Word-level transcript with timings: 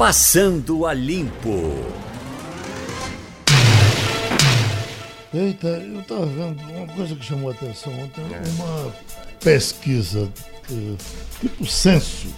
Passando 0.00 0.86
a 0.86 0.94
Limpo. 0.94 1.74
Eita, 5.34 5.68
eu 5.68 6.00
estava 6.00 6.24
vendo 6.24 6.58
uma 6.74 6.86
coisa 6.86 7.14
que 7.14 7.22
chamou 7.22 7.50
a 7.50 7.52
atenção 7.52 7.92
ontem, 8.00 8.24
uma 8.56 8.94
pesquisa 9.44 10.26
eh, 10.72 10.94
tipo 11.38 11.66
censo 11.66 12.28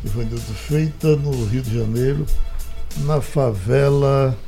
que 0.00 0.08
foi 0.08 0.26
feita 0.68 1.16
no 1.16 1.46
Rio 1.46 1.62
de 1.62 1.76
Janeiro, 1.76 2.24
na 2.98 3.20
favela 3.20 4.38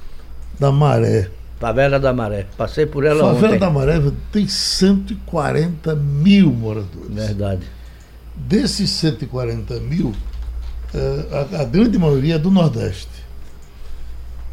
da 0.61 0.70
Maré. 0.70 1.29
Favela 1.59 1.98
da 1.98 2.12
Maré. 2.12 2.46
Passei 2.57 2.86
por 2.86 3.05
ela 3.05 3.34
Favela 3.34 3.48
ontem. 3.48 3.59
da 3.59 3.68
Maré 3.68 4.00
tem 4.30 4.46
140 4.46 5.96
mil 5.96 6.52
moradores. 6.52 7.12
Verdade. 7.12 7.66
Desses 8.36 8.91
140 8.91 9.80
mil, 9.80 10.14
a, 10.95 11.61
a 11.62 11.64
grande 11.64 11.98
maioria 11.98 12.36
é 12.36 12.39
do 12.39 12.50
Nordeste. 12.50 13.09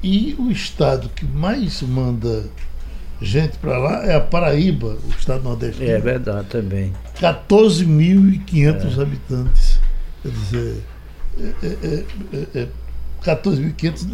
E 0.03 0.35
o 0.38 0.52
estado 0.52 1.09
que 1.09 1.25
mais 1.25 1.81
manda 1.81 2.44
gente 3.21 3.58
para 3.58 3.77
lá 3.77 4.03
é 4.05 4.16
a 4.16 4.20
Paraíba, 4.21 4.98
o 5.03 5.09
estado 5.17 5.44
nordestino. 5.44 5.89
É 5.89 5.99
verdade 5.99 6.48
também. 6.49 6.94
14.500 7.20 9.02
habitantes. 9.02 9.80
Quer 10.21 10.30
dizer, 10.31 10.84
é, 11.39 11.66
é, 11.66 12.03
é, 12.34 12.61
é, 12.61 12.67
14.500. 13.23 14.08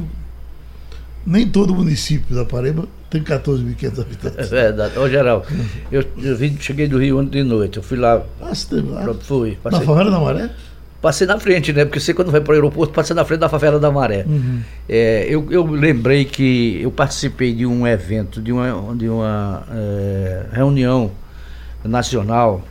Nem 1.26 1.48
todo 1.50 1.76
município 1.76 2.36
da 2.36 2.46
Paraíba 2.46 2.88
tem 3.10 3.22
14.500 3.22 3.84
É 3.98 4.02
habitantes. 4.02 4.50
verdade. 4.50 4.98
Ô, 4.98 5.10
Geral, 5.10 5.46
eu, 5.92 6.04
eu 6.18 6.36
vim, 6.38 6.58
cheguei 6.60 6.88
do 6.88 6.98
Rio 7.00 7.20
ontem 7.20 7.44
de 7.44 7.50
noite. 7.50 7.78
Eu 7.78 7.84
fui 7.84 7.98
lá, 7.98 8.24
Ah, 8.42 8.54
você 8.56 8.76
teve 8.76 8.90
lá? 8.90 9.14
fui. 9.22 9.58
Na 9.64 9.72
Passei, 9.72 9.86
favela 9.86 10.12
da 10.12 10.20
Maré? 10.20 10.50
Passei 11.02 11.26
na 11.26 11.40
frente, 11.40 11.74
né? 11.74 11.84
Porque 11.86 12.00
você 12.00 12.14
quando 12.14 12.32
vai 12.32 12.42
para 12.42 12.52
o 12.52 12.54
aeroporto, 12.56 12.94
passa 12.94 13.14
na 13.14 13.26
frente 13.26 13.40
da 13.40 13.50
favela 13.50 13.80
da 13.80 13.92
Maré. 13.92 14.26
É, 14.88 15.26
eu, 15.28 15.48
eu 15.50 15.66
lembrei 15.66 16.26
que 16.26 16.80
eu 16.82 16.92
participei 16.92 17.54
de 17.54 17.66
um 17.66 17.88
evento, 17.88 18.42
de 18.42 18.52
uma, 18.52 18.96
de 18.96 19.10
uma 19.10 19.64
é, 19.72 20.46
reunião 20.54 21.12
nacional 21.84 22.64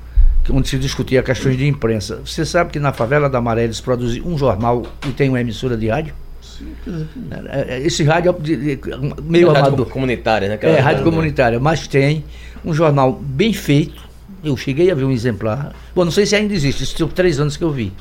onde 0.48 0.68
se 0.68 0.78
discutia 0.78 1.22
questões 1.22 1.56
de 1.56 1.66
imprensa. 1.66 2.20
Você 2.24 2.44
sabe 2.44 2.70
que 2.70 2.78
na 2.78 2.92
favela 2.92 3.28
da 3.28 3.40
Maré 3.40 3.64
eles 3.64 3.80
produzem 3.80 4.22
um 4.22 4.38
jornal 4.38 4.82
e 5.06 5.12
tem 5.12 5.28
uma 5.28 5.40
emissora 5.40 5.76
de 5.76 5.88
rádio? 5.88 6.14
É, 7.50 7.76
é, 7.76 7.80
Esse 7.80 8.04
rádio 8.04 8.30
é 8.30 9.22
meio 9.22 9.48
Rádio 9.48 9.66
amador. 9.68 9.86
comunitária, 9.86 10.48
né? 10.48 10.58
É, 10.62 10.78
rádio 10.78 11.04
comunitária, 11.04 11.58
mas 11.58 11.86
tem 11.86 12.24
um 12.64 12.72
jornal 12.74 13.12
bem 13.12 13.52
feito. 13.52 14.09
Eu 14.42 14.56
cheguei 14.56 14.90
a 14.90 14.94
ver 14.94 15.04
um 15.04 15.10
exemplar. 15.10 15.74
Bom, 15.94 16.04
não 16.04 16.12
sei 16.12 16.26
se 16.26 16.34
ainda 16.34 16.54
existe, 16.54 16.82
isso 16.82 16.96
tem 16.96 17.06
três 17.08 17.38
anos 17.40 17.56
que 17.56 17.64
eu 17.64 17.70
vi. 17.70 17.92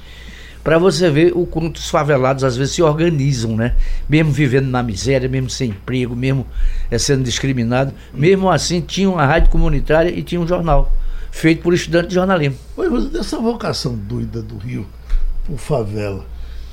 Para 0.64 0.78
você 0.78 1.09
ver 1.09 1.32
o 1.36 1.45
quanto 1.45 1.78
os 1.78 1.90
favelados 1.90 2.44
às 2.44 2.58
vezes 2.58 2.76
se 2.76 2.82
organizam, 2.82 3.56
né? 3.56 3.76
Mesmo 4.08 4.32
vivendo 4.32 4.67
na 4.67 4.84
miséria, 4.84 5.30
mesmo 5.30 5.50
sem 5.50 5.70
emprego, 5.70 6.16
mesmo 6.16 6.45
eh, 6.92 6.98
sendo 6.98 7.23
discriminado. 7.23 7.94
Mesmo 8.14 8.50
assim, 8.50 8.82
tinha 8.82 9.10
uma 9.10 9.26
rádio 9.26 9.50
comunitária 9.50 10.10
e 10.10 10.22
tinha 10.22 10.40
um 10.40 10.48
jornal, 10.48 10.94
feito 11.32 11.62
por 11.62 11.73
estudantes 11.73 12.10
de 12.10 12.16
jornalismo. 12.16 12.58
Oi, 12.76 12.90
mas 12.90 13.06
dessa 13.06 13.38
vocação 13.40 13.95
doida 13.95 14.42
do 14.42 14.58
Rio 14.58 14.86
por 15.50 15.58
favela, 15.58 16.26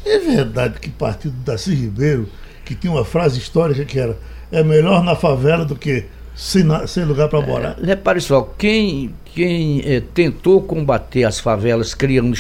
é 0.05 0.19
verdade 0.19 0.78
que 0.78 0.91
partiu 0.91 1.31
do 1.31 1.39
Darcy 1.39 1.75
Ribeiro, 1.75 2.28
que 2.62 2.75
tinha 2.75 2.92
uma 2.92 3.05
frase 3.05 3.39
histórica 3.39 3.84
que 3.87 3.98
era 3.98 4.19
é 4.53 4.62
melhor 4.62 5.03
na 5.03 5.17
favela 5.17 5.64
do 5.64 5.75
que 5.75 6.05
sem, 6.36 6.64
sem 6.86 7.04
lugar 7.04 7.28
para 7.28 7.40
morar? 7.40 7.76
Repare 7.82 8.20
só, 8.20 8.42
quem, 8.58 9.12
quem 9.34 9.80
eh, 9.84 10.02
tentou 10.12 10.60
combater 10.62 11.24
as 11.24 11.40
favelas 11.40 11.94
criando 11.94 12.36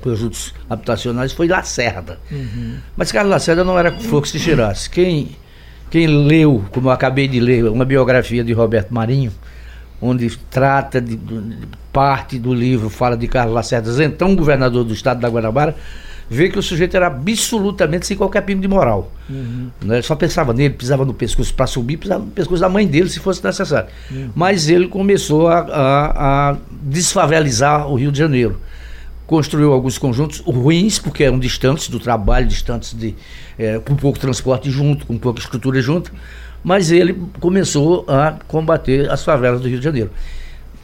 conjuntos 0.00 0.52
habitacionais 0.68 1.32
foi 1.32 1.46
Lacerda. 1.48 2.18
Mas 2.96 3.12
Carlos 3.12 3.30
Lacerda 3.30 3.62
não 3.64 3.78
era 3.78 3.92
flor 3.92 4.22
que 4.22 4.28
se 4.28 4.40
tirasse. 4.40 4.90
Quem, 4.90 5.28
quem 5.90 6.06
leu, 6.06 6.64
como 6.72 6.88
eu 6.88 6.92
acabei 6.92 7.28
de 7.28 7.38
ler, 7.40 7.64
uma 7.64 7.84
biografia 7.84 8.42
de 8.42 8.52
Roberto 8.52 8.92
Marinho, 8.92 9.32
onde 10.02 10.28
trata 10.50 11.00
de, 11.00 11.16
de- 11.16 11.56
parte 11.92 12.38
do 12.38 12.52
livro, 12.54 12.88
fala 12.90 13.16
de 13.16 13.26
Carlos 13.26 13.54
Lacerda, 13.54 14.04
então 14.04 14.36
governador 14.36 14.84
do 14.84 14.92
estado 14.92 15.20
da 15.20 15.28
Guanabara, 15.28 15.74
vê 16.30 16.48
que 16.48 16.58
o 16.58 16.62
sujeito 16.62 16.96
era 16.96 17.06
absolutamente 17.06 18.06
sem 18.06 18.16
qualquer 18.16 18.42
pingo 18.42 18.60
de 18.60 18.68
moral. 18.68 19.10
Né? 19.82 19.96
Ele 19.96 20.02
só 20.02 20.14
pensava 20.14 20.52
nele, 20.52 20.74
pisava 20.74 21.04
no 21.04 21.14
pescoço 21.14 21.52
para 21.54 21.66
subir, 21.66 21.96
pisava 21.96 22.24
no 22.24 22.30
pescoço 22.30 22.60
da 22.60 22.68
mãe 22.68 22.86
dele 22.86 23.08
se 23.08 23.18
fosse 23.20 23.42
necessário. 23.44 23.88
Mas 24.34 24.68
ele 24.68 24.88
começou 24.88 25.48
a, 25.48 25.58
a- 25.60 26.50
a 26.52 26.56
desfavelizar 26.82 27.88
o 27.88 27.94
Rio 27.94 28.12
de 28.12 28.18
Janeiro. 28.18 28.60
Construiu 29.26 29.72
alguns 29.72 29.98
conjuntos 29.98 30.40
ruins, 30.40 30.98
porque 30.98 31.22
eram 31.24 31.38
distantes 31.38 31.88
do 31.88 31.98
trabalho, 32.00 32.46
distantes 32.46 32.94
de. 32.94 33.14
eh, 33.58 33.78
com 33.84 33.94
pouco 33.94 34.18
transporte 34.18 34.70
junto, 34.70 35.04
com 35.06 35.18
pouca 35.18 35.38
estrutura 35.40 35.80
junto. 35.82 36.10
Mas 36.64 36.90
ele 36.90 37.14
começou 37.38 38.04
a 38.08 38.36
combater 38.48 39.10
as 39.10 39.22
favelas 39.22 39.60
do 39.60 39.68
Rio 39.68 39.78
de 39.78 39.84
Janeiro. 39.84 40.10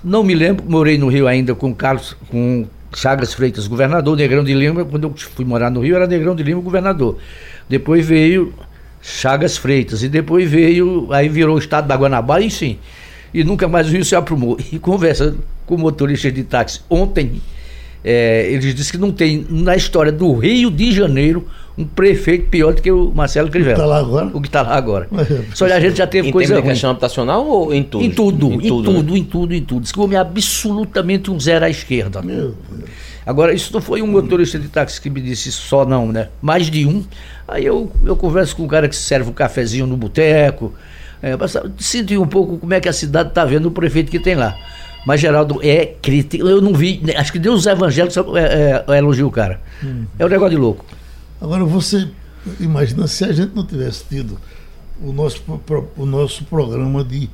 Não 0.03 0.22
me 0.22 0.34
lembro, 0.34 0.65
morei 0.69 0.99
no 0.99 1.09
Rio 1.09 1.26
ainda 1.26 1.55
com 1.55 1.75
Carlos, 1.75 2.15
com 2.31 2.66
Chagas 2.94 3.34
Freitas, 3.34 3.66
governador, 3.66 4.16
Negrão 4.16 4.44
de 4.44 4.55
Lima, 4.55 4.84
quando 4.84 5.05
eu 5.05 5.15
fui 5.16 5.44
morar 5.44 5.71
no 5.71 5.81
Rio 5.81 5.97
era 5.97 6.06
Negrão 6.06 6.34
de 6.34 6.43
Lima, 6.43 6.60
governador. 6.60 7.19
Depois 7.69 8.06
veio 8.06 8.55
Chagas 9.03 9.56
Freitas 9.56 10.03
e 10.03 10.09
depois 10.09 10.50
veio, 10.50 11.12
aí 11.12 11.28
virou 11.28 11.56
o 11.56 11.59
estado 11.59 11.87
da 11.87 11.97
Guanabara 11.97 12.43
e 12.43 12.50
sim. 12.50 12.78
E 13.32 13.43
nunca 13.43 13.66
mais 13.66 13.88
o 13.88 13.91
Rio 13.91 14.05
se 14.05 14.15
aprumou. 14.15 14.59
E 14.72 14.78
conversa 14.78 15.37
com 15.66 15.77
motoristas 15.77 16.32
de 16.32 16.44
táxi 16.44 16.81
ontem, 16.88 17.41
é, 18.05 18.49
eles 18.50 18.75
disseram 18.75 19.00
que 19.00 19.06
não 19.06 19.12
tem 19.12 19.47
na 19.49 19.75
história 19.75 20.12
do 20.12 20.32
Rio 20.34 20.71
de 20.71 20.93
Janeiro 20.93 21.47
um 21.77 21.85
prefeito 21.85 22.49
pior 22.49 22.73
do 22.73 22.81
que 22.81 22.91
o 22.91 23.12
Marcelo 23.15 23.51
Crivella. 23.51 23.79
Tá 23.79 23.87
lá 23.87 23.99
agora? 23.99 24.31
O 24.33 24.41
que 24.41 24.47
está 24.49 24.62
lá 24.62 24.75
agora. 24.77 25.09
É, 25.12 25.55
Só 25.55 25.67
a 25.67 25.81
gente 25.81 25.99
já 25.99 26.07
teve 26.07 26.29
Em 26.29 26.33
coisa 26.33 26.55
ruim. 26.55 26.62
questão 26.62 26.91
habitacional 26.91 27.47
ou 27.47 27.75
em 27.75 27.83
tudo? 27.83 28.05
Em 28.05 28.11
tudo, 28.11 28.53
em 28.53 28.61
tudo, 28.61 28.93
né? 28.93 29.19
em 29.19 29.25
tudo, 29.25 29.55
em 29.55 29.62
tudo. 29.62 29.83
Diz 29.83 29.93
que 29.93 29.99
o 29.99 30.05
homem 30.05 30.17
é 30.17 30.21
absolutamente 30.21 31.31
um 31.31 31.41
zero 31.41 31.65
à 31.65 31.71
esquerda. 31.71 32.23
Meu 32.23 32.55
Deus. 32.71 32.91
Agora, 33.27 33.55
isso 33.55 33.73
não 33.73 33.81
foi 33.81 34.03
um 34.03 34.07
motorista 34.07 34.59
de 34.59 34.69
táxi 34.69 35.01
que 35.01 35.09
me 35.09 35.21
disse 35.21 35.49
isso 35.49 35.62
só 35.62 35.85
não, 35.85 36.12
né? 36.12 36.29
Mais 36.43 36.71
de 36.71 36.87
um. 36.87 37.03
Aí 37.49 37.65
eu, 37.65 37.91
eu 38.05 38.15
converso 38.15 38.55
com 38.55 38.65
um 38.65 38.69
cara 38.69 38.89
que 38.89 38.95
serve 38.95 39.31
um 39.31 39.33
cafezinho 39.33 39.87
no 39.87 39.97
boteco. 39.97 40.75
É, 41.23 41.33
sentir 41.79 42.19
um 42.19 42.27
pouco 42.27 42.59
como 42.59 42.75
é 42.75 42.81
que 42.81 42.89
a 42.89 42.93
cidade 42.93 43.31
está 43.31 43.45
vendo 43.45 43.67
o 43.67 43.71
prefeito 43.71 44.11
que 44.11 44.19
tem 44.19 44.35
lá. 44.35 44.55
Mas, 45.06 45.21
Geraldo, 45.21 45.59
é 45.62 45.87
crítico. 45.87 46.47
Eu 46.47 46.61
não 46.61 46.75
vi, 46.75 47.01
né, 47.03 47.15
acho 47.17 47.33
que 47.33 47.39
Deus 47.39 47.61
os 47.61 47.67
evangélicos 47.67 48.17
é, 48.37 48.85
é, 48.87 48.99
elogiam 48.99 49.29
o 49.29 49.31
cara. 49.31 49.61
É 50.19 50.25
um 50.25 50.29
negócio 50.29 50.51
de 50.51 50.56
louco. 50.56 50.85
Agora 51.44 51.62
você 51.62 52.09
imagina 52.59 53.06
se 53.06 53.22
a 53.22 53.31
gente 53.31 53.55
não 53.55 53.66
tivesse 53.66 54.05
tido 54.09 54.38
o 55.03 55.12
nosso, 55.12 55.43
o 55.94 56.06
nosso 56.06 56.43
programa 56.44 57.05
de 57.05 57.28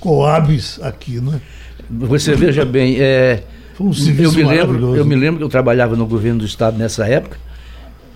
Coabs 0.00 0.80
aqui, 0.82 1.20
né? 1.20 1.40
Você 1.88 2.34
veja 2.34 2.64
bem, 2.64 2.96
é, 3.00 3.44
Foi 3.74 3.86
um 3.86 3.92
eu, 4.18 4.32
me 4.32 4.42
lembro, 4.42 4.96
eu 4.96 5.04
me 5.04 5.14
lembro 5.14 5.38
que 5.38 5.44
eu 5.44 5.48
trabalhava 5.48 5.94
no 5.94 6.06
governo 6.06 6.40
do 6.40 6.44
estado 6.44 6.76
nessa 6.76 7.06
época 7.06 7.38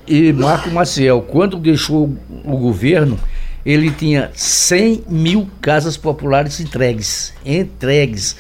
e 0.05 0.33
Marco 0.33 0.69
Maciel, 0.69 1.23
quando 1.23 1.59
deixou 1.59 2.13
o 2.45 2.57
governo, 2.57 3.17
ele 3.65 3.93
tinha 3.93 4.33
100 4.35 5.05
mil 5.09 5.49
casas 5.61 5.97
populares 5.97 6.59
entregues. 6.59 7.33
Entregues. 7.45 8.37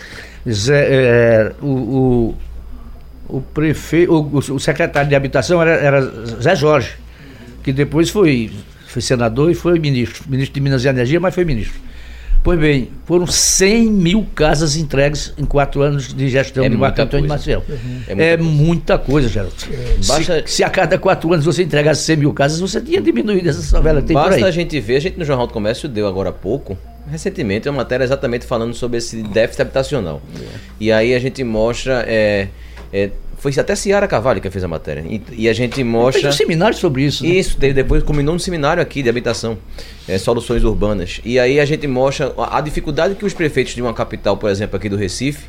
Zé, 0.48 0.86
é, 0.88 1.52
o, 1.62 1.66
o, 1.66 2.34
o 3.28 3.40
prefeito, 3.40 4.12
o, 4.12 4.38
o 4.38 4.58
secretário 4.60 5.08
de 5.08 5.14
habitação 5.14 5.60
era, 5.62 5.72
era 5.72 6.00
Zé 6.40 6.54
Jorge, 6.54 6.92
que 7.62 7.72
depois 7.72 8.10
foi, 8.10 8.50
foi 8.86 9.02
senador 9.02 9.50
e 9.50 9.54
foi 9.54 9.78
ministro. 9.78 10.24
Ministro 10.28 10.54
de 10.54 10.60
Minas 10.60 10.84
e 10.84 10.88
Energia, 10.88 11.18
mas 11.20 11.34
foi 11.34 11.44
ministro. 11.44 11.80
Pois 12.42 12.60
bem, 12.60 12.90
foram 13.04 13.26
100 13.26 13.90
mil 13.90 14.24
casas 14.32 14.76
entregues 14.76 15.34
em 15.36 15.44
quatro 15.44 15.82
anos 15.82 16.14
de 16.14 16.28
gestão 16.28 16.64
É 16.64 16.68
de 16.68 16.76
Marco 16.76 17.02
Antônio 17.02 17.26
coisa. 17.26 17.34
Marcel. 17.58 17.64
É 18.06 18.14
muita 18.14 18.22
É 18.22 18.36
coisa. 18.36 18.52
muita 18.52 18.98
coisa, 18.98 19.28
Geraldo. 19.28 19.54
Basta- 20.06 20.42
Se, 20.46 20.54
se 20.56 20.62
a 20.62 20.70
cada 20.70 20.96
quatro 20.96 21.32
anos 21.32 21.44
você 21.44 21.64
entregasse 21.64 22.04
100 22.04 22.16
mil 22.18 22.32
casas, 22.32 22.60
você 22.60 22.80
tinha 22.80 23.00
diminuído 23.00 23.48
essa 23.48 23.60
favela 23.62 24.00
que 24.00 24.06
tem 24.08 24.16
por 24.16 24.22
Basta 24.28 24.44
a 24.44 24.46
aí. 24.46 24.52
gente 24.52 24.78
ver, 24.78 24.94
a 24.96 25.00
gente 25.00 25.18
no 25.18 25.24
Jornal 25.24 25.48
do 25.48 25.52
Comércio 25.52 25.88
deu 25.88 26.06
agora 26.06 26.28
há 26.28 26.32
pouco, 26.32 26.78
recentemente, 27.10 27.68
uma 27.68 27.78
matéria 27.78 28.04
exatamente 28.04 28.46
falando 28.46 28.74
sobre 28.74 28.98
esse 28.98 29.24
déficit 29.24 29.62
habitacional. 29.62 30.22
E 30.78 30.92
aí 30.92 31.16
a 31.16 31.18
gente 31.18 31.42
mostra. 31.42 32.04
é, 32.06 32.46
é, 32.96 33.10
foi 33.38 33.52
até 33.58 33.74
Ciara 33.76 34.08
Carvalho 34.08 34.40
que 34.40 34.48
fez 34.50 34.64
a 34.64 34.68
matéria. 34.68 35.04
E, 35.08 35.20
e 35.32 35.48
a 35.48 35.52
gente 35.52 35.74
Fez 35.74 35.86
mostra. 35.86 36.28
um 36.28 36.32
seminário 36.32 36.76
sobre 36.76 37.02
isso. 37.02 37.22
né? 37.24 37.30
Isso, 37.30 37.56
teve 37.58 37.74
depois 37.74 38.02
combinou 38.02 38.32
no 38.34 38.40
seminário 38.40 38.82
aqui 38.82 39.02
de 39.02 39.08
habitação, 39.08 39.58
é, 40.08 40.16
soluções 40.18 40.64
urbanas. 40.64 41.20
E 41.24 41.38
aí 41.38 41.60
a 41.60 41.64
gente 41.64 41.86
mostra 41.86 42.32
a, 42.38 42.58
a 42.58 42.60
dificuldade 42.60 43.14
que 43.14 43.24
os 43.24 43.34
prefeitos 43.34 43.74
de 43.74 43.82
uma 43.82 43.92
capital, 43.92 44.36
por 44.36 44.48
exemplo, 44.50 44.76
aqui 44.76 44.88
do 44.88 44.96
Recife, 44.96 45.44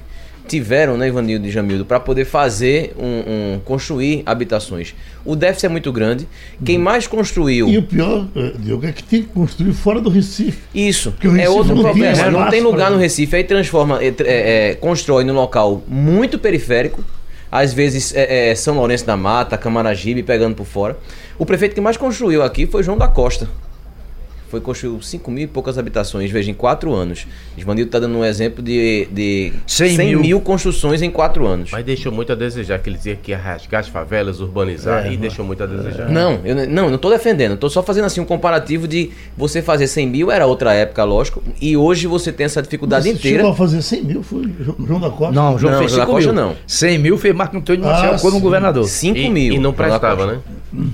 tiveram, 0.47 0.95
né, 0.95 1.07
Ivanildo 1.09 1.45
e 1.45 1.51
Jamildo, 1.51 1.83
para 1.83 1.99
poder 1.99 2.23
fazer 2.23 2.93
um, 2.97 3.55
um- 3.55 3.59
construir 3.65 4.23
habitações. 4.25 4.95
O 5.25 5.35
déficit 5.35 5.65
é 5.65 5.69
muito 5.69 5.91
grande. 5.91 6.25
Quem 6.63 6.77
mais 6.77 7.05
construiu 7.05 7.67
E 7.67 7.77
o 7.77 7.83
pior, 7.83 8.25
eh, 8.33 8.53
Diogo, 8.57 8.85
é 8.85 8.93
que 8.93 9.03
tem 9.03 9.23
que 9.23 9.27
construir 9.29 9.73
fora 9.73 9.99
do 9.99 10.09
Recife. 10.09 10.57
isso 10.73 11.13
é 11.21 11.27
Recife 11.27 11.47
outro 11.49 11.75
não 11.75 11.83
problema. 11.83 12.15
tem 12.23 12.31
Não 12.31 12.49
tem 12.49 12.61
lugar 12.61 12.87
pra- 12.87 12.89
no 12.91 12.97
Recife, 12.97 13.35
aí 13.35 13.43
transforma, 13.43 14.01
é, 14.01 14.07
é, 14.07 14.69
é, 14.69 14.75
constrói 14.75 15.25
num 15.25 15.33
local 15.33 15.83
muito 15.85 16.39
periférico, 16.39 17.03
às 17.51 17.73
vezes 17.73 18.13
é, 18.15 18.49
é, 18.49 18.55
São 18.55 18.75
Lourenço 18.75 19.05
da 19.05 19.17
Mata, 19.17 19.57
Camaragibe 19.57 20.23
pegando 20.23 20.55
por 20.55 20.65
fora. 20.65 20.97
O 21.37 21.45
prefeito 21.45 21.75
que 21.75 21.81
mais 21.81 21.97
construiu 21.97 22.43
aqui 22.43 22.65
foi 22.65 22.83
João 22.83 22.97
da 22.97 23.07
Costa 23.07 23.47
foi 24.49 24.61
construiu 24.61 25.01
5 25.01 25.29
mil 25.29 25.43
e 25.43 25.47
poucas 25.47 25.77
habitações, 25.77 26.31
veja, 26.31 26.49
em 26.49 26.53
4 26.53 26.93
anos. 26.93 27.27
Ismanildo 27.57 27.89
está 27.89 27.99
dando 27.99 28.17
um 28.17 28.25
exemplo 28.25 28.63
de, 28.63 29.07
de 29.11 29.53
100, 29.65 29.95
100 29.95 30.07
mil. 30.07 30.19
mil. 30.19 30.41
construções 30.41 31.01
em 31.01 31.09
4 31.09 31.45
anos. 31.45 31.71
Mas 31.71 31.85
deixou 31.85 32.11
muito 32.11 32.31
a 32.31 32.35
desejar, 32.35 32.79
que 32.79 32.89
ele 32.89 32.97
dizia 32.97 33.15
que 33.15 33.31
ia 33.31 33.37
rasgar 33.37 33.81
as 33.81 33.87
favelas, 33.87 34.39
urbanizar, 34.39 35.05
é, 35.05 35.13
e 35.13 35.17
deixou 35.17 35.45
muito 35.45 35.63
a 35.63 35.65
desejar. 35.65 36.09
Não, 36.09 36.39
eu 36.45 36.55
não 36.55 36.95
estou 36.95 37.11
defendendo, 37.11 37.55
estou 37.55 37.69
só 37.69 37.83
fazendo 37.83 38.05
assim 38.05 38.21
um 38.21 38.25
comparativo 38.25 38.87
de 38.87 39.11
você 39.35 39.61
fazer 39.61 39.87
100 39.87 40.07
mil, 40.07 40.31
era 40.31 40.45
outra 40.45 40.73
época, 40.73 41.03
lógico, 41.03 41.43
e 41.61 41.75
hoje 41.75 42.07
você 42.07 42.31
tem 42.31 42.45
essa 42.45 42.61
dificuldade 42.61 43.07
Mas 43.07 43.17
inteira. 43.17 43.39
Chegou 43.39 43.51
a 43.51 43.55
fazer 43.55 43.81
100 43.81 44.03
mil, 44.03 44.23
foi 44.23 44.49
João 44.59 44.99
da 44.99 45.09
Costa? 45.09 45.33
Não, 45.33 45.57
João 45.57 45.73
não, 45.73 45.79
fez 45.79 45.91
5 45.91 46.17
mil. 46.17 46.33
não. 46.33 46.55
100 46.65 46.97
mil 46.97 47.17
foi 47.17 47.33
Marco 47.33 47.57
Antônio 47.57 47.83
Marcel 47.83 48.15
ah, 48.15 48.19
como 48.19 48.39
governador. 48.39 48.85
5 48.85 49.31
mil. 49.31 49.53
E 49.53 49.59
não 49.59 49.73
prestava, 49.73 50.25
né? 50.25 50.39
Hum. 50.73 50.89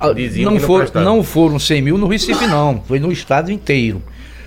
Ah, 0.00 0.12
Diziam 0.12 0.52
não, 0.52 0.60
for, 0.60 0.90
não 0.94 1.24
foram 1.24 1.58
100 1.58 1.82
mil 1.82 1.98
no 1.98 2.06
Recife, 2.06 2.46
não. 2.46 2.82
Foi 2.86 3.00
no 3.00 3.10
estado 3.10 3.50
inteiro. 3.50 4.02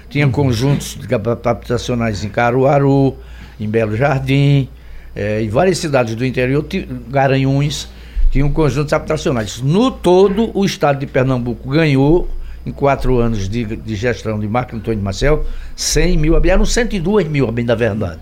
Tinha 0.09 0.25
uhum. 0.25 0.31
conjuntos 0.31 0.97
habitacionais 1.45 2.23
em 2.23 2.29
Caruaru, 2.29 3.15
em 3.59 3.67
Belo 3.67 3.95
Jardim, 3.95 4.67
é, 5.15 5.41
em 5.41 5.49
várias 5.49 5.77
cidades 5.77 6.15
do 6.15 6.25
interior, 6.25 6.65
Garanhuns, 7.09 7.87
tinham 8.29 8.49
conjuntos 8.51 8.93
habitacionais. 8.93 9.61
No 9.61 9.91
todo, 9.91 10.51
o 10.57 10.65
estado 10.65 10.99
de 10.99 11.05
Pernambuco 11.05 11.69
ganhou, 11.69 12.29
em 12.65 12.71
quatro 12.71 13.19
anos 13.19 13.49
de, 13.49 13.63
de 13.65 13.95
gestão 13.95 14.39
de 14.39 14.47
Marco 14.47 14.75
Antônio 14.75 15.01
Marcel, 15.03 15.45
100 15.75 16.17
mil, 16.17 16.41
eram 16.45 16.65
102 16.65 17.27
mil, 17.27 17.51
bem 17.51 17.65
da 17.65 17.75
verdade. 17.75 18.19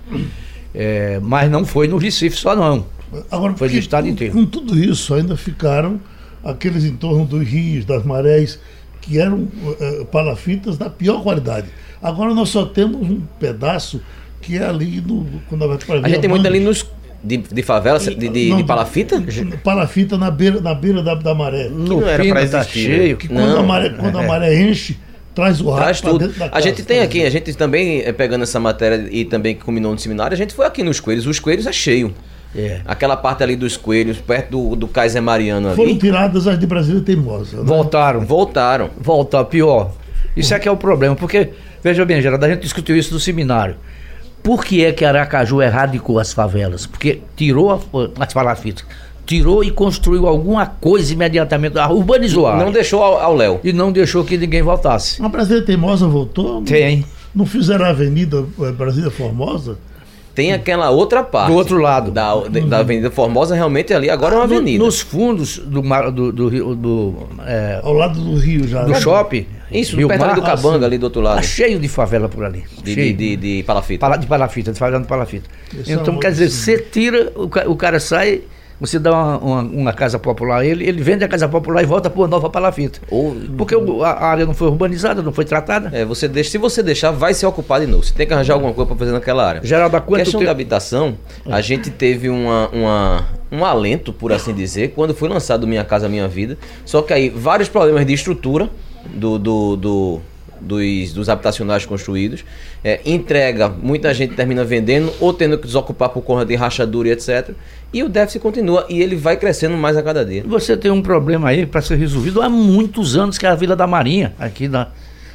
É, 0.74 1.20
mas 1.22 1.50
não 1.50 1.66
foi 1.66 1.88
no 1.88 1.98
Recife 1.98 2.38
só, 2.38 2.56
não. 2.56 2.86
Agora, 3.32 3.56
foi 3.56 3.70
no 3.70 3.76
estado 3.76 4.08
inteiro. 4.08 4.34
Com 4.34 4.46
tudo 4.46 4.78
isso, 4.78 5.14
ainda 5.14 5.36
ficaram 5.36 6.00
aqueles 6.44 6.84
em 6.84 6.96
torno 6.96 7.26
dos 7.26 7.48
rios, 7.48 7.86
das 7.86 8.04
marés, 8.04 8.60
que 9.02 9.20
eram 9.20 9.40
uh, 9.44 10.06
palafitas 10.06 10.78
da 10.78 10.90
pior 10.90 11.24
qualidade. 11.24 11.68
Agora 12.02 12.34
nós 12.34 12.50
só 12.50 12.66
temos 12.66 13.02
um 13.02 13.22
pedaço 13.40 14.02
que 14.42 14.58
é 14.58 14.66
ali 14.66 15.02
no. 15.02 15.26
Quando 15.48 15.68
vai 15.68 15.78
para 15.78 16.08
A 16.08 16.10
gente 16.10 16.22
tem 16.22 16.30
muito 16.30 16.48
ali 16.48 16.60
nos. 16.60 16.86
De, 17.22 17.36
de 17.36 17.64
favela, 17.64 18.00
de, 18.00 18.16
de, 18.16 18.50
não, 18.50 18.58
de, 18.58 18.64
palafita? 18.64 19.22
Palafita 19.62 20.18
na 20.18 20.32
beira, 20.32 20.62
na 20.62 20.74
beira 20.74 21.04
da, 21.04 21.16
da 21.16 21.36
maré. 21.36 21.68
No 21.68 22.00
não 22.00 22.08
era 22.08 22.24
para 22.24 22.48
tá 22.48 22.60
existir. 22.60 22.90
Tá 22.90 22.96
cheio. 22.96 23.18
Que 23.18 23.28
quando, 23.28 23.58
a 23.58 23.64
maré, 23.64 23.90
quando 23.90 24.18
a 24.20 24.24
maré 24.24 24.58
enche, 24.62 24.98
traz 25.36 25.60
o 25.60 25.70
rato 25.70 25.82
Traz 25.82 26.00
tudo. 26.00 26.34
a 26.50 26.62
gente 26.62 26.82
tem 26.84 27.02
aqui, 27.02 27.26
a 27.26 27.30
gente 27.30 27.54
também, 27.56 28.00
eh, 28.06 28.14
pegando 28.14 28.44
essa 28.44 28.58
matéria 28.58 29.10
e 29.12 29.26
também 29.26 29.54
que 29.54 29.66
culminou 29.66 29.92
no 29.92 30.00
seminário, 30.00 30.34
a 30.34 30.38
gente 30.38 30.54
foi 30.54 30.66
aqui 30.66 30.82
nos 30.82 31.02
Coelhos. 31.02 31.28
Os 31.28 31.42
Coelhos 31.42 31.68
é 31.68 31.74
cheio. 31.74 32.16
É. 32.56 32.82
Aquela 32.86 33.16
parte 33.16 33.44
ali 33.44 33.56
dos 33.56 33.78
coelhos, 33.78 34.18
perto 34.18 34.50
do, 34.50 34.76
do 34.76 34.88
Kaiser 34.88 35.22
Mariano 35.22 35.68
ali. 35.68 35.76
Foram 35.76 35.98
tiradas 35.98 36.48
as 36.48 36.58
de 36.58 36.66
Brasília 36.66 37.02
Teimosa. 37.02 37.58
Né? 37.58 37.64
Voltaram. 37.64 38.22
Voltaram. 38.22 38.90
Voltaram, 39.00 39.46
pior. 39.46 39.92
Isso 40.36 40.54
é 40.54 40.60
que 40.60 40.68
é 40.68 40.72
o 40.72 40.78
problema, 40.78 41.16
porque, 41.16 41.50
veja 41.84 42.06
bem, 42.06 42.22
Geraldo, 42.22 42.46
a 42.46 42.50
gente 42.50 42.62
discutiu 42.62 42.96
isso 42.96 43.14
no 43.14 43.20
seminário. 43.20 43.76
Por 44.42 44.64
que 44.64 44.86
é 44.86 44.92
que 44.92 45.04
Aracaju 45.04 45.62
erradicou 45.62 46.18
as 46.18 46.32
favelas? 46.32 46.86
Porque 46.86 47.22
tirou 47.36 47.72
a, 47.72 47.80
as 48.24 48.34
palafitas 48.34 48.86
tirou 49.30 49.64
e 49.64 49.70
construiu 49.70 50.26
alguma 50.26 50.66
coisa 50.66 51.14
imediatamente, 51.14 51.78
urbanizou 51.78 52.48
a 52.48 52.54
área. 52.54 52.66
Não 52.66 52.72
deixou 52.72 53.04
ao 53.04 53.36
Léo. 53.36 53.60
E 53.64 53.72
não 53.72 53.92
deixou 53.92 54.26
que 54.26 54.36
ninguém 54.36 54.64
voltasse. 54.64 55.24
A 55.24 55.30
Brasília 55.30 55.62
Teimosa 55.62 56.08
voltou? 56.08 56.64
Tem. 56.64 57.06
Não 57.36 57.46
fizeram 57.46 57.86
a 57.86 57.90
Avenida 57.90 58.44
eh, 58.60 58.72
Brasília 58.72 59.12
Formosa? 59.12 59.78
Tem 60.40 60.54
aquela 60.54 60.90
outra 60.90 61.22
parte. 61.22 61.52
Do 61.52 61.58
outro 61.58 61.78
lado. 61.78 62.12
Da, 62.12 62.34
da 62.66 62.80
Avenida 62.80 63.12
Formosa, 63.12 63.56
realmente 63.56 63.94
ali 63.94 64.10
agora 64.10 64.36
é 64.36 64.38
uma 64.38 64.46
avenida. 64.46 64.82
Nos 64.82 65.02
fundos 65.02 65.58
do. 65.58 65.82
do, 65.82 66.32
do, 66.32 66.76
do 66.76 67.28
é, 67.46 67.82
Ao 67.84 67.92
lado 67.92 68.22
do 68.22 68.36
rio 68.38 68.66
já. 68.66 68.84
Do 68.84 68.96
shopping. 68.96 69.46
Isso, 69.70 69.98
Rio 69.98 70.08
perto 70.08 70.22
Mar, 70.22 70.36
do 70.36 70.42
Cabanga, 70.42 70.78
assim, 70.78 70.86
ali 70.86 70.98
do 70.98 71.04
outro 71.04 71.22
lado. 71.22 71.36
Tá 71.36 71.42
cheio 71.42 71.78
de 71.78 71.90
favela 71.90 72.30
por 72.30 72.46
ali. 72.46 72.64
De, 72.82 72.94
cheio. 72.94 73.16
De, 73.16 73.36
de, 73.36 73.58
de 73.58 73.64
palafita. 73.64 74.00
Pala, 74.00 74.16
de 74.16 74.28
palafita, 74.28 74.72
de 74.72 74.80
favela 74.80 75.02
de 75.02 75.08
palafita. 75.08 75.50
então, 75.86 76.18
quer 76.18 76.32
dizer, 76.32 76.50
você 76.50 76.80
tira, 76.80 77.32
o, 77.36 77.72
o 77.72 77.76
cara 77.76 78.00
sai 78.00 78.42
você 78.80 78.98
dá 78.98 79.12
uma, 79.12 79.38
uma, 79.38 79.62
uma, 79.62 79.94
casa 79.94 80.18
popular, 80.18 80.66
ele, 80.66 80.88
ele 80.88 81.02
vende 81.04 81.24
a 81.24 81.28
casa 81.28 81.50
popular 81.50 81.84
e 81.84 81.86
volta 81.86 82.10
para 82.10 82.22
uma 82.22 82.28
nova 82.28 82.50
palafita. 82.50 83.02
Ou, 83.12 83.36
Porque 83.58 83.76
o, 83.76 84.04
a 84.04 84.24
área 84.24 84.46
não 84.46 84.54
foi 84.54 84.68
urbanizada, 84.68 85.22
não 85.22 85.34
foi 85.34 85.44
tratada. 85.44 85.90
É, 85.92 86.06
você 86.06 86.28
deixa, 86.28 86.52
se 86.52 86.58
você 86.58 86.82
deixar, 86.82 87.12
vai 87.12 87.34
ser 87.34 87.46
ocupado 87.46 87.86
de 87.86 87.92
novo. 87.92 88.04
Você 88.04 88.14
tem 88.14 88.26
que 88.26 88.34
arranjar 88.34 88.54
alguma 88.54 88.74
coisa 88.74 88.88
para 88.88 88.98
fazer 88.98 89.12
naquela 89.12 89.46
área. 89.46 89.62
Geral 89.64 89.90
da 89.90 90.00
quanto 90.00 90.24
questão 90.24 90.40
te... 90.40 90.46
da 90.46 90.52
habitação, 90.52 91.18
a 91.46 91.60
gente 91.60 91.90
teve 91.90 92.30
uma, 92.30 92.70
uma, 92.70 93.28
um 93.52 93.66
alento, 93.66 94.14
por 94.14 94.32
assim 94.32 94.54
dizer, 94.54 94.94
quando 94.96 95.14
foi 95.14 95.28
lançado 95.28 95.68
Minha 95.68 95.84
Casa 95.84 96.08
Minha 96.08 96.28
Vida. 96.28 96.58
Só 96.86 97.02
que 97.02 97.12
aí, 97.12 97.30
vários 97.30 97.68
problemas 97.68 98.06
de 98.06 98.14
estrutura 98.14 98.70
do, 99.14 99.38
do, 99.38 99.76
do 99.76 100.22
dos, 100.62 101.14
dos 101.14 101.30
habitacionais 101.30 101.86
construídos. 101.86 102.44
É, 102.84 103.02
entrega, 103.06 103.70
muita 103.70 104.14
gente 104.14 104.36
termina 104.36 104.64
vendendo 104.64 105.14
ou 105.20 105.34
tendo 105.34 105.58
que 105.58 105.66
desocupar 105.66 106.10
por 106.10 106.22
conta 106.22 106.46
de 106.46 106.56
rachadura 106.56 107.10
e 107.10 107.12
etc. 107.12 107.52
E 107.94 108.04
o 108.04 108.10
déficit 108.10 108.42
continua 108.42 108.86
e 108.90 109.02
ele 109.02 109.16
vai 109.16 109.38
crescendo 109.38 109.76
mais 109.76 109.98
a 109.98 110.04
cada 110.04 110.24
dia. 110.26 110.44
Você 110.46 110.78
tem 110.78 110.92
um 110.92 111.02
problema 111.02 111.50
aí 111.50 111.66
para 111.66 111.82
ser 111.82 111.96
resolvido 111.96 112.42
há 112.42 112.50
muitos 112.50 113.18
anos, 113.18 113.38
que 113.38 113.46
é 113.46 113.50
a 113.50 113.56
Vila 113.56 113.76
da 113.76 113.88
Marinha. 113.88 114.34
Aqui 114.40 114.68
na, 114.68 114.90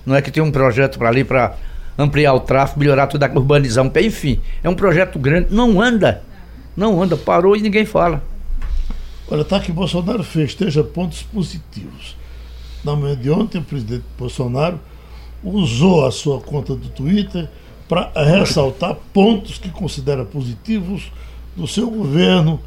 não 0.06 0.14
é 0.14 0.22
que 0.22 0.30
tem 0.30 0.42
um 0.42 0.50
projeto 0.50 0.98
para 0.98 1.08
ali 1.08 1.24
para 1.24 1.56
ampliar 1.98 2.34
o 2.34 2.40
tráfego, 2.40 2.80
melhorar 2.80 3.06
toda 3.06 3.26
a 3.26 3.30
urbanizar 3.30 3.84
um 3.84 3.88
pé, 3.88 4.02
enfim. 4.02 4.40
É 4.62 4.68
um 4.68 4.74
projeto 4.74 5.18
grande, 5.18 5.48
não 5.50 5.80
anda. 5.80 6.22
Não 6.76 7.00
anda, 7.02 7.16
parou 7.16 7.56
e 7.56 7.62
ninguém 7.62 7.86
fala. 7.86 8.22
Olha, 9.28 9.44
tá 9.44 9.58
que 9.60 9.72
Bolsonaro 9.72 10.22
festeja 10.22 10.82
pontos 10.82 11.22
positivos. 11.22 12.16
Na 12.84 12.94
manhã 12.94 13.16
de 13.16 13.30
ontem, 13.30 13.58
o 13.58 13.62
presidente 13.62 14.04
Bolsonaro 14.18 14.78
usou 15.44 16.06
a 16.06 16.10
sua 16.10 16.40
conta 16.40 16.74
do 16.74 16.88
Twitter 16.88 17.48
para 17.88 18.10
ressaltar 18.24 18.96
pontos 19.12 19.58
que 19.58 19.68
considera 19.68 20.24
positivos 20.24 21.12
do 21.54 21.66
seu 21.66 21.90
governo 21.90 22.58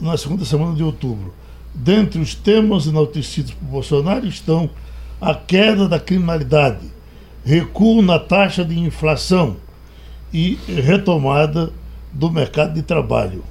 na 0.00 0.16
segunda 0.16 0.44
semana 0.44 0.74
de 0.74 0.82
outubro. 0.82 1.32
Dentre 1.74 2.20
os 2.20 2.34
temas 2.34 2.86
enaltecidos 2.86 3.52
por 3.52 3.64
Bolsonaro 3.64 4.26
estão 4.26 4.68
a 5.20 5.34
queda 5.34 5.88
da 5.88 5.98
criminalidade, 5.98 6.86
recuo 7.44 8.02
na 8.02 8.18
taxa 8.18 8.64
de 8.64 8.78
inflação 8.78 9.56
e 10.32 10.58
retomada 10.66 11.72
do 12.12 12.30
mercado 12.30 12.74
de 12.74 12.82
trabalho. 12.82 13.42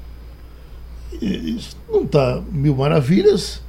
Isso 1.21 1.75
não 1.89 2.03
está 2.03 2.41
mil 2.51 2.75
maravilhas, 2.75 3.61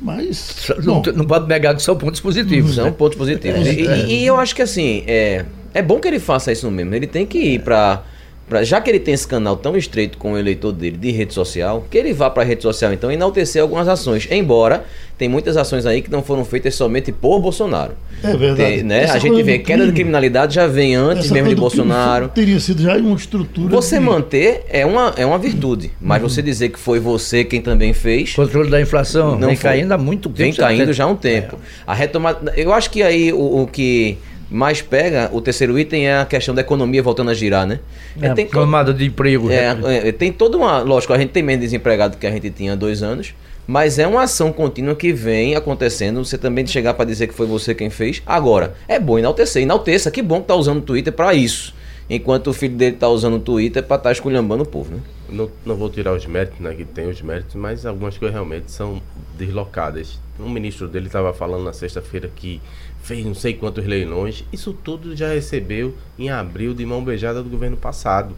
mas. 0.00 0.70
Não, 0.82 1.02
não 1.14 1.24
pode 1.24 1.46
negar 1.48 1.74
que 1.74 1.82
são 1.82 1.96
pontos 1.96 2.20
positivos. 2.20 2.74
São 2.74 2.92
pontos 2.92 3.18
positivos. 3.18 3.66
É, 3.66 3.72
e, 3.72 3.86
é. 3.86 4.06
e, 4.06 4.26
eu 4.26 4.36
acho 4.36 4.54
que 4.54 4.62
assim, 4.62 5.04
é, 5.06 5.44
é 5.74 5.82
bom 5.82 6.00
que 6.00 6.08
ele 6.08 6.18
faça 6.18 6.50
isso 6.50 6.70
mesmo. 6.70 6.94
Ele 6.94 7.06
tem 7.06 7.26
que 7.26 7.38
ir 7.38 7.60
para 7.60 8.02
Pra, 8.50 8.64
já 8.64 8.80
que 8.80 8.90
ele 8.90 8.98
tem 8.98 9.14
esse 9.14 9.28
canal 9.28 9.56
tão 9.56 9.76
estreito 9.76 10.18
com 10.18 10.32
o 10.32 10.38
eleitor 10.38 10.72
dele 10.72 10.96
de 10.96 11.12
rede 11.12 11.32
social, 11.32 11.86
que 11.88 11.96
ele 11.96 12.12
vá 12.12 12.28
para 12.28 12.42
a 12.42 12.44
rede 12.44 12.62
social 12.62 12.92
então 12.92 13.08
enaltecer 13.08 13.62
algumas 13.62 13.86
ações. 13.86 14.26
Embora 14.28 14.84
tem 15.16 15.28
muitas 15.28 15.56
ações 15.56 15.86
aí 15.86 16.02
que 16.02 16.10
não 16.10 16.20
foram 16.20 16.44
feitas 16.44 16.74
somente 16.74 17.12
por 17.12 17.38
Bolsonaro. 17.38 17.92
É 18.24 18.36
verdade. 18.36 18.56
Tem, 18.56 18.82
né? 18.82 19.04
A 19.04 19.18
gente 19.18 19.40
vê 19.44 19.60
queda 19.60 19.86
de 19.86 19.92
criminalidade 19.92 20.56
já 20.56 20.66
vem 20.66 20.96
antes 20.96 21.30
mesmo 21.30 21.48
de 21.48 21.54
Bolsonaro. 21.54 22.28
Teria 22.28 22.58
sido 22.58 22.82
já 22.82 22.96
uma 22.96 23.14
estrutura. 23.14 23.68
Você 23.68 24.00
de... 24.00 24.04
manter 24.04 24.64
é 24.68 24.84
uma, 24.84 25.14
é 25.16 25.24
uma 25.24 25.38
virtude, 25.38 25.92
mas 26.00 26.20
uhum. 26.20 26.28
você 26.28 26.42
dizer 26.42 26.70
que 26.70 26.78
foi 26.78 26.98
você 26.98 27.44
quem 27.44 27.62
também 27.62 27.92
fez. 27.92 28.34
Controle 28.34 28.68
da 28.68 28.80
inflação 28.80 29.38
não 29.38 29.46
vem 29.46 29.56
foi, 29.56 29.70
caindo 29.70 29.92
há 29.92 29.98
muito 29.98 30.28
tempo. 30.28 30.38
Vem 30.38 30.52
caindo 30.52 30.92
já 30.92 31.04
há 31.04 31.06
um 31.06 31.14
tempo. 31.14 31.54
É. 31.54 31.58
A 31.86 31.94
retomada. 31.94 32.52
Eu 32.56 32.72
acho 32.72 32.90
que 32.90 33.00
aí 33.00 33.32
o, 33.32 33.62
o 33.62 33.66
que 33.68 34.18
mais 34.50 34.82
pega, 34.82 35.30
o 35.32 35.40
terceiro 35.40 35.78
item 35.78 36.08
é 36.08 36.18
a 36.18 36.26
questão 36.26 36.54
da 36.54 36.60
economia 36.60 37.00
voltando 37.02 37.30
a 37.30 37.34
girar, 37.34 37.66
né? 37.66 37.78
É, 38.20 38.26
é 38.26 38.34
tem 38.34 38.46
tomada 38.46 38.92
de 38.92 39.06
emprego. 39.06 39.50
É, 39.50 39.74
né? 39.74 40.08
é, 40.08 40.12
tem 40.12 40.32
toda 40.32 40.56
uma. 40.56 40.80
Lógico, 40.80 41.12
a 41.12 41.18
gente 41.18 41.30
tem 41.30 41.42
menos 41.42 41.60
desempregado 41.60 42.16
que 42.16 42.26
a 42.26 42.30
gente 42.30 42.50
tinha 42.50 42.72
há 42.72 42.76
dois 42.76 43.02
anos, 43.02 43.32
mas 43.66 43.98
é 44.00 44.06
uma 44.06 44.24
ação 44.24 44.52
contínua 44.52 44.96
que 44.96 45.12
vem 45.12 45.54
acontecendo. 45.54 46.24
Você 46.24 46.36
também 46.36 46.66
chegar 46.66 46.94
para 46.94 47.04
dizer 47.04 47.28
que 47.28 47.34
foi 47.34 47.46
você 47.46 47.74
quem 47.74 47.90
fez. 47.90 48.20
Agora, 48.26 48.74
é 48.88 48.98
bom 48.98 49.18
enaltecer. 49.18 49.62
Enalteça, 49.62 50.10
que 50.10 50.20
bom 50.20 50.40
que 50.40 50.48
tá 50.48 50.56
usando 50.56 50.78
o 50.78 50.82
Twitter 50.82 51.12
para 51.12 51.32
isso. 51.32 51.72
Enquanto 52.08 52.48
o 52.48 52.52
filho 52.52 52.74
dele 52.74 52.96
tá 52.96 53.08
usando 53.08 53.36
o 53.36 53.40
Twitter 53.40 53.84
para 53.84 53.94
estar 53.94 54.08
tá 54.08 54.12
esculhambando 54.12 54.64
o 54.64 54.66
povo, 54.66 54.94
né? 54.94 55.00
Não, 55.28 55.48
não 55.64 55.76
vou 55.76 55.88
tirar 55.88 56.12
os 56.12 56.26
méritos, 56.26 56.58
né? 56.58 56.74
Que 56.74 56.84
tem 56.84 57.08
os 57.08 57.22
méritos, 57.22 57.54
mas 57.54 57.86
algumas 57.86 58.18
coisas 58.18 58.34
realmente 58.34 58.72
são 58.72 59.00
deslocadas. 59.38 60.18
Um 60.40 60.50
ministro 60.50 60.88
dele 60.88 61.06
estava 61.06 61.32
falando 61.32 61.62
na 61.62 61.72
sexta-feira 61.72 62.28
que 62.34 62.60
fez 63.02 63.24
não 63.24 63.34
sei 63.34 63.54
quantos 63.54 63.84
leilões. 63.84 64.44
Isso 64.52 64.72
tudo 64.72 65.16
já 65.16 65.32
recebeu 65.32 65.94
em 66.18 66.30
abril 66.30 66.74
de 66.74 66.84
mão 66.84 67.02
beijada 67.02 67.42
do 67.42 67.48
governo 67.48 67.76
passado. 67.76 68.34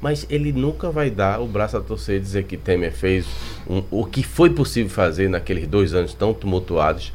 Mas 0.00 0.26
ele 0.28 0.52
nunca 0.52 0.90
vai 0.90 1.10
dar 1.10 1.40
o 1.40 1.46
braço 1.46 1.76
a 1.76 1.80
torcer 1.80 2.16
e 2.16 2.20
dizer 2.20 2.44
que 2.44 2.56
Temer 2.56 2.92
fez 2.92 3.26
um, 3.68 3.82
o 3.90 4.04
que 4.04 4.22
foi 4.22 4.50
possível 4.50 4.90
fazer 4.90 5.28
naqueles 5.28 5.66
dois 5.66 5.94
anos 5.94 6.12
tão 6.12 6.34
tumultuados. 6.34 7.12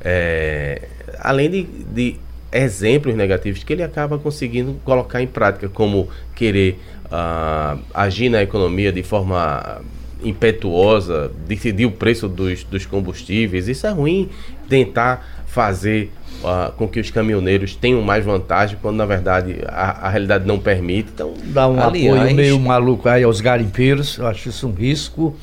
É, 0.00 0.88
além 1.20 1.50
de, 1.50 1.62
de 1.62 2.16
exemplos 2.52 3.14
negativos 3.14 3.64
que 3.64 3.72
ele 3.72 3.82
acaba 3.82 4.18
conseguindo 4.18 4.74
colocar 4.84 5.22
em 5.22 5.26
prática, 5.26 5.68
como 5.68 6.08
querer 6.34 6.78
uh, 7.06 7.80
agir 7.92 8.28
na 8.28 8.42
economia 8.42 8.92
de 8.92 9.02
forma 9.02 9.80
impetuosa, 10.22 11.30
decidir 11.46 11.86
o 11.86 11.92
preço 11.92 12.28
dos, 12.28 12.64
dos 12.64 12.84
combustíveis. 12.84 13.68
Isso 13.68 13.86
é 13.86 13.90
ruim 13.90 14.28
tentar 14.68 15.44
fazer 15.46 16.10
uh, 16.42 16.72
com 16.72 16.86
que 16.88 17.00
os 17.00 17.10
caminhoneiros 17.10 17.74
tenham 17.74 18.02
mais 18.02 18.24
vantagem, 18.24 18.78
quando 18.80 18.96
na 18.96 19.06
verdade 19.06 19.58
a, 19.66 20.06
a 20.06 20.08
realidade 20.08 20.46
não 20.46 20.58
permite. 20.58 21.10
Então, 21.14 21.34
dá 21.44 21.68
um 21.68 21.80
aliás, 21.80 22.16
apoio 22.16 22.34
meio 22.34 22.60
maluco 22.60 23.08
aí 23.08 23.22
aos 23.22 23.40
garimpeiros, 23.40 24.18
eu 24.18 24.26
acho 24.26 24.48
isso 24.48 24.68
um 24.68 24.72
risco. 24.72 25.36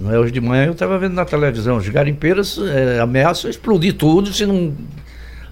Não 0.00 0.12
é? 0.12 0.18
Hoje 0.18 0.32
de 0.32 0.40
manhã 0.40 0.66
eu 0.66 0.72
estava 0.72 0.98
vendo 0.98 1.14
na 1.14 1.24
televisão, 1.24 1.76
os 1.76 1.88
garimpeiros 1.88 2.58
é, 2.58 3.00
ameaçam 3.00 3.50
explodir 3.50 3.94
tudo 3.94 4.32
se 4.32 4.46
não 4.46 4.72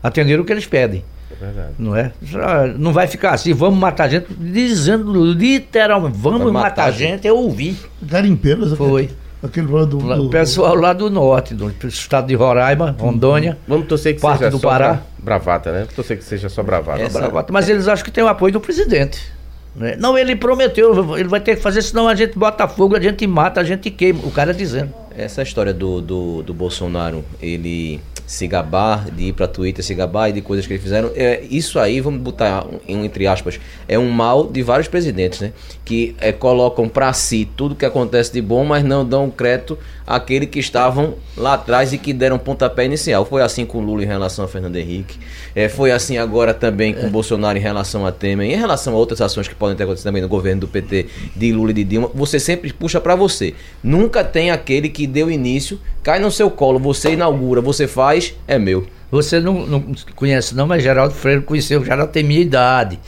atender 0.03 0.41
o 0.41 0.45
que 0.45 0.53
eles 0.53 0.67
pedem. 0.67 1.05
É 1.31 1.45
verdade. 1.45 1.75
Não 1.79 1.95
é? 1.95 2.13
Já 2.23 2.67
não 2.67 2.93
vai 2.93 3.07
ficar 3.07 3.33
assim, 3.33 3.53
vamos 3.53 3.79
matar 3.79 4.09
gente, 4.09 4.27
dizendo 4.33 5.33
literalmente, 5.33 6.17
vamos 6.17 6.51
matar, 6.51 6.87
matar 6.87 6.93
gente, 6.93 7.27
eu 7.27 7.37
ouvi. 7.37 7.77
Garimpeiros? 8.03 8.73
Foi. 8.73 9.11
Aquele 9.43 9.71
lá 9.71 9.85
do, 9.85 9.99
do, 9.99 10.31
pessoal 10.31 10.75
lá 10.75 10.93
do 10.93 11.09
norte, 11.09 11.55
do 11.55 11.73
estado 11.87 12.27
de 12.27 12.35
Roraima, 12.35 12.97
Rondônia. 12.99 13.57
Vamos 13.69 13.87
torcer 13.87 14.17
que 14.17 14.21
parte 14.21 14.41
seja 14.41 14.51
do 14.51 14.59
Pará. 14.59 15.03
bravata, 15.19 15.71
né? 15.71 15.87
Torcer 15.95 16.19
que 16.19 16.25
seja 16.25 16.49
só 16.49 16.63
bravata. 16.63 17.03
É, 17.03 17.09
bravata. 17.09 17.53
Mas 17.53 17.69
eles 17.69 17.87
acham 17.87 18.05
que 18.05 18.11
tem 18.11 18.25
o 18.25 18.29
apoio 18.29 18.53
do 18.53 18.61
presidente. 18.61 19.33
Né? 19.77 19.95
Não, 19.97 20.19
ele 20.19 20.35
prometeu, 20.35 21.17
ele 21.17 21.29
vai 21.29 21.41
ter 21.41 21.55
que 21.55 21.63
fazer, 21.63 21.83
senão 21.83 22.09
a 22.09 22.15
gente 22.17 22.37
bota 22.37 22.67
fogo, 22.67 22.97
a 22.97 23.01
gente 23.01 23.25
mata, 23.29 23.61
a 23.61 23.65
gente 23.65 23.91
queima. 23.91 24.21
O 24.25 24.31
cara 24.33 24.53
dizendo. 24.53 24.93
Essa 25.17 25.43
história 25.43 25.73
do, 25.73 26.01
do, 26.01 26.43
do 26.43 26.53
Bolsonaro, 26.53 27.25
ele 27.41 28.01
se 28.29 28.47
gabar, 28.47 29.11
de 29.11 29.29
ir 29.29 29.33
para 29.33 29.49
Twitter 29.49 29.83
se 29.83 29.95
gabar 29.95 30.29
e 30.29 30.35
de 30.35 30.43
coisas 30.43 30.67
que 30.67 30.75
eles 30.75 30.83
fizeram. 30.83 31.11
É, 31.17 31.43
isso 31.51 31.79
aí, 31.79 31.99
vamos 31.99 32.21
botar 32.21 32.67
em, 32.87 33.07
entre 33.07 33.27
aspas, 33.27 33.59
é 33.89 33.99
um 33.99 34.11
mal 34.11 34.47
de 34.47 34.63
vários 34.63 34.87
presidentes, 34.87 35.41
né? 35.41 35.51
Que 35.83 36.15
é, 36.21 36.31
colocam 36.31 36.91
para 36.91 37.11
si 37.15 37.49
tudo 37.57 37.75
que 37.75 37.87
acontece 37.87 38.31
de 38.31 38.43
bom, 38.43 38.67
mas 38.67 38.85
não 38.85 39.03
dão 39.03 39.31
crédito 39.31 39.79
àquele 40.09 40.47
que 40.47 40.59
estavam 40.59 41.17
lá 41.37 41.55
atrás 41.55 41.93
e 41.93 41.99
que 41.99 42.15
deram 42.15 42.39
pontapé 42.39 42.87
inicial. 42.87 43.27
Foi 43.27 43.43
assim 43.43 43.67
com 43.67 43.81
Lula 43.81 44.03
em 44.03 44.07
relação 44.07 44.43
a 44.43 44.49
Fernando 44.49 44.77
Henrique, 44.77 45.19
é, 45.55 45.69
foi 45.69 45.93
assim 45.93 46.17
agora 46.17 46.55
também 46.55 46.95
com 46.95 47.07
é. 47.07 47.11
Bolsonaro 47.11 47.59
em 47.59 47.61
relação 47.61 48.07
a 48.07 48.11
Temer, 48.11 48.51
em 48.51 48.57
relação 48.57 48.95
a 48.95 48.97
outras 48.97 49.21
ações 49.21 49.47
que 49.47 49.55
podem 49.55 49.77
ter 49.77 49.85
acontecido 49.85 50.07
também 50.07 50.23
no 50.23 50.29
governo 50.29 50.63
do 50.63 50.69
PT, 50.69 51.07
de 51.37 51.53
Lula 51.53 51.73
e 51.73 51.75
de 51.75 51.85
Dilma. 51.85 52.11
Você 52.15 52.41
sempre 52.41 52.73
puxa 52.73 53.01
para 53.01 53.15
você. 53.15 53.55
Nunca 53.83 54.25
tem 54.25 54.51
aquele 54.51 54.89
que 54.89 55.07
deu 55.07 55.31
início, 55.31 55.79
cai 56.03 56.19
no 56.19 56.31
seu 56.31 56.51
colo, 56.51 56.79
você 56.79 57.13
inaugura, 57.13 57.61
você 57.61 57.87
faz 57.87 58.35
é 58.47 58.59
meu. 58.59 58.87
Você 59.11 59.41
não, 59.41 59.67
não 59.67 59.95
conhece 60.15 60.55
não, 60.55 60.67
mas 60.67 60.83
Geraldo 60.83 61.15
Freire 61.15 61.43
conheceu, 61.43 61.85
Geraldo 61.85 62.13
tem 62.13 62.25
minha 62.25 62.41
idade. 62.41 62.99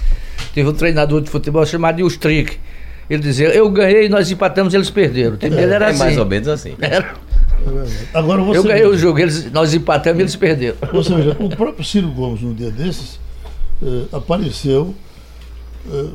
Teve 0.55 0.69
um 0.69 0.73
treinador 0.73 1.21
de 1.21 1.31
futebol 1.31 1.65
chamado 1.65 2.01
Ilstrick. 2.01 2.59
Ele 3.11 3.21
dizia, 3.21 3.49
eu 3.49 3.69
ganhei, 3.69 4.09
nós 4.09 4.31
empatamos, 4.31 4.73
eles 4.73 4.89
perderam. 4.89 5.37
O 5.37 5.45
ele 5.45 5.61
era 5.61 5.87
é 5.87 5.91
assim. 5.91 5.99
mais 5.99 6.17
ou 6.17 6.25
menos 6.25 6.47
assim. 6.47 6.77
Era. 6.81 7.13
Agora 8.15 8.41
você 8.41 8.59
eu 8.59 8.63
ganhei 8.63 8.87
o 8.87 8.97
jogo, 8.97 9.19
eles, 9.19 9.51
nós 9.51 9.75
empatamos 9.75 10.21
e 10.21 10.23
eles 10.23 10.37
perderam. 10.37 10.77
Você 10.93 11.15
veja, 11.15 11.37
o 11.39 11.49
próprio 11.51 11.85
Ciro 11.85 12.09
Gomes, 12.09 12.41
num 12.41 12.55
dia 12.55 12.71
desses, 12.71 13.21
eh, 13.83 14.05
apareceu, 14.13 14.95
eh, 15.93 16.07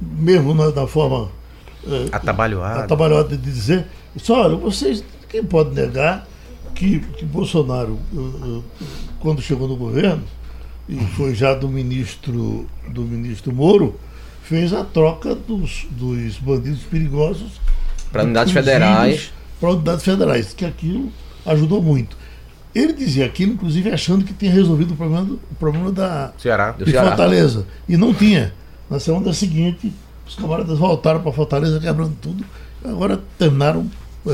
mesmo 0.00 0.54
na, 0.54 0.70
na 0.70 0.86
forma 0.86 1.28
eh, 1.86 2.06
atabalhoada. 2.10 2.84
atabalhoada 2.84 3.36
de 3.36 3.42
dizer, 3.42 3.84
só 4.16 4.44
olha, 4.44 4.56
vocês, 4.56 5.04
quem 5.28 5.44
pode 5.44 5.74
negar 5.74 6.26
que, 6.74 7.00
que 7.00 7.24
Bolsonaro, 7.26 7.98
uh, 8.14 8.18
uh, 8.18 8.64
quando 9.20 9.42
chegou 9.42 9.66
no 9.66 9.76
governo, 9.76 10.22
e 10.88 10.96
foi 11.16 11.34
já 11.34 11.52
do 11.52 11.68
ministro, 11.68 12.66
do 12.88 13.02
ministro 13.02 13.52
Moro, 13.52 13.98
fez 14.48 14.72
a 14.72 14.82
troca 14.82 15.34
dos, 15.34 15.86
dos 15.90 16.38
bandidos 16.38 16.80
perigosos 16.80 17.60
para 18.10 18.24
unidades 18.24 18.52
federais. 18.52 19.30
Para 19.60 19.70
unidades 19.72 20.02
federais, 20.02 20.54
que 20.54 20.64
aquilo 20.64 21.12
ajudou 21.44 21.82
muito. 21.82 22.16
Ele 22.74 22.94
dizia 22.94 23.26
aquilo, 23.26 23.52
inclusive, 23.52 23.90
achando 23.90 24.24
que 24.24 24.32
tinha 24.32 24.50
resolvido 24.50 24.94
o 24.94 24.96
problema, 24.96 25.24
do, 25.24 25.34
o 25.34 25.54
problema 25.58 25.92
da 25.92 26.32
Ceará. 26.38 26.72
de 26.72 26.90
Ceará. 26.90 27.08
Fortaleza. 27.08 27.66
E 27.86 27.96
não 27.96 28.14
tinha. 28.14 28.54
Na 28.88 28.98
semana 28.98 29.34
seguinte, 29.34 29.92
os 30.26 30.34
camaradas 30.34 30.78
voltaram 30.78 31.20
para 31.20 31.32
Fortaleza 31.32 31.78
quebrando 31.78 32.16
tudo. 32.20 32.42
Agora 32.82 33.20
terminaram 33.36 33.86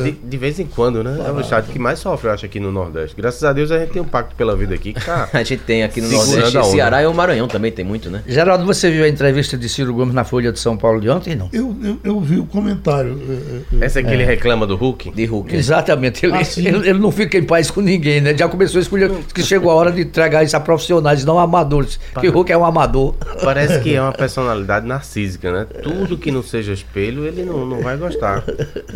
de, 0.03 0.13
de, 0.13 0.37
vez 0.37 0.59
em 0.59 0.67
quando, 0.67 1.03
né? 1.03 1.25
É 1.27 1.31
o 1.31 1.41
estado 1.41 1.71
que 1.71 1.79
mais 1.79 1.99
sofre, 1.99 2.29
eu 2.29 2.33
acho, 2.33 2.47
aqui 2.47 2.59
no 2.59 2.73
Nordeste. 2.73 3.17
Graças 3.17 3.43
a 3.45 3.53
Deus 3.53 3.71
a 3.71 3.79
gente 3.79 3.93
tem 3.93 4.03
um 4.03 4.07
pacto 4.07 4.35
pela 4.35 4.57
vida 4.57 4.75
aqui. 4.75 4.95
Tá 4.95 5.29
a 5.33 5.43
gente 5.43 5.63
tem 5.63 5.83
aqui 5.83 6.01
no 6.01 6.11
Nordeste. 6.11 6.59
O 6.59 6.65
Ceará 6.65 7.03
e 7.03 7.07
o 7.07 7.15
Maranhão 7.15 7.49
também 7.49 7.71
tem 7.71 7.85
muito, 7.85 8.11
né? 8.11 8.23
Geraldo, 8.27 8.65
você 8.65 8.91
viu 8.91 9.05
a 9.05 9.09
entrevista 9.09 9.57
de 9.57 9.69
Ciro 9.69 9.95
Gomes 9.95 10.15
na 10.15 10.25
Folha 10.25 10.53
de 10.53 10.59
São 10.59 10.77
Paulo 10.77 11.01
de 11.01 11.09
ontem, 11.09 11.35
não? 11.35 11.49
Eu, 11.53 11.77
eu, 11.83 11.99
eu 12.03 12.21
vi 12.21 12.39
o 12.39 12.47
comentário. 12.47 13.21
É, 13.29 13.77
é, 13.77 13.85
Essa 13.85 14.01
é 14.01 14.03
que 14.03 14.11
ele 14.11 14.23
é. 14.23 14.27
reclama 14.27 14.67
do 14.67 14.77
Hulk? 14.77 15.11
De 15.11 15.25
Hulk. 15.25 15.55
Exatamente. 15.55 16.25
Ele, 16.27 16.35
ah, 16.35 16.43
ele, 16.57 16.89
ele, 16.89 16.99
não 16.99 17.11
fica 17.11 17.39
em 17.39 17.45
paz 17.45 17.71
com 17.71 17.81
ninguém, 17.81 18.21
né? 18.21 18.37
Já 18.37 18.49
começou 18.49 18.79
a 18.79 18.83
escolher 18.83 19.11
que 19.33 19.43
chegou 19.43 19.71
a 19.71 19.75
hora 19.75 19.93
de 19.93 20.03
entregar 20.03 20.43
isso 20.43 20.57
a 20.57 20.61
profissionais, 20.61 21.25
não 21.25 21.39
a 21.39 21.43
amadores. 21.43 21.99
Porque 22.13 22.29
Hulk 22.29 22.53
é 22.53 22.57
um 22.57 22.65
amador. 22.65 23.15
Parece 23.43 23.81
que 23.81 23.95
é 23.95 24.01
uma 24.01 24.13
personalidade 24.15 24.87
narcísica, 24.87 25.53
né? 25.53 25.67
Tudo 25.83 26.17
que 26.17 26.31
não 26.31 26.43
seja 26.43 26.73
espelho, 26.73 27.27
ele 27.27 27.45
não, 27.45 27.67
não 27.67 27.81
vai 27.81 27.97
gostar. 27.97 28.45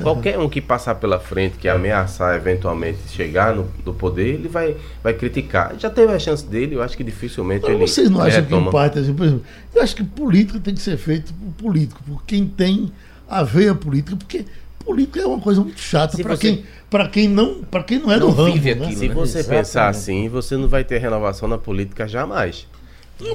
Qualquer 0.03 0.39
um 0.39 0.49
que 0.49 0.61
passar 0.89 0.95
pela 0.95 1.19
frente 1.19 1.59
que 1.59 1.69
ameaçar 1.69 2.35
eventualmente 2.37 2.99
chegar 3.11 3.55
no, 3.55 3.69
no 3.85 3.93
poder, 3.93 4.35
ele 4.35 4.49
vai, 4.49 4.77
vai 5.03 5.13
criticar. 5.13 5.75
Já 5.79 5.91
teve 5.91 6.13
a 6.13 6.19
chance 6.19 6.45
dele, 6.45 6.77
eu 6.77 6.83
acho 6.83 6.97
que 6.97 7.05
dificilmente 7.05 7.63
Mas 7.63 7.75
ele. 7.75 7.87
Vocês 7.87 8.11
não 8.11 8.21
acham 8.21 8.41
retoma. 8.41 8.63
que, 8.63 8.69
em 8.69 8.73
parte, 8.73 8.99
assim, 8.99 9.15
por 9.15 9.27
exemplo, 9.27 9.45
eu 9.75 9.83
acho 9.83 9.97
que 9.97 10.05
política 10.05 10.59
tem 10.61 10.75
que 10.75 10.81
ser 10.81 10.97
feita 10.97 11.33
por 11.33 11.65
político, 11.65 12.03
por 12.07 12.25
quem 12.25 12.47
tem 12.47 12.91
a 13.29 13.43
veia 13.43 13.75
política, 13.75 14.17
porque 14.17 14.45
política 14.85 15.21
é 15.21 15.27
uma 15.27 15.41
coisa 15.41 15.61
muito 15.61 15.81
chata 15.81 16.17
para 16.19 16.37
você... 16.37 16.41
quem 16.41 16.65
para 16.89 17.07
quem 17.07 17.29
não 17.29 17.63
para 17.63 17.83
quem 17.83 17.99
não 17.99 18.11
é 18.11 18.19
não 18.19 18.31
do 18.31 18.33
ramo. 18.33 18.55
Aquilo, 18.55 18.87
né? 18.87 18.93
Se 18.93 19.09
você 19.09 19.39
Exatamente. 19.41 19.49
pensar 19.49 19.89
assim, 19.89 20.29
você 20.29 20.57
não 20.57 20.69
vai 20.69 20.85
ter 20.85 20.99
renovação 20.99 21.47
na 21.47 21.59
política 21.59 22.09
jamais. 22.09 22.67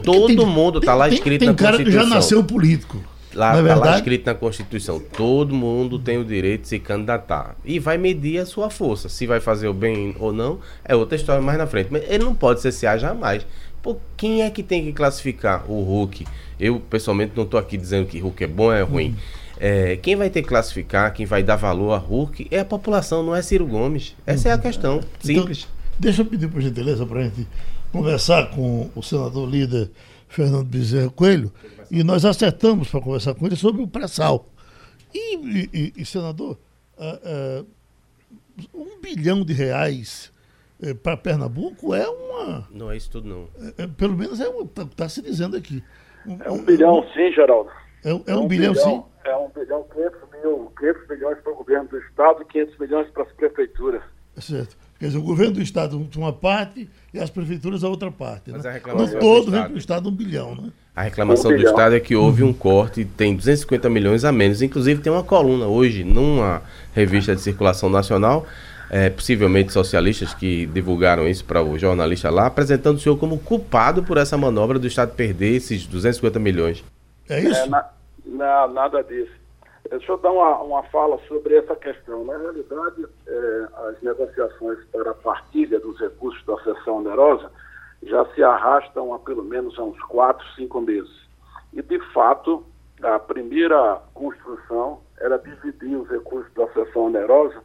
Todo 0.04 0.28
tem, 0.28 0.38
mundo 0.38 0.80
está 0.80 0.96
lá 0.96 1.10
escrito 1.10 1.42
tem, 1.42 1.50
tem 1.50 1.50
na 1.50 1.54
cara 1.56 1.84
que 1.84 1.92
já 1.92 2.06
nasceu 2.06 2.44
político. 2.44 3.04
Lá, 3.34 3.58
é 3.58 3.64
tá 3.64 3.76
lá 3.76 3.96
escrito 3.96 4.26
na 4.26 4.36
Constituição, 4.36 5.00
todo 5.00 5.56
mundo 5.56 5.98
tem 5.98 6.18
o 6.18 6.26
direito 6.26 6.62
de 6.62 6.68
se 6.68 6.80
candidatar. 6.80 7.56
E 7.66 7.80
vai 7.80 7.98
medir 7.98 8.40
a 8.40 8.46
sua 8.46 8.70
força. 8.70 9.10
Se 9.10 9.26
vai 9.26 9.40
fazer 9.40 9.68
o 9.68 9.74
bem 9.74 10.16
ou 10.20 10.32
não, 10.32 10.60
é 10.86 10.96
outra 10.96 11.16
história 11.16 11.42
mais 11.42 11.58
na 11.58 11.66
frente. 11.66 11.90
Mas 11.92 12.04
ele 12.08 12.24
não 12.24 12.36
pode 12.36 12.62
cessear 12.62 12.98
jamais. 12.98 13.46
Pô, 13.82 13.98
quem 14.16 14.44
é 14.44 14.50
que 14.50 14.62
tem 14.62 14.86
que 14.86 14.94
classificar 14.94 15.70
o 15.70 15.82
Hulk? 15.84 16.26
Eu, 16.60 16.80
pessoalmente, 16.80 17.34
não 17.36 17.44
estou 17.44 17.60
aqui 17.60 17.76
dizendo 17.76 18.08
que 18.08 18.20
Hulk 18.20 18.44
é 18.44 18.48
bom 18.48 18.66
ou 18.66 18.74
é 18.74 18.82
ruim. 18.82 19.10
Hum. 19.10 19.16
É, 19.60 19.98
quem 19.98 20.16
vai 20.16 20.30
ter 20.30 20.42
que 20.42 20.48
classificar, 20.48 21.14
quem 21.14 21.26
vai 21.26 21.44
dar 21.44 21.56
valor 21.56 21.94
a 21.94 21.98
Hulk 21.98 22.48
é 22.52 22.60
a 22.60 22.66
população, 22.66 23.24
não 23.24 23.36
é 23.36 23.42
Ciro 23.42 23.66
Gomes. 23.66 24.16
Essa 24.26 24.50
hum. 24.50 24.52
é 24.52 24.56
a 24.56 24.58
questão. 24.58 24.96
Então, 24.98 25.08
Simples. 25.22 25.60
Então, 25.60 26.00
deixa 26.00 26.22
eu 26.22 26.26
pedir 26.26 26.48
por 26.48 26.62
gentileza 26.62 27.06
para 27.06 27.20
a 27.20 27.24
gente 27.24 27.48
conversar 27.92 28.50
com 28.52 28.90
o 28.96 29.02
senador 29.02 29.50
líder 29.50 29.92
Fernando 30.28 30.66
Bezerra 30.66 31.10
Coelho 31.10 31.52
e 31.92 32.04
nós 32.04 32.26
acertamos 32.26 32.90
para 32.90 33.02
conversar 33.02 33.34
com 33.36 33.46
ele 33.46 33.56
sobre 33.56 33.82
o 33.82 33.88
pré-sal. 33.88 34.48
E, 35.14 35.36
e, 35.38 35.94
e, 35.98 36.06
senador, 36.06 36.58
uh, 36.98 37.62
uh, 37.62 37.68
um 38.74 39.00
bilhão 39.00 39.44
de 39.44 39.54
reais 39.54 40.32
uh, 40.82 40.96
para 40.96 41.16
Pernambuco 41.16 41.94
é 41.94 42.08
uma. 42.08 42.68
Não 42.72 42.92
é 42.92 42.98
isso 42.98 43.12
tudo, 43.12 43.28
não. 43.28 43.48
É, 43.78 43.84
é 43.84 43.88
pelo 43.88 44.18
menos 44.18 44.40
é 44.40 44.48
está 44.48 44.86
tá 44.86 45.10
se 45.10 45.22
dizendo 45.22 45.56
aqui. 45.56 45.84
Um, 46.26 46.42
é 46.44 46.52
um 46.52 46.64
bilhão, 46.64 47.04
sim, 47.14 47.32
Geraldo. 47.32 47.70
É, 48.04 48.10
é, 48.10 48.12
é 48.12 48.36
um, 48.36 48.44
um, 48.44 48.48
bilhão, 48.48 48.74
bilhão, 48.74 48.76
sim? 48.76 49.04
É 49.26 49.36
um 49.36 49.50
bilhão, 49.50 49.84
500, 49.94 50.20
mil, 50.32 50.74
500 50.78 51.10
milhões 51.10 51.40
para 51.40 51.54
o 51.54 51.56
governo 51.56 51.90
do 51.90 51.98
Estado 52.00 52.42
e 52.42 52.46
500 52.46 52.80
milhões 52.80 53.10
para 53.12 53.24
as 53.24 53.32
prefeituras. 53.34 54.04
Certo. 54.38 54.76
Quer 55.04 55.08
dizer, 55.08 55.20
o 55.20 55.24
governo 55.24 55.56
do 55.56 55.62
Estado 55.62 56.08
uma 56.16 56.32
parte 56.32 56.90
e 57.14 57.20
as 57.20 57.30
prefeituras 57.30 57.84
a 57.84 57.90
outra 57.90 58.10
parte. 58.10 58.50
Mas 58.52 58.64
né? 58.64 58.80
a 58.82 58.96
no 58.96 59.20
todo 59.20 59.52
vem 59.52 59.62
para 59.62 59.74
o 59.74 59.78
Estado 59.78 60.08
um 60.08 60.12
bilhão, 60.14 60.56
né? 60.56 60.70
A 60.96 61.02
reclamação 61.02 61.52
do 61.52 61.62
Estado 61.62 61.94
é 61.94 62.00
que 62.00 62.16
houve 62.16 62.42
um 62.42 62.54
corte, 62.54 63.04
tem 63.04 63.36
250 63.36 63.90
milhões 63.90 64.24
a 64.24 64.32
menos. 64.32 64.62
Inclusive, 64.62 65.02
tem 65.02 65.12
uma 65.12 65.22
coluna 65.22 65.66
hoje 65.66 66.06
numa 66.06 66.62
revista 66.94 67.36
de 67.36 67.42
circulação 67.42 67.90
nacional, 67.90 68.48
é, 68.90 69.10
possivelmente 69.10 69.74
socialistas 69.74 70.34
que 70.34 70.68
divulgaram 70.68 71.28
isso 71.28 71.44
para 71.44 71.62
o 71.62 71.78
jornalista 71.78 72.30
lá, 72.30 72.46
apresentando 72.46 72.96
o 72.96 73.00
senhor 73.02 73.18
como 73.18 73.38
culpado 73.38 74.04
por 74.04 74.16
essa 74.16 74.38
manobra 74.38 74.80
do 74.80 74.88
Estado 74.88 75.14
perder 75.16 75.58
esses 75.58 75.86
250 75.86 76.40
milhões. 76.40 76.82
É 77.28 77.42
isso? 77.42 77.60
É, 77.60 77.68
na, 77.68 77.90
na, 78.26 78.68
nada 78.70 79.04
disso. 79.04 79.43
Deixa 79.90 80.12
eu 80.12 80.18
dar 80.18 80.32
uma, 80.32 80.62
uma 80.62 80.84
fala 80.84 81.20
sobre 81.28 81.58
essa 81.58 81.76
questão. 81.76 82.24
Na 82.24 82.38
realidade, 82.38 83.06
é, 83.28 83.68
as 83.90 84.02
negociações 84.02 84.80
para 84.92 85.12
a 85.12 85.16
partilha 85.16 85.80
dos 85.80 86.00
recursos 86.00 86.44
da 86.46 86.58
sessão 86.64 86.98
onerosa 86.98 87.52
já 88.02 88.26
se 88.34 88.44
arrastam 88.44 89.14
há 89.14 89.20
pelo 89.20 89.44
menos 89.44 89.78
há 89.78 89.84
uns 89.84 90.02
quatro, 90.04 90.46
cinco 90.56 90.82
meses. 90.82 91.12
E, 91.74 91.82
de 91.82 92.00
fato, 92.12 92.66
a 93.02 93.20
primeira 93.20 94.02
construção 94.14 95.02
era 95.20 95.38
dividir 95.38 95.96
os 95.96 96.10
recursos 96.10 96.52
da 96.54 96.68
sessão 96.70 97.06
onerosa 97.06 97.62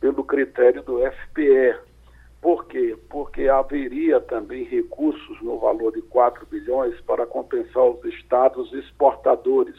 pelo 0.00 0.24
critério 0.24 0.82
do 0.82 0.98
FPE. 0.98 1.76
Por 2.40 2.66
quê? 2.66 2.96
Porque 3.10 3.48
haveria 3.48 4.18
também 4.20 4.64
recursos 4.64 5.40
no 5.42 5.58
valor 5.58 5.92
de 5.92 6.00
4 6.02 6.46
bilhões 6.46 6.98
para 7.02 7.26
compensar 7.26 7.84
os 7.84 8.02
estados 8.04 8.72
exportadores, 8.72 9.76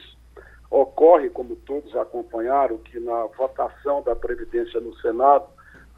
Ocorre, 0.71 1.29
como 1.29 1.55
todos 1.57 1.93
acompanharam, 1.97 2.77
que 2.77 2.97
na 2.97 3.25
votação 3.37 4.01
da 4.01 4.15
Previdência 4.15 4.79
no 4.79 4.95
Senado 4.95 5.45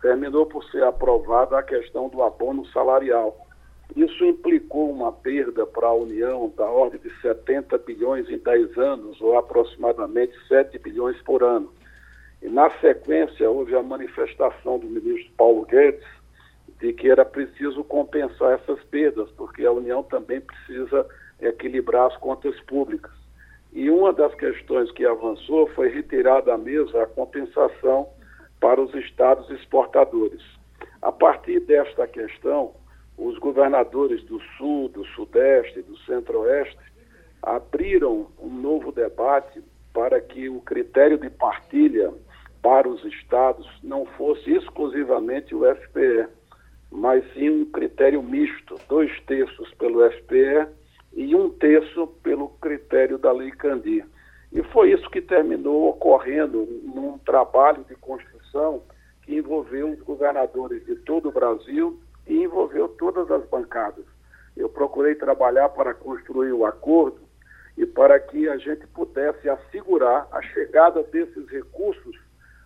terminou 0.02 0.48
por 0.48 0.64
ser 0.66 0.84
aprovada 0.84 1.58
a 1.58 1.64
questão 1.64 2.10
do 2.10 2.24
abono 2.24 2.66
salarial. 2.68 3.38
Isso 3.96 4.26
implicou 4.26 4.90
uma 4.90 5.12
perda 5.12 5.68
para 5.68 5.88
a 5.88 5.94
União 5.94 6.52
da 6.58 6.66
ordem 6.66 7.00
de 7.00 7.10
70 7.22 7.78
bilhões 7.78 8.28
em 8.28 8.40
10 8.40 8.78
anos, 8.78 9.22
ou 9.22 9.38
aproximadamente 9.38 10.34
7 10.48 10.80
bilhões 10.80 11.22
por 11.22 11.44
ano. 11.44 11.72
E, 12.42 12.50
na 12.50 12.72
sequência, 12.80 13.50
houve 13.50 13.76
a 13.76 13.84
manifestação 13.84 14.80
do 14.80 14.88
ministro 14.88 15.32
Paulo 15.38 15.66
Guedes 15.66 16.04
de 16.80 16.92
que 16.92 17.10
era 17.10 17.24
preciso 17.24 17.82
compensar 17.84 18.54
essas 18.54 18.84
perdas, 18.86 19.30
porque 19.38 19.66
a 19.66 19.72
União 19.72 20.04
também 20.04 20.42
precisa 20.42 21.08
equilibrar 21.40 22.08
as 22.08 22.18
contas 22.18 22.60
públicas. 22.62 23.23
E 23.74 23.90
uma 23.90 24.14
das 24.14 24.34
questões 24.36 24.92
que 24.92 25.04
avançou 25.04 25.68
foi 25.70 25.90
retirar 25.90 26.42
da 26.42 26.58
mesa 26.58 27.04
a 27.04 27.08
compensação 27.08 28.08
para 28.60 28.80
os 28.80 28.94
estados 28.94 29.50
exportadores. 29.50 30.42
A 31.02 31.12
partir 31.12 31.60
desta 31.62 32.08
questão, 32.08 32.76
os 33.18 33.38
governadores 33.40 34.24
do 34.26 34.40
Sul, 34.58 34.90
do 34.90 35.04
Sudeste 35.08 35.80
e 35.80 35.82
do 35.84 35.98
Centro-Oeste 36.00 36.78
abriram 37.42 38.28
um 38.40 38.50
novo 38.50 38.92
debate 38.92 39.62
para 39.92 40.22
que 40.22 40.48
o 40.50 40.62
critério 40.62 41.18
de 41.18 41.30
partilha 41.30 42.14
para 42.62 42.88
os 42.88 43.04
estados 43.04 43.68
não 43.84 44.06
fosse 44.06 44.52
exclusivamente 44.52 45.54
o 45.54 45.66
FPE, 45.76 46.28
mas 46.92 47.24
sim 47.34 47.50
um 47.50 47.66
critério 47.66 48.22
misto, 48.22 48.80
dois 48.88 49.12
terços 49.26 49.74
pelo 49.74 50.10
FPE 50.12 50.68
e 51.16 51.36
um 51.36 51.50
terço 51.50 52.08
pelo 52.24 52.50
critério 52.50 53.18
da 53.18 53.32
Lei 53.32 53.52
Candir. 53.52 54.06
E 54.52 54.62
foi 54.64 54.92
isso 54.92 55.10
que 55.10 55.22
terminou 55.22 55.90
ocorrendo 55.90 56.68
num 56.84 57.18
trabalho 57.20 57.84
de 57.86 57.96
construção 57.96 58.84
que 59.24 59.36
envolveu 59.36 59.90
os 59.90 60.00
governadores 60.02 60.86
de 60.86 60.96
todo 60.98 61.30
o 61.30 61.32
Brasil 61.32 62.00
e 62.28 62.44
envolveu 62.44 62.88
todas 62.88 63.30
as 63.32 63.46
bancadas. 63.48 64.06
Eu 64.56 64.70
procurei 64.70 65.16
trabalhar 65.16 65.70
para 65.70 65.94
construir 65.94 66.52
o 66.52 66.66
acordo 66.66 67.22
e 67.78 67.86
para 67.86 68.20
que 68.20 68.48
a 68.48 68.58
gente 68.58 68.86
pudesse 68.88 69.50
assegurar 69.50 70.28
a 70.32 70.42
chegada 70.42 71.02
desses 71.04 71.48
recursos 71.50 72.16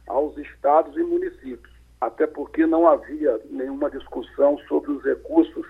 aos 0.08 0.38
estados 0.38 0.96
e 0.98 1.04
municípios, 1.04 1.74
até 2.02 2.28
porque 2.28 2.66
não 2.66 2.88
havia 2.88 3.40
nenhuma 3.50 3.90
discussão 3.90 4.58
sobre 4.68 4.92
os 4.92 5.04
recursos 5.04 5.66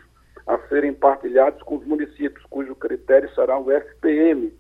a 0.48 0.58
serem 0.70 0.94
partilhados 0.94 1.62
com 1.64 1.76
os 1.78 1.86
municípios, 1.86 2.46
cujo 2.50 2.74
critério 2.76 3.30
será 3.36 3.60
o 3.60 3.70
FPM, 3.70 4.54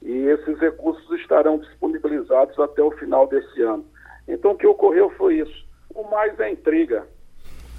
e 0.00 0.12
esses 0.28 0.58
recursos 0.60 1.10
estarão 1.20 1.58
disponibilizados 1.58 2.58
até 2.58 2.82
o 2.82 2.90
final 2.92 3.26
desse 3.26 3.62
ano. 3.62 3.84
Então, 4.28 4.52
o 4.52 4.56
que 4.56 4.66
ocorreu 4.66 5.10
foi 5.16 5.40
isso. 5.40 5.66
O 5.94 6.08
mais 6.10 6.38
é 6.38 6.50
intriga. 6.50 7.04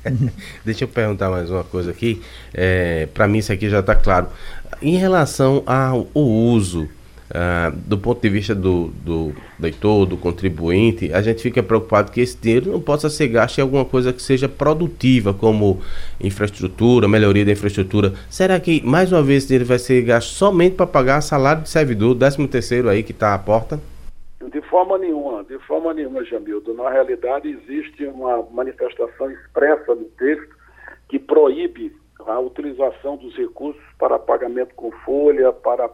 Deixa 0.64 0.84
eu 0.84 0.88
perguntar 0.88 1.30
mais 1.30 1.50
uma 1.50 1.64
coisa 1.64 1.92
aqui. 1.92 2.22
É, 2.54 3.08
Para 3.08 3.28
mim, 3.28 3.40
isso 3.40 3.52
aqui 3.52 3.70
já 3.70 3.80
está 3.80 3.96
claro. 3.96 4.28
Em 4.82 4.98
relação 4.98 5.64
ao 5.66 6.08
uso, 6.14 6.90
uh, 7.36 7.76
do 7.86 7.98
ponto 7.98 8.22
de 8.22 8.30
vista 8.30 8.56
do, 8.56 8.88
do 9.04 9.34
leitor, 9.60 10.06
do 10.06 10.18
contribuinte, 10.18 11.14
a 11.14 11.22
gente 11.22 11.42
fica 11.42 11.62
preocupado 11.62 12.12
que 12.12 12.22
esse 12.22 12.38
dinheiro 12.38 12.72
não 12.72 12.80
possa 12.80 13.10
ser 13.10 13.28
gasto 13.28 13.58
em 13.58 13.62
alguma 13.62 13.84
coisa 13.84 14.14
que 14.14 14.22
seja 14.22 14.48
produtiva, 14.48 15.34
como 15.34 15.82
infraestrutura, 16.20 17.08
melhoria 17.08 17.46
da 17.46 17.52
infraestrutura. 17.52 18.14
Será 18.30 18.60
que, 18.60 18.82
mais 18.86 19.12
uma 19.12 19.22
vez, 19.22 19.40
esse 19.40 19.48
dinheiro 19.48 19.66
vai 19.66 19.80
ser 19.80 20.02
gasto 20.04 20.30
somente 20.30 20.76
para 20.76 20.88
pagar 20.88 21.22
salário 21.22 21.64
de 21.64 21.70
servidor, 21.70 22.16
13 22.16 22.48
terceiro 22.48 22.90
aí 22.90 23.04
que 23.04 23.12
está 23.12 23.34
à 23.34 23.40
porta? 23.40 23.80
De 24.52 24.62
forma 24.62 24.98
nenhuma, 24.98 25.44
de 25.44 25.58
forma 25.60 25.94
nenhuma, 25.94 26.24
Jamildo. 26.24 26.74
Na 26.74 26.90
realidade, 26.90 27.50
existe 27.50 28.06
uma 28.06 28.44
manifestação 28.52 29.30
expressa 29.32 29.94
no 29.94 30.06
texto 30.18 30.56
que 31.10 31.20
proíbe 31.20 31.92
a 32.26 32.40
utilização 32.40 33.18
dos 33.18 33.36
recursos 33.36 33.82
para 34.00 34.18
pagamento 34.18 34.74
com 34.76 34.92
folha, 35.04 35.52
para 35.52 35.90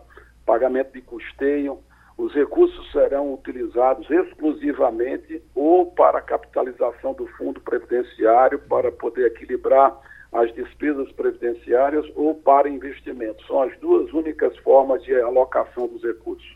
pagamento 0.45 0.93
de 0.93 1.01
custeio. 1.01 1.79
Os 2.17 2.33
recursos 2.33 2.91
serão 2.91 3.33
utilizados 3.33 4.09
exclusivamente 4.09 5.41
ou 5.55 5.87
para 5.87 6.19
a 6.19 6.21
capitalização 6.21 7.13
do 7.13 7.25
fundo 7.37 7.59
previdenciário, 7.61 8.59
para 8.59 8.91
poder 8.91 9.27
equilibrar 9.27 9.97
as 10.31 10.53
despesas 10.53 11.11
previdenciárias 11.13 12.05
ou 12.15 12.35
para 12.35 12.69
investimentos. 12.69 13.45
São 13.47 13.61
as 13.61 13.77
duas 13.79 14.11
únicas 14.13 14.55
formas 14.59 15.03
de 15.03 15.13
alocação 15.19 15.87
dos 15.87 16.01
recursos. 16.03 16.55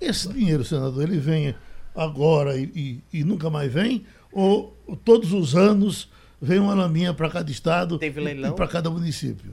Esse 0.00 0.32
dinheiro, 0.32 0.64
senador, 0.64 1.02
ele 1.02 1.18
vem 1.18 1.54
agora 1.94 2.56
e, 2.56 3.02
e, 3.12 3.18
e 3.20 3.24
nunca 3.24 3.50
mais 3.50 3.72
vem? 3.72 4.06
Ou 4.32 4.74
todos 5.04 5.32
os 5.32 5.54
anos 5.54 6.10
vem 6.40 6.58
uma 6.58 6.74
laminha 6.74 7.12
para 7.12 7.28
cada 7.28 7.50
estado 7.50 7.98
e 8.02 8.52
para 8.52 8.68
cada 8.68 8.88
município? 8.88 9.52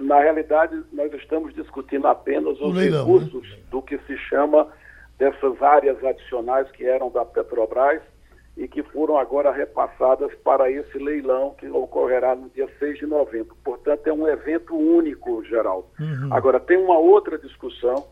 Na 0.00 0.20
realidade, 0.20 0.82
nós 0.92 1.12
estamos 1.14 1.54
discutindo 1.54 2.06
apenas 2.06 2.58
os 2.60 2.74
leilão, 2.74 3.06
né? 3.06 3.12
recursos 3.12 3.50
né? 3.50 3.58
do 3.70 3.82
que 3.82 3.98
se 3.98 4.16
chama 4.16 4.66
dessas 5.18 5.60
áreas 5.62 6.02
adicionais 6.02 6.70
que 6.70 6.84
eram 6.84 7.10
da 7.10 7.24
Petrobras 7.24 8.00
e 8.56 8.66
que 8.66 8.82
foram 8.82 9.18
agora 9.18 9.52
repassadas 9.52 10.34
para 10.42 10.70
esse 10.70 10.98
leilão 10.98 11.54
que 11.58 11.68
ocorrerá 11.68 12.34
no 12.34 12.48
dia 12.50 12.68
6 12.78 12.98
de 12.98 13.06
novembro. 13.06 13.54
Portanto, 13.62 14.06
é 14.06 14.12
um 14.12 14.26
evento 14.26 14.74
único, 14.74 15.44
Geraldo. 15.44 15.86
Uhum. 15.98 16.32
Agora, 16.32 16.58
tem 16.58 16.76
uma 16.76 16.98
outra 16.98 17.38
discussão 17.38 18.06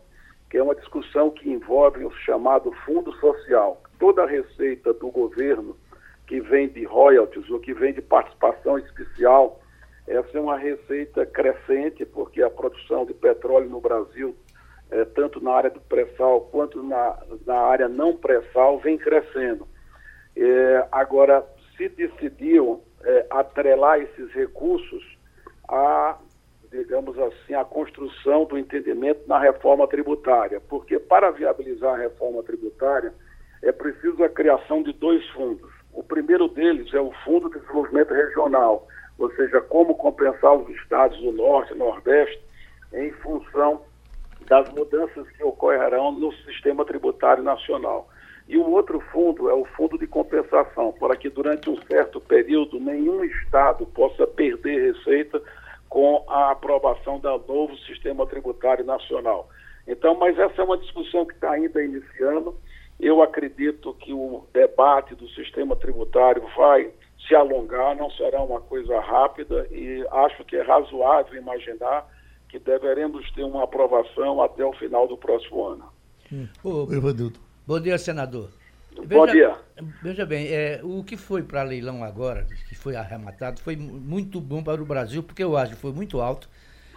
que 0.49 0.57
é 0.57 0.63
uma 0.63 0.73
discussão 0.73 1.29
que 1.29 1.49
envolve 1.49 2.03
o 2.03 2.11
chamado 2.11 2.71
fundo 2.85 3.13
social. 3.17 3.81
Toda 3.99 4.23
a 4.23 4.27
receita 4.27 4.93
do 4.93 5.11
governo 5.11 5.77
que 6.25 6.39
vem 6.39 6.67
de 6.67 6.83
royalties 6.85 7.49
ou 7.49 7.59
que 7.59 7.73
vem 7.73 7.93
de 7.93 8.01
participação 8.01 8.77
especial, 8.79 9.58
essa 10.09 10.37
é 10.37 10.41
uma 10.41 10.57
receita 10.57 11.25
crescente, 11.25 12.05
porque 12.05 12.41
a 12.41 12.49
produção 12.49 13.05
de 13.05 13.13
petróleo 13.13 13.69
no 13.69 13.79
Brasil, 13.79 14.35
é, 14.89 15.05
tanto 15.05 15.41
na 15.41 15.51
área 15.51 15.69
do 15.69 15.79
pré-sal 15.81 16.41
quanto 16.51 16.81
na, 16.81 17.17
na 17.45 17.59
área 17.59 17.87
não 17.87 18.17
pré-sal, 18.17 18.79
vem 18.79 18.97
crescendo. 18.97 19.67
É, 20.35 20.87
agora, 20.91 21.45
se 21.77 21.87
decidiu 21.89 22.81
é, 23.03 23.25
atrelar 23.29 23.99
esses 23.99 24.31
recursos 24.31 25.03
a 25.67 26.17
digamos 26.71 27.17
assim, 27.17 27.55
a 27.55 27.65
construção 27.65 28.45
do 28.45 28.57
entendimento 28.57 29.27
na 29.27 29.39
reforma 29.39 29.87
tributária, 29.87 30.61
porque 30.69 30.99
para 30.99 31.31
viabilizar 31.31 31.95
a 31.95 31.97
reforma 31.97 32.43
tributária 32.43 33.11
é 33.63 33.71
preciso 33.71 34.23
a 34.23 34.29
criação 34.29 34.83
de 34.83 34.93
dois 34.93 35.27
fundos. 35.29 35.69
O 35.91 36.03
primeiro 36.03 36.47
deles 36.47 36.93
é 36.93 36.99
o 36.99 37.11
Fundo 37.25 37.49
de 37.49 37.59
Desenvolvimento 37.59 38.13
Regional, 38.13 38.87
ou 39.19 39.29
seja, 39.35 39.59
como 39.59 39.95
compensar 39.95 40.53
os 40.55 40.69
estados 40.77 41.19
do 41.19 41.31
Norte 41.33 41.73
e 41.73 41.77
Nordeste 41.77 42.41
em 42.93 43.11
função 43.11 43.81
das 44.47 44.67
mudanças 44.73 45.29
que 45.31 45.43
ocorrerão 45.43 46.11
no 46.13 46.31
sistema 46.33 46.85
tributário 46.85 47.43
nacional. 47.43 48.07
E 48.47 48.57
o 48.57 48.67
outro 48.71 48.99
fundo 49.11 49.47
é 49.49 49.53
o 49.53 49.65
Fundo 49.65 49.97
de 49.99 50.07
Compensação, 50.07 50.91
para 50.93 51.15
que 51.15 51.29
durante 51.29 51.69
um 51.69 51.79
certo 51.83 52.19
período 52.19 52.79
nenhum 52.79 53.23
estado 53.23 53.85
possa 53.85 54.25
perder 54.25 54.93
receita 54.93 55.39
com 55.87 56.25
a 56.27 56.51
aprovação 56.51 57.19
do 57.19 57.29
novo 57.47 57.77
sistema 57.79 58.25
tributário 58.25 58.85
nacional. 58.85 59.49
Então, 59.87 60.15
mas 60.15 60.37
essa 60.39 60.61
é 60.61 60.63
uma 60.63 60.77
discussão 60.77 61.25
que 61.25 61.33
está 61.33 61.51
ainda 61.51 61.83
iniciando. 61.83 62.55
Eu 62.99 63.21
acredito 63.21 63.93
que 63.95 64.13
o 64.13 64.45
debate 64.51 65.13
do 65.13 65.27
sistema 65.29 65.75
tributário 65.75 66.43
vai 66.55 66.91
se 67.29 67.35
alongar, 67.35 67.95
não 67.95 68.09
será 68.11 68.41
uma 68.41 68.59
coisa 68.59 68.99
rápida 68.99 69.67
e 69.71 70.03
acho 70.11 70.43
que 70.43 70.55
é 70.55 70.63
razoável 70.63 71.39
imaginar 71.39 72.05
que 72.49 72.57
deveremos 72.57 73.31
ter 73.33 73.43
uma 73.43 73.63
aprovação 73.63 74.41
até 74.41 74.65
o 74.65 74.73
final 74.73 75.07
do 75.07 75.15
próximo 75.15 75.67
ano. 75.67 75.85
Hum. 76.33 76.47
Ô, 76.63 76.87
bom 77.67 77.79
dia, 77.79 77.97
senador. 77.99 78.49
Bom 78.95 79.25
veja, 79.25 79.31
dia. 79.31 79.55
Veja 80.01 80.25
bem, 80.25 80.47
é, 80.47 80.81
o 80.83 81.03
que 81.03 81.15
foi 81.15 81.43
para 81.43 81.61
leilão 81.61 82.03
agora, 82.03 82.47
que 82.67 82.75
foi 82.75 82.95
arrematado, 82.95 83.61
foi 83.61 83.75
muito 83.77 84.41
bom 84.41 84.63
para 84.63 84.81
o 84.81 84.85
Brasil, 84.85 85.21
porque 85.21 85.43
eu 85.43 85.55
acho 85.55 85.75
que 85.75 85.79
foi 85.79 85.93
muito 85.93 86.19
alto, 86.19 86.49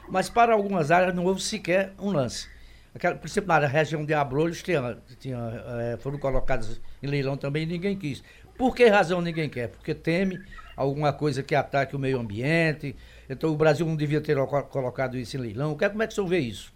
mas 0.08 0.30
para 0.30 0.54
algumas 0.54 0.90
áreas 0.90 1.14
não 1.14 1.26
houve 1.26 1.42
sequer 1.42 1.92
um 2.00 2.10
lance. 2.10 2.50
Aquela, 2.94 3.14
por 3.14 3.26
exemplo, 3.26 3.48
na 3.48 3.66
região 3.66 4.04
de 4.04 4.12
Abrolhos 4.12 4.62
tinha, 4.62 4.98
tinha, 5.18 5.38
é, 5.80 5.96
foram 5.98 6.18
colocados 6.18 6.80
em 7.02 7.06
leilão 7.06 7.36
também 7.36 7.62
e 7.62 7.66
ninguém 7.66 7.96
quis. 7.96 8.22
Por 8.56 8.74
que 8.74 8.86
razão 8.86 9.20
ninguém 9.20 9.48
quer? 9.48 9.68
Porque 9.68 9.94
teme 9.94 10.40
alguma 10.76 11.12
coisa 11.12 11.42
que 11.42 11.54
ataque 11.54 11.96
o 11.96 11.98
meio 11.98 12.18
ambiente. 12.18 12.94
Então 13.28 13.50
o 13.50 13.56
Brasil 13.56 13.86
não 13.86 13.96
devia 13.96 14.20
ter 14.20 14.36
colocado 14.70 15.16
isso 15.16 15.36
em 15.36 15.40
leilão. 15.40 15.76
Como 15.76 16.02
é 16.02 16.06
que 16.06 16.12
o 16.12 16.14
senhor 16.14 16.26
vê 16.26 16.38
isso? 16.38 16.72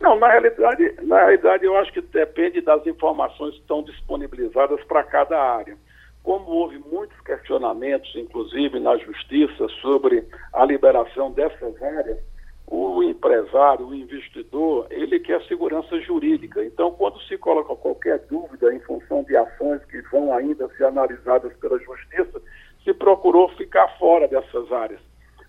Não, 0.00 0.18
na 0.18 0.28
realidade, 0.28 0.94
na 1.02 1.18
realidade 1.18 1.64
eu 1.64 1.76
acho 1.76 1.92
que 1.92 2.00
depende 2.00 2.60
das 2.60 2.84
informações 2.86 3.54
que 3.54 3.60
estão 3.60 3.82
disponibilizadas 3.84 4.82
para 4.84 5.04
cada 5.04 5.38
área. 5.38 5.76
Como 6.22 6.50
houve 6.50 6.78
muitos 6.78 7.20
questionamentos, 7.20 8.12
inclusive 8.16 8.80
na 8.80 8.96
justiça, 8.96 9.68
sobre 9.80 10.24
a 10.52 10.64
liberação 10.64 11.30
dessas 11.32 11.80
áreas, 11.82 12.18
o 12.74 13.02
empresário, 13.02 13.86
o 13.86 13.94
investidor, 13.94 14.86
ele 14.90 15.20
quer 15.20 15.42
segurança 15.42 16.00
jurídica. 16.00 16.64
Então, 16.64 16.90
quando 16.92 17.20
se 17.20 17.36
coloca 17.36 17.76
qualquer 17.76 18.18
dúvida 18.30 18.72
em 18.74 18.80
função 18.80 19.22
de 19.24 19.36
ações 19.36 19.84
que 19.84 20.00
vão 20.10 20.32
ainda 20.32 20.66
ser 20.76 20.84
analisadas 20.84 21.52
pela 21.58 21.78
justiça, 21.78 22.40
se 22.82 22.94
procurou 22.94 23.50
ficar 23.50 23.86
fora 23.98 24.26
dessas 24.26 24.72
áreas. 24.72 25.00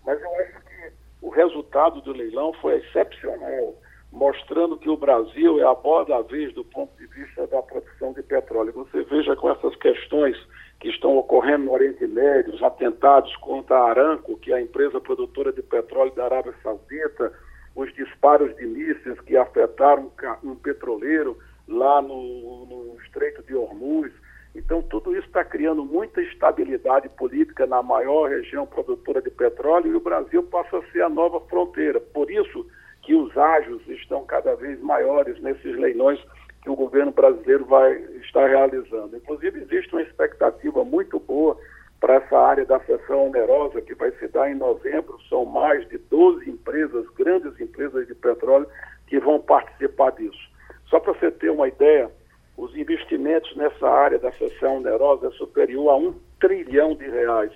Mas 0.06 0.22
eu 0.22 0.30
acho 0.42 0.66
que 0.66 0.92
o 1.22 1.30
resultado 1.30 2.02
do 2.02 2.12
leilão 2.12 2.52
foi 2.56 2.76
excepcional, 2.80 3.74
mostrando 4.12 4.78
que 4.78 4.90
o 4.90 4.98
Brasil 4.98 5.62
é 5.62 5.64
a 5.64 5.74
bola 5.74 6.04
da 6.06 6.22
vez 6.22 6.54
do 6.54 6.66
ponto 6.66 6.94
de 6.98 7.08
vista 7.08 7.48
da 7.48 7.62
produção 7.62 8.12
de 8.12 8.22
petróleo. 8.22 8.74
Você 8.74 9.02
veja 9.04 9.34
com 9.38 9.50
essas 9.50 9.74
questões 9.78 10.36
que 10.84 10.90
estão 10.90 11.18
ocorrendo 11.18 11.64
no 11.64 11.72
Oriente 11.72 12.06
Médio, 12.06 12.54
os 12.54 12.62
atentados 12.62 13.34
contra 13.38 13.78
a 13.78 13.90
Aramco, 13.90 14.38
que 14.38 14.52
é 14.52 14.58
a 14.58 14.62
empresa 14.62 15.00
produtora 15.00 15.54
de 15.54 15.64
petróleo 15.64 16.14
da 16.14 16.26
Arábia 16.26 16.54
Saudita, 16.62 17.32
os 17.74 17.92
disparos 17.94 18.54
de 18.58 18.66
mísseis 18.66 19.18
que 19.22 19.38
afetaram 19.38 20.12
um 20.44 20.56
petroleiro 20.56 21.40
lá 21.70 22.02
no, 22.02 22.66
no 22.66 22.98
Estreito 23.02 23.42
de 23.44 23.56
Hormuz. 23.56 24.12
Então, 24.54 24.82
tudo 24.82 25.16
isso 25.16 25.26
está 25.26 25.46
criando 25.46 25.86
muita 25.86 26.22
instabilidade 26.22 27.08
política 27.08 27.66
na 27.66 27.82
maior 27.82 28.30
região 28.30 28.66
produtora 28.66 29.22
de 29.22 29.30
petróleo 29.30 29.94
e 29.94 29.96
o 29.96 30.02
Brasil 30.02 30.44
passa 30.44 30.80
a 30.80 30.84
ser 30.92 31.02
a 31.02 31.10
nova 31.10 31.40
fronteira. 31.48 32.02
Por 32.02 32.30
isso 32.30 32.68
que 33.04 33.16
os 33.16 33.36
ágios 33.38 33.82
estão 33.88 34.26
cada 34.26 34.54
vez 34.56 34.82
maiores 34.82 35.42
nesses 35.42 35.78
leilões 35.78 36.20
que 36.64 36.70
o 36.70 36.76
governo 36.76 37.12
brasileiro 37.12 37.66
vai 37.66 37.94
estar 38.24 38.48
realizando. 38.48 39.18
Inclusive, 39.18 39.60
existe 39.60 39.94
uma 39.94 40.02
expectativa 40.02 40.84
muito 40.86 41.20
boa 41.20 41.58
para 42.00 42.16
essa 42.16 42.38
área 42.38 42.66
da 42.66 42.80
sessão 42.82 43.28
onerosa 43.28 43.82
que 43.82 43.94
vai 43.94 44.12
se 44.12 44.28
dar 44.30 44.50
em 44.50 44.56
novembro. 44.56 45.20
São 45.30 45.46
mais 45.46 45.88
de 45.90 45.98
12 45.98 46.50
empresas, 46.50 47.06
grandes 47.18 47.60
empresas 47.60 48.08
de 48.08 48.16
petróleo, 48.16 48.68
que 49.08 49.20
vão 49.20 49.42
participar 49.42 50.12
disso. 50.12 50.50
Só 50.88 51.00
para 51.00 51.14
você 51.14 51.32
ter 51.32 51.50
uma 51.50 51.68
ideia, 51.68 52.10
os 52.58 52.76
investimentos 52.78 53.54
nessa 53.58 53.88
área 53.88 54.18
da 54.18 54.32
sessão 54.32 54.78
onerosa 54.78 55.28
é 55.28 55.32
superior 55.32 55.90
a 55.90 55.98
um 55.98 56.16
trilhão 56.40 56.96
de 56.96 57.10
reais. 57.10 57.52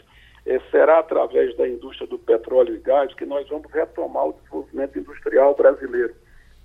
É, 0.45 0.59
será 0.71 0.99
através 0.99 1.55
da 1.57 1.67
indústria 1.67 2.07
do 2.07 2.17
petróleo 2.17 2.75
e 2.75 2.79
gás 2.79 3.13
que 3.13 3.25
nós 3.25 3.47
vamos 3.49 3.69
retomar 3.71 4.27
o 4.27 4.33
desenvolvimento 4.33 4.99
industrial 4.99 5.55
brasileiro 5.55 6.13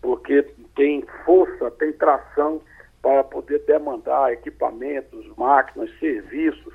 porque 0.02 0.42
tem 0.74 1.04
força, 1.24 1.70
tem 1.70 1.92
tração 1.92 2.60
para 3.00 3.24
poder 3.24 3.60
demandar 3.66 4.32
equipamentos, 4.32 5.24
máquinas, 5.38 5.90
serviços. 5.98 6.74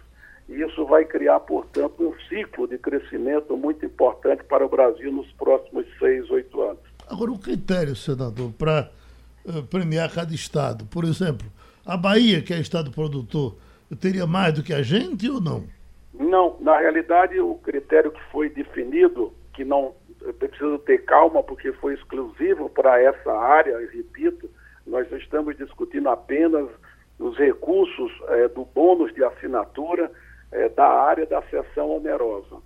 E 0.50 0.62
isso 0.62 0.86
vai 0.86 1.04
criar, 1.04 1.42
portanto, 1.42 1.96
um 2.08 2.14
ciclo 2.30 2.68
de 2.68 2.78
crescimento 2.78 3.56
muito 3.58 3.86
importante 3.86 4.44
para 4.46 4.66
o 4.66 4.70
Brasil 4.70 5.12
nos 5.12 5.30
próximos 5.34 5.86
seis, 6.00 6.30
oito 6.32 6.62
anos. 6.62 6.80
Agora, 7.10 7.32
o 7.32 7.40
critério, 7.40 7.96
senador, 7.96 8.52
para 8.54 8.90
uh, 9.46 9.64
premiar 9.64 10.10
cada 10.14 10.34
estado, 10.34 10.86
por 10.86 11.04
exemplo, 11.04 11.46
a 11.86 11.98
Bahia, 11.98 12.42
que 12.42 12.54
é 12.54 12.60
estado 12.60 12.92
produtor, 12.92 13.56
teria 14.00 14.26
mais 14.26 14.54
do 14.54 14.64
que 14.64 14.74
a 14.74 14.82
gente 14.82 15.30
ou 15.30 15.42
não? 15.42 15.66
Não, 16.14 16.58
na 16.60 16.78
realidade, 16.78 17.40
o 17.40 17.56
critério 17.56 18.12
que 18.12 18.22
foi 18.32 18.50
definido, 18.50 19.34
que 19.54 19.64
não 19.64 19.94
preciso 20.40 20.80
ter 20.80 21.00
calma 21.06 21.44
porque 21.44 21.72
foi 21.74 21.94
exclusivo 21.94 22.70
para 22.70 23.02
essa 23.02 23.32
área, 23.32 23.78
repito, 23.92 24.50
nós 24.86 25.12
estamos 25.12 25.56
discutindo 25.58 26.10
apenas 26.10 26.70
os 27.20 27.38
recursos 27.38 28.12
é, 28.30 28.48
do 28.48 28.66
bônus 28.66 29.14
de 29.14 29.24
assinatura 29.24 30.12
é, 30.52 30.70
da 30.70 30.88
área 30.88 31.26
da 31.26 31.42
sessão 31.44 31.90
onerosa. 31.90 32.58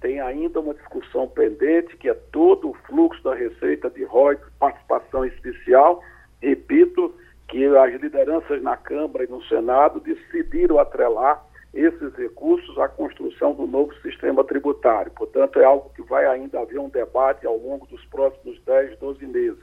Tem 0.00 0.20
ainda 0.20 0.60
uma 0.60 0.74
discussão 0.74 1.26
pendente, 1.28 1.96
que 1.96 2.08
é 2.08 2.14
todo 2.14 2.70
o 2.70 2.74
fluxo 2.86 3.22
da 3.22 3.34
receita 3.34 3.90
de 3.90 4.04
royalties, 4.04 4.48
participação 4.58 5.24
especial. 5.24 6.02
Repito 6.40 7.14
que 7.48 7.64
as 7.64 8.00
lideranças 8.00 8.62
na 8.62 8.76
Câmara 8.76 9.24
e 9.24 9.28
no 9.28 9.42
Senado 9.44 10.00
decidiram 10.00 10.78
atrelar 10.78 11.44
esses 11.74 12.14
recursos 12.14 12.78
à 12.78 12.88
construção 12.88 13.54
do 13.54 13.66
novo 13.66 13.94
sistema 14.00 14.42
tributário. 14.42 15.12
Portanto, 15.12 15.60
é 15.60 15.64
algo 15.64 15.90
que 15.94 16.02
vai 16.02 16.26
ainda 16.26 16.60
haver 16.60 16.78
um 16.78 16.88
debate 16.88 17.46
ao 17.46 17.56
longo 17.56 17.86
dos 17.86 18.04
próximos 18.06 18.60
10, 18.64 18.98
12 18.98 19.26
meses. 19.26 19.62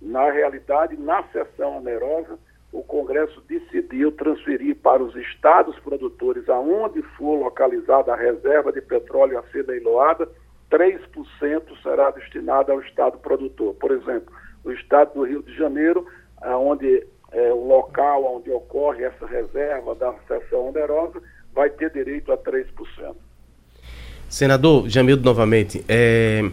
Na 0.00 0.30
realidade, 0.30 0.96
na 0.96 1.22
sessão 1.24 1.78
onerosa, 1.78 2.38
o 2.72 2.82
Congresso 2.82 3.40
decidiu 3.48 4.10
transferir 4.12 4.76
para 4.76 5.02
os 5.02 5.14
estados 5.14 5.78
produtores, 5.78 6.48
aonde 6.48 7.02
for 7.16 7.36
localizada 7.36 8.12
a 8.12 8.16
reserva 8.16 8.72
de 8.72 8.80
petróleo 8.80 9.38
a 9.38 9.42
ser 9.44 9.66
leiloada, 9.66 10.28
3% 10.70 11.82
será 11.82 12.10
destinado 12.10 12.72
ao 12.72 12.80
estado 12.80 13.18
produtor. 13.18 13.74
Por 13.74 13.92
exemplo, 13.92 14.34
o 14.64 14.72
estado 14.72 15.14
do 15.14 15.22
Rio 15.22 15.42
de 15.42 15.54
Janeiro, 15.54 16.04
onde 16.42 17.06
é 17.34 17.52
o 17.52 17.66
local 17.66 18.36
onde 18.36 18.50
ocorre 18.50 19.04
essa 19.04 19.26
reserva 19.26 19.94
da 19.94 20.14
sessão 20.28 20.68
onerosa, 20.68 21.20
vai 21.52 21.68
ter 21.68 21.90
direito 21.90 22.32
a 22.32 22.38
3%. 22.38 22.64
Senador 24.28 24.88
Jamildo, 24.88 25.24
novamente, 25.24 25.84
é, 25.88 26.48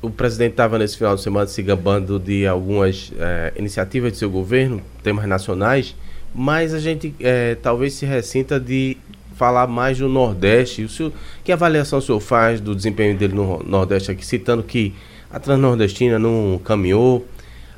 o 0.00 0.10
presidente 0.10 0.52
estava 0.52 0.78
nesse 0.78 0.96
final 0.96 1.14
de 1.16 1.22
semana 1.22 1.46
se 1.46 1.62
gabando 1.62 2.18
de 2.18 2.46
algumas 2.46 3.12
é, 3.18 3.52
iniciativas 3.56 4.12
de 4.12 4.18
seu 4.18 4.30
governo, 4.30 4.82
temas 5.02 5.26
nacionais, 5.26 5.96
mas 6.34 6.74
a 6.74 6.78
gente 6.78 7.14
é, 7.20 7.54
talvez 7.56 7.94
se 7.94 8.04
ressinta 8.04 8.60
de 8.60 8.96
falar 9.34 9.66
mais 9.66 9.98
do 9.98 10.08
Nordeste. 10.08 10.82
O 10.82 10.88
senhor, 10.88 11.12
que 11.42 11.52
avaliação 11.52 11.98
o 11.98 12.02
senhor 12.02 12.20
faz 12.20 12.60
do 12.60 12.74
desempenho 12.74 13.16
dele 13.16 13.34
no 13.34 13.62
Nordeste 13.62 14.10
aqui, 14.10 14.24
citando 14.24 14.62
que 14.62 14.94
a 15.30 15.38
Transnordestina 15.38 16.18
não 16.18 16.60
caminhou, 16.62 17.26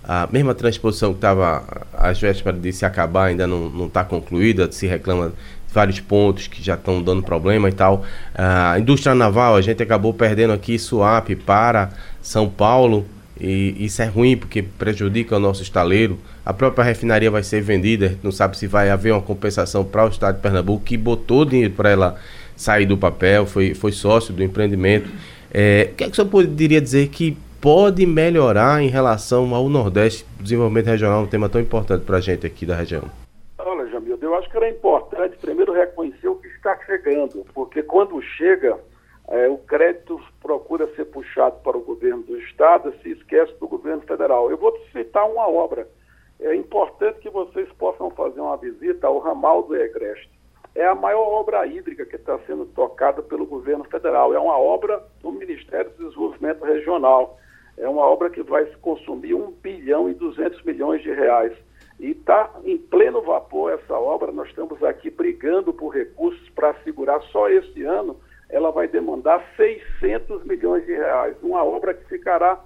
a 0.09 0.27
mesma 0.33 0.55
transposição 0.55 1.11
que 1.11 1.19
estava 1.19 1.63
às 1.93 2.19
vésperas 2.19 2.59
de 2.59 2.73
se 2.73 2.87
acabar 2.87 3.27
ainda 3.27 3.47
não 3.47 3.87
está 3.87 4.03
concluída, 4.03 4.73
se 4.73 4.87
reclama 4.87 5.35
vários 5.71 6.01
pontos 6.01 6.47
que 6.47 6.63
já 6.63 6.75
estão 6.75 7.03
dando 7.03 7.23
problema 7.23 7.69
e 7.69 7.73
tal. 7.73 8.03
A 8.35 8.79
indústria 8.79 9.15
naval, 9.15 9.55
a 9.55 9.61
gente 9.61 9.83
acabou 9.83 10.15
perdendo 10.15 10.55
aqui 10.55 10.79
swap 10.79 11.29
para 11.45 11.91
São 12.23 12.49
Paulo 12.49 13.05
e 13.39 13.77
isso 13.79 14.01
é 14.01 14.07
ruim 14.07 14.35
porque 14.35 14.63
prejudica 14.63 15.37
o 15.37 15.39
nosso 15.39 15.63
estaleiro. 15.63 16.19
A 16.43 16.55
própria 16.55 16.85
refinaria 16.85 17.31
vai 17.31 17.43
ser 17.43 17.61
vendida, 17.61 18.19
não 18.23 18.33
sabe 18.33 18.57
se 18.57 18.67
vai 18.67 18.89
haver 18.89 19.13
uma 19.13 19.21
compensação 19.21 19.85
para 19.85 20.07
o 20.07 20.09
estado 20.09 20.37
de 20.37 20.41
Pernambuco 20.41 20.85
que 20.85 20.97
botou 20.97 21.45
dinheiro 21.45 21.75
para 21.75 21.91
ela 21.91 22.17
sair 22.57 22.87
do 22.87 22.97
papel, 22.97 23.45
foi, 23.45 23.75
foi 23.75 23.93
sócio 23.93 24.33
do 24.33 24.43
empreendimento. 24.43 25.11
É, 25.53 25.91
o 25.93 25.95
que, 25.95 26.05
é 26.05 26.07
que 26.07 26.13
o 26.13 26.17
senhor 26.17 26.29
poderia 26.29 26.81
dizer 26.81 27.09
que 27.09 27.37
pode 27.61 28.07
melhorar 28.07 28.83
em 28.83 28.89
relação 28.89 29.55
ao 29.55 29.69
Nordeste, 29.69 30.25
desenvolvimento 30.41 30.87
regional, 30.87 31.23
um 31.23 31.27
tema 31.27 31.49
tão 31.49 31.61
importante 31.61 32.05
para 32.05 32.19
a 32.19 32.21
gente 32.21 32.47
aqui 32.47 32.65
da 32.65 32.77
região? 32.77 33.05
Olha, 33.59 33.87
Jamildo, 33.89 34.25
eu 34.25 34.35
acho 34.37 34.49
que 34.49 34.57
era 34.57 34.69
importante 34.69 35.37
primeiro 35.39 35.73
reconhecer 35.73 36.29
o 36.29 36.37
que 36.37 36.49
está 36.49 36.79
chegando, 36.87 37.45
porque 37.53 37.83
quando 37.83 38.21
chega, 38.23 38.79
é, 39.29 39.49
o 39.49 39.59
crédito 39.59 40.21
procura 40.41 40.89
ser 40.95 41.05
puxado 41.07 41.57
para 41.63 41.77
o 41.77 41.83
governo 41.83 42.23
do 42.23 42.39
Estado, 42.39 42.95
se 43.03 43.11
esquece 43.11 43.53
do 43.59 43.69
governo 43.69 44.03
federal. 44.03 44.51
Eu 44.51 44.57
vou 44.57 44.75
citar 44.93 45.29
uma 45.29 45.49
obra. 45.49 45.87
É 46.41 46.55
importante 46.55 47.19
que 47.19 47.29
vocês 47.29 47.69
possam 47.73 48.11
fazer 48.11 48.41
uma 48.41 48.57
visita 48.57 49.09
ao 49.09 49.19
ramal 49.19 49.65
do 49.65 49.77
Egreste. 49.77 50.31
É 50.75 50.87
a 50.87 50.95
maior 50.95 51.27
obra 51.29 51.67
hídrica 51.67 52.07
que 52.07 52.15
está 52.15 52.39
sendo 52.47 52.65
tocada 52.67 53.21
pelo 53.21 53.45
governo 53.45 53.83
federal. 53.85 54.33
É 54.33 54.39
uma 54.39 54.57
obra 54.57 55.03
do 55.21 55.33
Ministério 55.33 55.91
do 55.91 56.09
Desenvolvimento 56.09 56.65
Regional. 56.65 57.37
É 57.79 57.89
uma 57.89 58.03
obra 58.03 58.29
que 58.29 58.43
vai 58.43 58.67
consumir 58.83 59.35
1 59.35 59.53
bilhão 59.63 60.11
e 60.11 60.15
200 60.15 60.63
milhões 60.65 61.03
de 61.03 61.13
reais. 61.13 61.53
E 62.01 62.11
está 62.11 62.51
em 62.65 62.79
pleno 62.79 63.23
vapor 63.23 63.73
essa 63.73 63.95
obra, 63.95 64.31
nós 64.31 64.49
estamos 64.49 64.83
aqui 64.85 65.11
brigando 65.11 65.73
por 65.73 65.89
recursos 65.89 66.49
para 66.51 66.71
assegurar 66.71 67.21
só 67.33 67.49
este 67.49 67.83
ano, 67.83 68.17
ela 68.49 68.71
vai 68.71 68.87
demandar 68.89 69.45
600 69.57 70.45
milhões 70.45 70.87
de 70.87 70.93
reais. 70.93 71.37
Uma 71.43 71.65
obra 71.65 71.95
que 71.95 72.05
ficará 72.09 72.59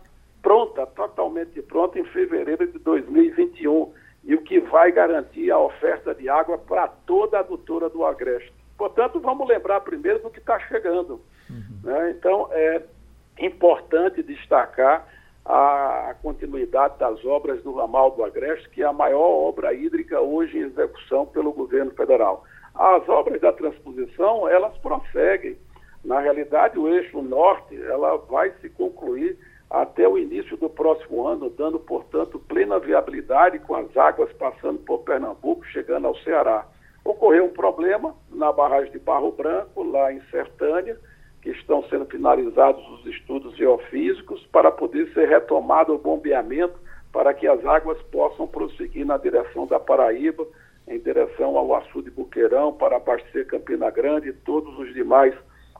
pronta, 0.42 0.86
totalmente 0.86 1.60
pronta, 1.62 1.98
em 1.98 2.04
fevereiro 2.04 2.66
de 2.66 2.78
2021, 2.78 3.92
e 4.24 4.34
o 4.34 4.42
que 4.42 4.60
vai 4.60 4.92
garantir 4.92 5.50
a 5.50 5.58
oferta 5.58 6.14
de 6.14 6.28
água 6.28 6.58
para 6.58 6.88
toda 6.88 7.38
a 7.38 7.40
adutora 7.40 7.88
do 7.88 8.04
Agreste. 8.04 8.52
Portanto, 8.76 9.20
vamos 9.20 9.48
lembrar 9.48 9.80
primeiro 9.80 10.20
do 10.20 10.30
que 10.30 10.38
está 10.38 10.58
chegando. 10.60 11.20
Uhum. 11.48 11.80
Né? 11.84 12.10
Então, 12.10 12.48
é 12.52 12.82
importante 13.38 14.22
destacar 14.22 15.06
a 15.44 16.14
continuidade 16.22 16.98
das 16.98 17.24
obras 17.24 17.62
do 17.62 17.74
ramal 17.74 18.12
do 18.12 18.24
Agreste, 18.24 18.68
que 18.70 18.82
é 18.82 18.86
a 18.86 18.92
maior 18.92 19.48
obra 19.48 19.74
hídrica 19.74 20.20
hoje 20.20 20.58
em 20.58 20.62
execução 20.62 21.26
pelo 21.26 21.52
governo 21.52 21.90
federal. 21.92 22.44
As 22.74 23.08
obras 23.08 23.40
da 23.40 23.52
transposição, 23.52 24.48
elas 24.48 24.76
prosseguem. 24.78 25.58
Na 26.04 26.20
realidade, 26.20 26.78
o 26.78 26.88
eixo 26.88 27.20
norte, 27.20 27.80
ela 27.82 28.16
vai 28.16 28.52
se 28.60 28.68
concluir 28.70 29.38
até 29.68 30.06
o 30.06 30.18
início 30.18 30.56
do 30.56 30.68
próximo 30.68 31.26
ano, 31.26 31.48
dando, 31.50 31.78
portanto, 31.78 32.38
plena 32.38 32.78
viabilidade 32.78 33.58
com 33.60 33.74
as 33.74 33.96
águas 33.96 34.32
passando 34.34 34.78
por 34.80 34.98
Pernambuco, 35.00 35.64
chegando 35.66 36.06
ao 36.06 36.16
Ceará. 36.18 36.66
Ocorreu 37.04 37.46
um 37.46 37.52
problema 37.52 38.14
na 38.30 38.52
barragem 38.52 38.92
de 38.92 38.98
Barro 38.98 39.32
Branco, 39.32 39.82
lá 39.82 40.12
em 40.12 40.20
Sertânia, 40.30 40.98
que 41.42 41.50
estão 41.50 41.82
sendo 41.88 42.06
finalizados 42.06 42.82
os 42.88 43.06
estudos 43.06 43.54
geofísicos 43.56 44.46
para 44.52 44.70
poder 44.70 45.12
ser 45.12 45.28
retomado 45.28 45.92
o 45.92 45.98
bombeamento 45.98 46.78
para 47.12 47.34
que 47.34 47.46
as 47.46 47.64
águas 47.66 48.00
possam 48.10 48.46
prosseguir 48.46 49.04
na 49.04 49.18
direção 49.18 49.66
da 49.66 49.78
Paraíba, 49.78 50.46
em 50.88 50.98
direção 50.98 51.56
ao 51.58 51.74
Açu 51.74 52.02
de 52.02 52.10
Buqueirão, 52.10 52.72
para 52.72 52.96
abastecer 52.96 53.46
Campina 53.46 53.90
Grande 53.90 54.30
e 54.30 54.32
todos 54.32 54.76
os 54.78 54.92
demais 54.94 55.34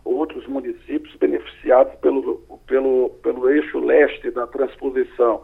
outros 0.05 0.47
municípios 0.47 1.15
beneficiados 1.17 1.95
pelo, 2.01 2.43
pelo, 2.67 3.11
pelo 3.23 3.49
eixo 3.49 3.79
leste 3.79 4.31
da 4.31 4.47
transposição. 4.47 5.43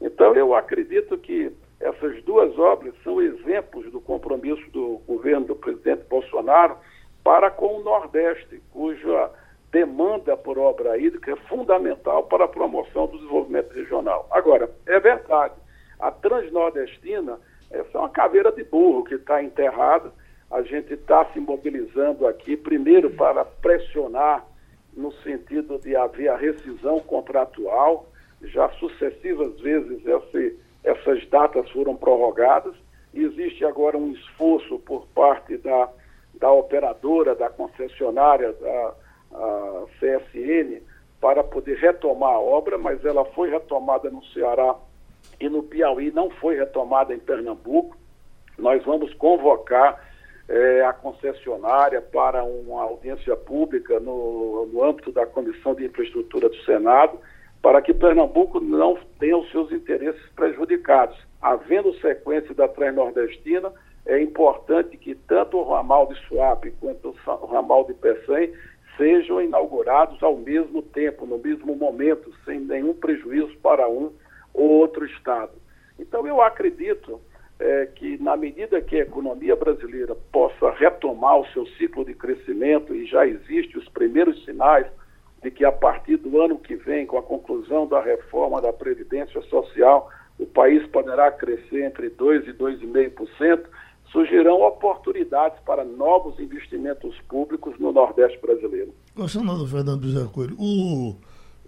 Então, 0.00 0.34
eu 0.34 0.54
acredito 0.54 1.16
que 1.18 1.52
essas 1.78 2.22
duas 2.24 2.58
obras 2.58 2.94
são 3.04 3.20
exemplos 3.20 3.90
do 3.92 4.00
compromisso 4.00 4.68
do 4.70 5.00
governo 5.06 5.46
do 5.46 5.56
presidente 5.56 6.04
Bolsonaro 6.08 6.76
para 7.22 7.50
com 7.50 7.78
o 7.78 7.84
Nordeste, 7.84 8.60
cuja 8.72 9.30
demanda 9.70 10.36
por 10.36 10.58
obra 10.58 10.98
hídrica 10.98 11.32
é 11.32 11.36
fundamental 11.48 12.24
para 12.24 12.44
a 12.44 12.48
promoção 12.48 13.06
do 13.06 13.18
desenvolvimento 13.18 13.72
regional. 13.72 14.26
Agora, 14.30 14.70
é 14.86 14.98
verdade, 14.98 15.54
a 15.98 16.10
Transnordestina 16.10 17.38
é 17.70 17.84
uma 17.94 18.08
caveira 18.08 18.50
de 18.50 18.64
burro 18.64 19.04
que 19.04 19.14
está 19.14 19.42
enterrada. 19.42 20.12
A 20.50 20.62
gente 20.62 20.94
está 20.94 21.26
se 21.26 21.40
mobilizando 21.40 22.26
aqui, 22.26 22.56
primeiro 22.56 23.10
para 23.10 23.44
pressionar 23.44 24.46
no 24.96 25.12
sentido 25.22 25.78
de 25.78 25.94
haver 25.94 26.28
a 26.28 26.36
rescisão 26.36 27.00
contratual. 27.00 28.06
Já 28.42 28.70
sucessivas 28.70 29.60
vezes 29.60 30.00
esse, 30.06 30.58
essas 30.82 31.28
datas 31.28 31.70
foram 31.70 31.94
prorrogadas. 31.94 32.74
Existe 33.12 33.64
agora 33.64 33.98
um 33.98 34.12
esforço 34.12 34.78
por 34.78 35.06
parte 35.08 35.58
da, 35.58 35.90
da 36.34 36.50
operadora, 36.50 37.34
da 37.34 37.50
concessionária, 37.50 38.52
da 38.54 38.94
CSN, 39.98 40.82
para 41.20 41.42
poder 41.42 41.76
retomar 41.78 42.34
a 42.34 42.40
obra, 42.40 42.78
mas 42.78 43.04
ela 43.04 43.24
foi 43.24 43.50
retomada 43.50 44.10
no 44.10 44.24
Ceará 44.26 44.76
e 45.40 45.48
no 45.48 45.62
Piauí 45.62 46.10
não 46.10 46.30
foi 46.30 46.56
retomada 46.56 47.14
em 47.14 47.18
Pernambuco. 47.18 47.96
Nós 48.56 48.84
vamos 48.84 49.12
convocar 49.14 50.02
é, 50.48 50.84
a 50.84 50.92
concessionária 50.92 52.00
para 52.00 52.42
uma 52.44 52.82
audiência 52.82 53.36
pública 53.36 54.00
no, 54.00 54.66
no 54.72 54.84
âmbito 54.84 55.12
da 55.12 55.26
Comissão 55.26 55.74
de 55.74 55.84
Infraestrutura 55.84 56.48
do 56.48 56.56
Senado, 56.62 57.18
para 57.60 57.82
que 57.82 57.92
Pernambuco 57.92 58.60
não 58.60 58.98
tenha 59.18 59.36
os 59.36 59.50
seus 59.50 59.70
interesses 59.72 60.22
prejudicados. 60.34 61.18
Havendo 61.40 61.92
sequência 62.00 62.54
da 62.54 62.66
Transnordestina, 62.66 63.72
é 64.06 64.20
importante 64.22 64.96
que 64.96 65.14
tanto 65.14 65.58
o 65.58 65.68
ramal 65.68 66.06
de 66.06 66.14
Suape 66.26 66.72
quanto 66.80 67.14
o 67.26 67.46
ramal 67.46 67.84
de 67.84 67.94
Pecém 67.94 68.52
sejam 68.98 69.40
inaugurados 69.40 70.22
ao 70.22 70.36
mesmo 70.36 70.82
tempo, 70.82 71.24
no 71.24 71.38
mesmo 71.38 71.74
momento, 71.74 72.30
sem 72.44 72.60
nenhum 72.60 72.92
prejuízo 72.92 73.56
para 73.62 73.88
um 73.88 74.12
ou 74.52 74.68
outro 74.68 75.06
Estado. 75.06 75.52
Então, 75.98 76.26
eu 76.26 76.42
acredito 76.42 77.20
é, 77.58 77.86
que, 77.86 78.22
na 78.22 78.36
medida 78.36 78.82
que 78.82 78.96
a 78.96 79.02
economia 79.02 79.56
brasileira 79.56 80.14
possa 80.30 80.70
retomar 80.72 81.38
o 81.38 81.46
seu 81.46 81.66
ciclo 81.78 82.04
de 82.04 82.14
crescimento, 82.14 82.94
e 82.94 83.06
já 83.06 83.26
existem 83.26 83.80
os 83.80 83.88
primeiros 83.88 84.44
sinais 84.44 84.86
de 85.42 85.50
que, 85.50 85.64
a 85.64 85.72
partir 85.72 86.16
do 86.16 86.40
ano 86.40 86.58
que 86.58 86.74
vem, 86.74 87.06
com 87.06 87.16
a 87.16 87.22
conclusão 87.22 87.86
da 87.86 88.00
reforma 88.00 88.60
da 88.60 88.72
Previdência 88.72 89.40
Social, 89.42 90.10
o 90.38 90.46
país 90.46 90.86
poderá 90.88 91.30
crescer 91.30 91.84
entre 91.84 92.10
2% 92.10 92.48
e 92.48 92.52
2,5%, 92.52 93.64
surgirão 94.12 94.62
oportunidades 94.62 95.58
para 95.64 95.84
novos 95.84 96.38
investimentos 96.38 97.14
públicos 97.28 97.78
no 97.78 97.92
Nordeste 97.92 98.38
brasileiro. 98.40 98.94
Do 99.14 99.66
Fernando 99.66 100.00
Bezerra 100.00 100.28
Coelho, 100.28 100.56
o 100.58 101.16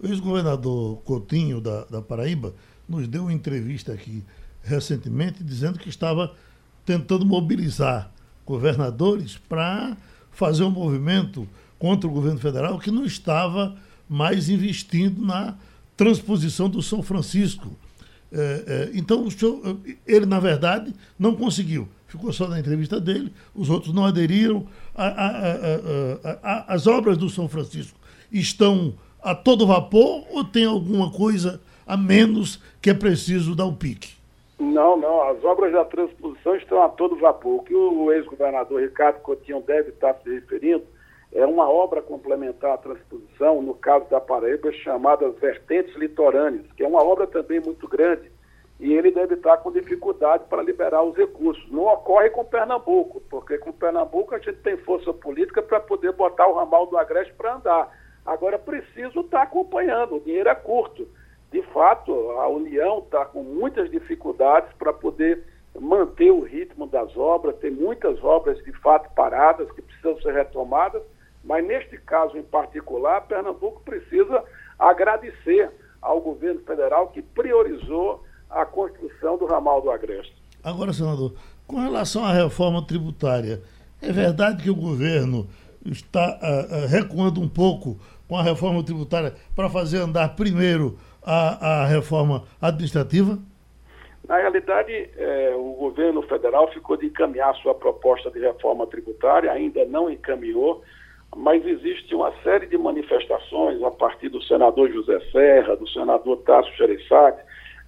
ex-governador 0.03 0.97
Coutinho 1.03 1.61
da, 1.61 1.85
da 1.85 2.01
Paraíba 2.01 2.53
nos 2.87 3.07
deu 3.07 3.23
uma 3.23 3.33
entrevista 3.33 3.93
aqui 3.93 4.23
recentemente 4.63 5.43
dizendo 5.43 5.79
que 5.79 5.89
estava 5.89 6.33
tentando 6.85 7.25
mobilizar 7.25 8.11
governadores 8.45 9.37
para 9.37 9.95
fazer 10.31 10.63
um 10.63 10.71
movimento 10.71 11.47
contra 11.77 12.09
o 12.09 12.13
governo 12.13 12.39
federal 12.39 12.79
que 12.79 12.91
não 12.91 13.05
estava 13.05 13.75
mais 14.09 14.49
investindo 14.49 15.21
na 15.21 15.55
transposição 15.95 16.69
do 16.69 16.81
São 16.81 17.01
Francisco. 17.01 17.75
É, 18.31 18.63
é, 18.67 18.91
então, 18.93 19.29
senhor, 19.29 19.77
ele, 20.07 20.25
na 20.25 20.39
verdade, 20.39 20.93
não 21.19 21.35
conseguiu. 21.35 21.87
Ficou 22.11 22.33
só 22.33 22.45
na 22.45 22.59
entrevista 22.59 22.99
dele, 22.99 23.31
os 23.55 23.69
outros 23.69 23.93
não 23.93 24.03
aderiram. 24.03 24.67
A, 24.93 25.07
a, 25.07 26.37
a, 26.43 26.73
as 26.73 26.85
obras 26.85 27.17
do 27.17 27.29
São 27.29 27.47
Francisco 27.47 27.97
estão 28.29 28.93
a 29.23 29.33
todo 29.33 29.65
vapor 29.65 30.25
ou 30.29 30.43
tem 30.43 30.65
alguma 30.65 31.09
coisa 31.09 31.61
a 31.87 31.95
menos 31.95 32.61
que 32.81 32.89
é 32.89 32.93
preciso 32.93 33.55
dar 33.55 33.65
o 33.65 33.73
pique. 33.73 34.13
Não, 34.59 34.97
não. 34.97 35.23
As 35.29 35.41
obras 35.45 35.71
da 35.71 35.85
transposição 35.85 36.53
estão 36.57 36.81
a 36.81 36.89
todo 36.89 37.15
vapor. 37.15 37.61
O 37.61 37.63
que 37.63 37.73
o 37.73 38.11
ex-governador 38.11 38.81
Ricardo 38.81 39.21
Coutinho 39.21 39.63
deve 39.65 39.91
estar 39.91 40.13
se 40.15 40.29
referindo 40.29 40.83
é 41.31 41.45
uma 41.45 41.69
obra 41.69 42.01
complementar 42.01 42.73
à 42.73 42.77
transposição, 42.77 43.61
no 43.61 43.73
caso 43.73 44.05
da 44.09 44.19
Paraíba, 44.19 44.69
chamada 44.73 45.29
Vertentes 45.29 45.95
Litorâneas, 45.95 46.65
que 46.75 46.83
é 46.83 46.87
uma 46.87 47.01
obra 47.01 47.25
também 47.25 47.61
muito 47.61 47.87
grande, 47.87 48.29
e 48.81 48.93
ele 48.93 49.11
deve 49.11 49.35
estar 49.35 49.57
com 49.57 49.71
dificuldade 49.71 50.43
para 50.49 50.61
liberar 50.61 51.03
os 51.03 51.15
recursos. 51.15 51.63
Não 51.71 51.85
ocorre 51.85 52.29
com 52.31 52.43
Pernambuco, 52.43 53.21
porque 53.29 53.57
com 53.59 53.71
Pernambuco 53.71 54.35
a 54.35 54.39
gente 54.39 54.57
tem 54.57 54.75
força 54.77 55.13
política 55.13 55.61
para 55.61 55.79
poder 55.79 56.11
botar 56.11 56.47
o 56.47 56.55
ramal 56.55 56.87
do 56.87 56.97
Agreste 56.97 57.33
para 57.33 57.55
andar. 57.55 57.97
Agora, 58.25 58.59
preciso 58.59 59.21
estar 59.21 59.43
acompanhando, 59.43 60.15
o 60.15 60.19
dinheiro 60.19 60.49
é 60.49 60.55
curto 60.55 61.07
de 61.51 61.61
fato, 61.73 62.13
a 62.31 62.47
União 62.47 62.99
está 62.99 63.25
com 63.25 63.43
muitas 63.43 63.91
dificuldades 63.91 64.71
para 64.79 64.93
poder 64.93 65.43
manter 65.77 66.31
o 66.31 66.43
ritmo 66.43 66.87
das 66.87 67.15
obras, 67.17 67.57
tem 67.57 67.69
muitas 67.69 68.23
obras 68.23 68.57
de 68.63 68.71
fato 68.79 69.13
paradas 69.13 69.69
que 69.73 69.81
precisam 69.81 70.19
ser 70.21 70.33
retomadas, 70.33 71.03
mas 71.43 71.65
neste 71.65 71.97
caso 71.97 72.37
em 72.37 72.43
particular, 72.43 73.27
Pernambuco 73.27 73.81
precisa 73.81 74.43
agradecer 74.79 75.69
ao 76.01 76.21
governo 76.21 76.61
federal 76.61 77.09
que 77.09 77.21
priorizou 77.21 78.23
a 78.51 78.65
construção 78.65 79.37
do 79.37 79.45
ramal 79.45 79.81
do 79.81 79.89
Agreste. 79.89 80.35
Agora, 80.63 80.93
senador, 80.93 81.33
com 81.65 81.79
relação 81.79 82.23
à 82.23 82.31
reforma 82.33 82.85
tributária, 82.85 83.61
é 84.01 84.11
verdade 84.11 84.63
que 84.63 84.69
o 84.69 84.75
governo 84.75 85.47
está 85.85 86.39
uh, 86.41 86.85
uh, 86.85 86.87
recuando 86.87 87.41
um 87.41 87.47
pouco 87.47 87.97
com 88.27 88.37
a 88.37 88.43
reforma 88.43 88.83
tributária 88.83 89.33
para 89.55 89.69
fazer 89.69 89.97
andar 89.97 90.35
primeiro 90.35 90.97
a, 91.23 91.83
a 91.83 91.85
reforma 91.85 92.43
administrativa? 92.61 93.37
Na 94.27 94.37
realidade, 94.37 95.09
é, 95.17 95.53
o 95.55 95.73
governo 95.73 96.21
federal 96.21 96.71
ficou 96.71 96.95
de 96.95 97.07
encaminhar 97.07 97.53
sua 97.55 97.73
proposta 97.73 98.29
de 98.31 98.39
reforma 98.39 98.87
tributária, 98.87 99.51
ainda 99.51 99.83
não 99.85 100.09
encaminhou, 100.09 100.81
mas 101.35 101.65
existe 101.65 102.13
uma 102.13 102.31
série 102.43 102.67
de 102.67 102.77
manifestações 102.77 103.81
a 103.83 103.91
partir 103.91 104.29
do 104.29 104.41
senador 104.43 104.89
José 104.91 105.19
Serra, 105.31 105.75
do 105.75 105.87
senador 105.89 106.37
Tasso 106.43 106.71
Gereissati, 106.77 107.41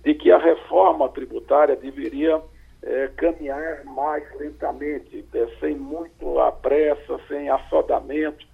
de 0.04 0.14
que 0.14 0.32
a 0.32 0.38
reforma 0.38 1.08
tributária 1.10 1.76
deveria 1.76 2.42
é, 2.84 3.08
caminhar 3.16 3.86
mais 3.86 4.24
lentamente, 4.38 5.26
é, 5.34 5.48
sem 5.60 5.76
muito 5.76 6.40
a 6.40 6.52
pressa, 6.52 7.20
sem 7.28 7.50
assodamento, 7.50 8.46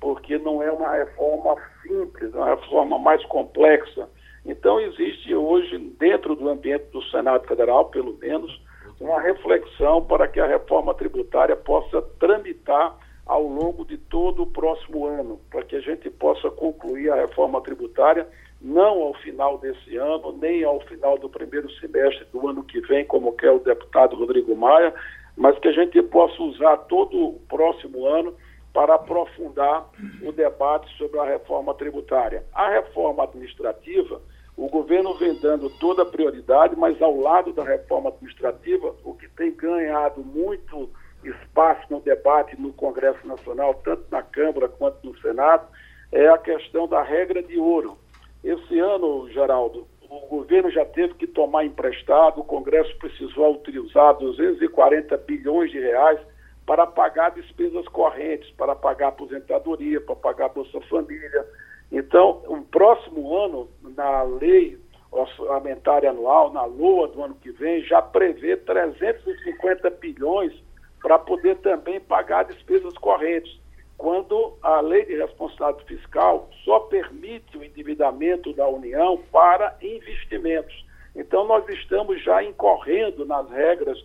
porque 0.00 0.38
não 0.38 0.62
é 0.62 0.70
uma 0.70 0.92
reforma 0.92 1.56
simples, 1.82 2.34
é 2.34 2.36
uma 2.36 2.50
reforma 2.50 2.98
mais 2.98 3.24
complexa. 3.26 4.08
Então, 4.44 4.78
existe 4.80 5.34
hoje, 5.34 5.78
dentro 5.98 6.36
do 6.36 6.48
ambiente 6.48 6.84
do 6.92 7.02
Senado 7.04 7.46
Federal, 7.46 7.86
pelo 7.86 8.16
menos, 8.18 8.62
uma 9.00 9.20
reflexão 9.20 10.04
para 10.04 10.28
que 10.28 10.40
a 10.40 10.46
reforma 10.46 10.94
tributária 10.94 11.56
possa 11.56 12.02
tramitar 12.18 12.96
ao 13.26 13.42
longo 13.42 13.84
de 13.84 13.98
todo 13.98 14.42
o 14.42 14.46
próximo 14.46 15.06
ano, 15.06 15.40
para 15.50 15.62
que 15.62 15.76
a 15.76 15.80
gente 15.80 16.08
possa 16.10 16.50
concluir 16.50 17.10
a 17.10 17.16
reforma 17.16 17.60
tributária 17.60 18.26
não 18.60 19.02
ao 19.02 19.14
final 19.14 19.58
desse 19.58 19.96
ano, 19.96 20.32
nem 20.40 20.64
ao 20.64 20.80
final 20.80 21.18
do 21.18 21.28
primeiro 21.28 21.70
semestre 21.78 22.26
do 22.32 22.48
ano 22.48 22.64
que 22.64 22.80
vem, 22.80 23.04
como 23.04 23.32
quer 23.32 23.52
o 23.52 23.60
deputado 23.60 24.16
Rodrigo 24.16 24.56
Maia, 24.56 24.92
mas 25.36 25.58
que 25.58 25.68
a 25.68 25.72
gente 25.72 26.00
possa 26.02 26.42
usar 26.42 26.76
todo 26.88 27.16
o 27.16 27.40
próximo 27.48 28.06
ano 28.06 28.34
para 28.72 28.94
aprofundar 28.94 29.88
o 30.22 30.32
debate 30.32 30.88
sobre 30.96 31.18
a 31.18 31.24
reforma 31.24 31.74
tributária. 31.74 32.44
A 32.52 32.68
reforma 32.68 33.24
administrativa 33.24 34.20
o 34.58 34.68
governo 34.68 35.14
vem 35.14 35.34
dando 35.34 35.70
toda 35.78 36.02
a 36.02 36.06
prioridade, 36.06 36.74
mas 36.74 37.00
ao 37.00 37.16
lado 37.16 37.52
da 37.52 37.62
reforma 37.62 38.10
administrativa, 38.10 38.92
o 39.04 39.14
que 39.14 39.28
tem 39.28 39.54
ganhado 39.54 40.20
muito 40.20 40.90
espaço 41.22 41.82
no 41.88 42.00
debate 42.00 42.60
no 42.60 42.72
Congresso 42.72 43.24
Nacional, 43.24 43.74
tanto 43.84 44.02
na 44.10 44.20
Câmara 44.20 44.68
quanto 44.68 45.06
no 45.06 45.16
Senado, 45.20 45.68
é 46.10 46.26
a 46.26 46.36
questão 46.36 46.88
da 46.88 47.00
regra 47.04 47.40
de 47.40 47.56
ouro. 47.56 47.96
Esse 48.42 48.78
ano, 48.78 49.28
Geraldo, 49.30 49.86
o 50.08 50.20
governo 50.26 50.70
já 50.70 50.84
teve 50.84 51.14
que 51.14 51.26
tomar 51.26 51.64
emprestado, 51.64 52.40
o 52.40 52.44
Congresso 52.44 52.96
precisou 52.98 53.54
utilizar 53.54 54.14
240 54.16 55.16
bilhões 55.18 55.70
de 55.70 55.78
reais 55.78 56.20
para 56.64 56.86
pagar 56.86 57.30
despesas 57.30 57.86
correntes, 57.88 58.50
para 58.52 58.74
pagar 58.74 59.08
aposentadoria, 59.08 60.00
para 60.00 60.16
pagar 60.16 60.48
Bolsa 60.50 60.80
Família. 60.82 61.46
Então, 61.90 62.42
o 62.46 62.60
próximo 62.62 63.36
ano, 63.36 63.68
na 63.96 64.22
lei 64.22 64.78
orçamentária 65.10 66.10
anual, 66.10 66.52
na 66.52 66.64
LOA 66.64 67.08
do 67.08 67.22
ano 67.22 67.34
que 67.36 67.50
vem, 67.52 67.82
já 67.84 68.02
prevê 68.02 68.56
350 68.56 69.90
bilhões 69.90 70.52
para 71.00 71.18
poder 71.18 71.56
também 71.58 72.00
pagar 72.00 72.44
despesas 72.44 72.92
correntes, 72.98 73.58
quando 73.98 74.56
a 74.62 74.80
lei 74.80 75.04
de 75.04 75.16
responsabilidade 75.16 75.84
fiscal 75.84 76.48
só 76.64 76.78
permite 76.80 77.58
o 77.58 77.64
endividamento 77.64 78.52
da 78.52 78.66
União 78.68 79.18
para 79.32 79.76
investimentos. 79.82 80.86
Então, 81.16 81.44
nós 81.44 81.68
estamos 81.68 82.22
já 82.22 82.42
incorrendo 82.44 83.26
nas 83.26 83.50
regras 83.50 84.02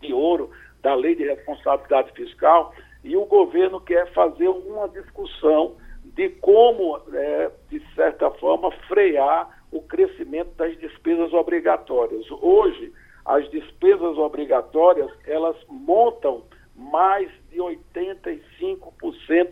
de 0.00 0.12
ouro 0.14 0.50
da 0.80 0.94
lei 0.94 1.16
de 1.16 1.24
responsabilidade 1.24 2.12
fiscal 2.12 2.72
e 3.02 3.16
o 3.16 3.24
governo 3.24 3.80
quer 3.80 4.10
fazer 4.12 4.48
uma 4.48 4.88
discussão 4.88 5.74
de 6.04 6.28
como, 6.28 7.00
é, 7.12 7.50
de 7.68 7.82
certa 7.94 8.30
forma, 8.30 8.70
frear 8.86 9.64
o 9.72 9.82
crescimento 9.82 10.50
das 10.56 10.76
despesas 10.78 11.32
obrigatórias. 11.32 12.24
Hoje, 12.30 12.92
as 13.24 13.48
despesas 13.50 14.16
obrigatórias, 14.16 15.10
elas 15.26 15.56
montam 15.68 16.42
mais 16.80 17.30
de 17.50 17.58
85% 17.58 18.40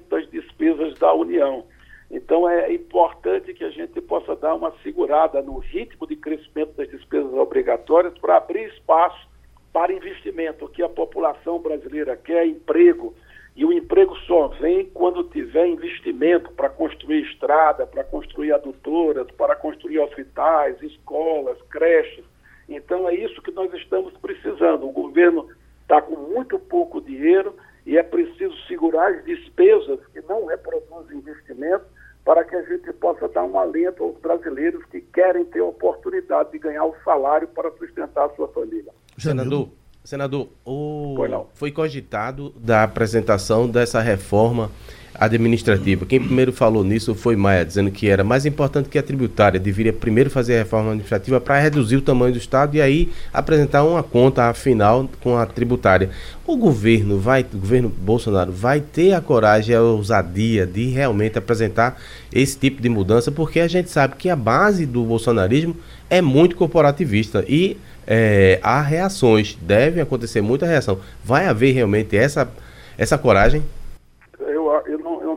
das 0.08 0.28
despesas 0.30 0.98
da 0.98 1.12
União. 1.12 1.64
Então 2.10 2.48
é 2.48 2.72
importante 2.72 3.52
que 3.52 3.62
a 3.64 3.70
gente 3.70 4.00
possa 4.00 4.34
dar 4.34 4.54
uma 4.54 4.72
segurada 4.82 5.42
no 5.42 5.58
ritmo 5.58 6.06
de 6.06 6.16
crescimento 6.16 6.72
das 6.74 6.88
despesas 6.88 7.32
obrigatórias 7.34 8.16
para 8.18 8.38
abrir 8.38 8.68
espaço 8.70 9.28
para 9.72 9.92
investimento, 9.92 10.68
que 10.68 10.82
a 10.82 10.88
população 10.88 11.60
brasileira 11.60 12.16
quer 12.16 12.46
emprego, 12.46 13.14
e 13.54 13.64
o 13.64 13.72
emprego 13.72 14.16
só 14.20 14.48
vem 14.48 14.86
quando 14.86 15.24
tiver 15.24 15.66
investimento 15.66 16.50
para 16.52 16.70
construir 16.70 17.22
estrada, 17.24 17.86
para 17.86 18.04
construir 18.04 18.52
adutoras, 18.52 19.28
para 19.32 19.56
construir 19.56 19.98
hospitais, 19.98 20.80
escolas, 20.80 21.60
creches. 21.68 22.24
Então 22.68 23.08
é 23.08 23.14
isso 23.14 23.42
que 23.42 23.50
nós 23.50 23.72
estamos 23.74 24.16
precisando. 24.18 24.88
O 24.88 24.92
governo 24.92 25.48
está 25.88 26.03
com 26.03 26.16
muito 26.16 26.59
pouco 26.59 27.01
dinheiro 27.01 27.55
e 27.87 27.96
é 27.96 28.03
preciso 28.03 28.55
segurar 28.66 29.09
as 29.14 29.24
despesas 29.24 29.98
que 30.12 30.20
não 30.29 30.44
reproduzem 30.44 31.16
investimento 31.16 31.87
para 32.22 32.44
que 32.44 32.55
a 32.55 32.62
gente 32.62 32.92
possa 32.92 33.27
dar 33.29 33.44
um 33.44 33.59
alento 33.59 34.05
aos 34.05 34.18
brasileiros 34.18 34.85
que 34.90 35.01
querem 35.01 35.46
ter 35.46 35.61
a 35.61 35.64
oportunidade 35.64 36.53
de 36.53 36.59
ganhar 36.59 36.85
o 36.85 36.94
salário 37.03 37.48
para 37.48 37.70
sustentar 37.79 38.27
a 38.27 38.37
sua 38.37 38.48
família. 38.48 38.92
Senador, 39.16 39.70
Senador, 40.05 40.48
o... 40.66 41.16
foi 41.55 41.72
cogitado 41.72 42.51
da 42.51 42.83
apresentação 42.83 43.66
dessa 43.66 44.03
reforma 44.03 44.70
administrativa. 45.18 46.07
Quem 46.07 46.20
primeiro 46.20 46.52
falou 46.52 46.85
nisso 46.85 47.14
foi 47.14 47.37
Maia, 47.37 47.64
dizendo 47.64 47.90
que 47.90 48.09
era 48.09 48.22
mais 48.22 48.46
importante 48.46 48.88
que 48.88 48.98
a 48.98 49.02
tributária, 49.02 49.59
deveria 49.59 49.92
primeiro 49.92 50.31
fazer 50.31 50.54
a 50.54 50.59
reforma 50.59 50.90
administrativa 50.90 51.40
para 51.40 51.59
reduzir 51.59 51.96
o 51.96 52.02
tamanho 52.02 52.33
do 52.33 52.38
Estado 52.38 52.76
e 52.76 52.81
aí 52.81 53.11
apresentar 53.33 53.85
uma 53.85 54.02
conta 54.02 54.52
final 54.54 55.09
com 55.20 55.37
a 55.37 55.44
tributária. 55.46 56.11
O 56.46 56.57
governo 56.57 57.18
vai, 57.18 57.42
o 57.42 57.59
governo 57.59 57.88
Bolsonaro 57.88 58.52
vai 58.52 58.81
ter 58.81 59.12
a 59.12 59.20
coragem, 59.20 59.74
a 59.74 59.83
ousadia 59.83 60.66
de 60.66 60.87
realmente 60.87 61.37
apresentar 61.37 62.00
esse 62.33 62.59
tipo 62.59 62.81
de 62.81 62.88
mudança, 62.88 63.33
porque 63.33 63.61
a 63.61 63.68
gente 63.68 63.90
sabe 63.90 64.14
que 64.16 64.31
a 64.31 64.37
base 64.37 64.87
do 64.87 65.02
bolsonarismo 65.04 65.76
é 66.09 66.22
muito 66.22 66.57
corporativista 66.57 67.44
e 67.48 67.76
é, 68.07 68.59
há 68.62 68.81
reações, 68.81 69.59
deve 69.61 70.00
acontecer 70.00 70.40
muita 70.40 70.64
reação. 70.64 70.98
Vai 71.22 71.46
haver 71.46 71.72
realmente 71.72 72.16
essa, 72.16 72.50
essa 72.96 73.18
coragem? 73.18 73.62
Eu, 74.40 74.70
eu, 74.87 74.98
não, 74.98 75.22
eu 75.22 75.37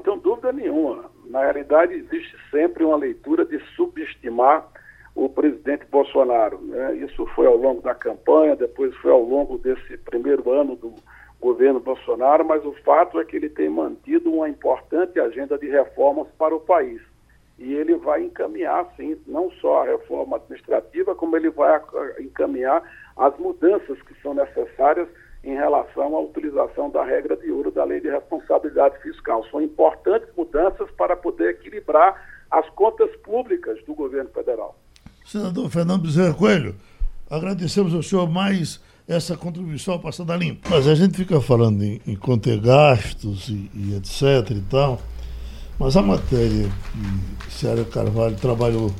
dúvida 0.51 0.53
nenhuma. 0.53 1.05
Na 1.25 1.41
realidade, 1.41 1.93
existe 1.93 2.35
sempre 2.49 2.83
uma 2.83 2.97
leitura 2.97 3.45
de 3.45 3.59
subestimar 3.75 4.67
o 5.15 5.29
presidente 5.29 5.85
Bolsonaro. 5.89 6.59
Né? 6.61 6.97
Isso 6.97 7.25
foi 7.27 7.47
ao 7.47 7.57
longo 7.57 7.81
da 7.81 7.95
campanha, 7.95 8.55
depois 8.55 8.95
foi 8.97 9.11
ao 9.11 9.23
longo 9.23 9.57
desse 9.57 9.97
primeiro 9.97 10.49
ano 10.51 10.75
do 10.75 10.93
governo 11.39 11.79
Bolsonaro, 11.79 12.45
mas 12.45 12.63
o 12.65 12.73
fato 12.83 13.19
é 13.19 13.25
que 13.25 13.35
ele 13.35 13.49
tem 13.49 13.69
mantido 13.69 14.31
uma 14.31 14.47
importante 14.47 15.19
agenda 15.19 15.57
de 15.57 15.67
reformas 15.67 16.27
para 16.37 16.55
o 16.55 16.59
país 16.59 17.01
e 17.57 17.73
ele 17.73 17.95
vai 17.95 18.23
encaminhar, 18.23 18.87
sim, 18.95 19.15
não 19.27 19.51
só 19.51 19.83
a 19.83 19.85
reforma 19.85 20.37
administrativa, 20.37 21.13
como 21.13 21.35
ele 21.37 21.49
vai 21.49 21.79
encaminhar 22.19 22.81
as 23.15 23.37
mudanças 23.37 24.01
que 24.01 24.19
são 24.21 24.33
necessárias 24.33 25.07
em 25.43 25.53
relação 25.53 26.15
à 26.15 26.21
utilização 26.21 26.89
da 26.89 27.03
regra 27.03 27.35
de 27.35 27.51
ouro 27.51 27.71
da 27.71 27.83
lei 27.83 27.99
de 27.99 28.09
responsabilidade 28.09 29.01
fiscal. 29.01 29.43
São 29.49 29.61
importantes 29.61 30.29
mudanças 30.37 30.89
para 30.91 31.15
poder 31.15 31.51
equilibrar 31.51 32.15
as 32.49 32.69
contas 32.71 33.09
públicas 33.17 33.83
do 33.85 33.95
governo 33.95 34.29
federal. 34.29 34.77
Senador 35.25 35.69
Fernando 35.69 36.03
Bezerra 36.03 36.33
Coelho, 36.33 36.75
agradecemos 37.29 37.93
ao 37.93 38.03
senhor 38.03 38.29
mais 38.29 38.79
essa 39.07 39.35
contribuição 39.35 39.97
passada 39.99 40.35
limpa. 40.35 40.69
Mas 40.69 40.87
a 40.87 40.95
gente 40.95 41.17
fica 41.17 41.41
falando 41.41 41.81
em, 41.83 42.01
em 42.05 42.15
conter 42.15 42.59
gastos 42.59 43.49
e, 43.49 43.71
e 43.73 43.95
etc 43.95 44.51
e 44.51 44.61
tal. 44.69 45.01
Mas 45.79 45.97
a 45.97 46.01
matéria 46.01 46.69
que 47.43 47.51
Ciara 47.53 47.83
Carvalho 47.83 48.35
trabalhou 48.35 48.91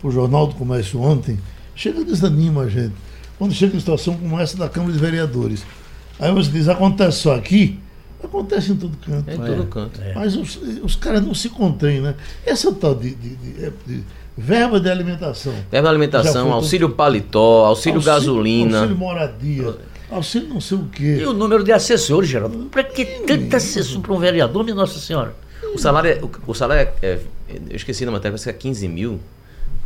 para 0.00 0.08
o 0.08 0.10
Jornal 0.10 0.46
do 0.46 0.54
Comércio 0.54 1.00
ontem, 1.00 1.38
chega 1.74 2.00
e 2.00 2.04
desanima 2.04 2.62
a 2.62 2.68
gente. 2.68 2.94
Quando 3.38 3.52
chega 3.52 3.76
em 3.76 3.80
situação 3.80 4.16
como 4.16 4.38
essa 4.40 4.56
da 4.56 4.68
Câmara 4.68 4.92
de 4.92 4.98
Vereadores. 4.98 5.64
Aí 6.22 6.32
você 6.32 6.50
diz, 6.52 6.68
acontece 6.68 7.18
só 7.18 7.34
aqui? 7.34 7.80
Acontece 8.22 8.70
em 8.70 8.76
todo 8.76 8.96
canto. 8.96 9.28
É 9.28 9.34
em 9.34 9.38
todo 9.38 9.66
canto. 9.66 10.00
É. 10.00 10.14
Mas 10.14 10.36
os, 10.36 10.56
os 10.80 10.94
caras 10.94 11.20
não 11.20 11.34
se 11.34 11.48
contêm, 11.48 12.00
né? 12.00 12.14
Essa 12.46 12.72
tal 12.72 12.94
de, 12.94 13.12
de, 13.12 13.34
de, 13.34 13.70
de 13.84 14.04
verba 14.38 14.78
de 14.78 14.88
alimentação. 14.88 15.52
Verba 15.68 15.88
de 15.88 15.94
alimentação, 15.94 16.52
auxílio 16.52 16.90
paletó, 16.90 17.66
auxílio, 17.66 17.96
auxílio 17.96 18.02
gasolina. 18.02 18.78
Auxílio 18.78 18.96
moradia. 18.96 19.76
Auxílio 20.08 20.48
não 20.48 20.60
sei 20.60 20.78
o 20.78 20.84
quê. 20.84 21.18
E 21.22 21.26
o 21.26 21.32
número 21.32 21.64
de 21.64 21.72
assessores, 21.72 22.30
Geraldo? 22.30 22.66
Para 22.66 22.84
que 22.84 23.04
tanto 23.04 23.56
assessor 23.56 24.00
para 24.00 24.12
um 24.12 24.18
vereador, 24.20 24.62
minha 24.62 24.76
Nossa 24.76 25.00
Senhora? 25.00 25.34
O 25.74 25.78
salário, 25.78 26.08
é, 26.08 26.20
o, 26.22 26.30
o 26.46 26.54
salário 26.54 26.88
é, 27.02 27.06
é, 27.06 27.18
Eu 27.68 27.74
esqueci 27.74 28.06
na 28.06 28.12
matéria, 28.12 28.30
parece 28.30 28.44
que 28.44 28.50
é 28.50 28.52
15 28.52 28.86
mil 28.86 29.18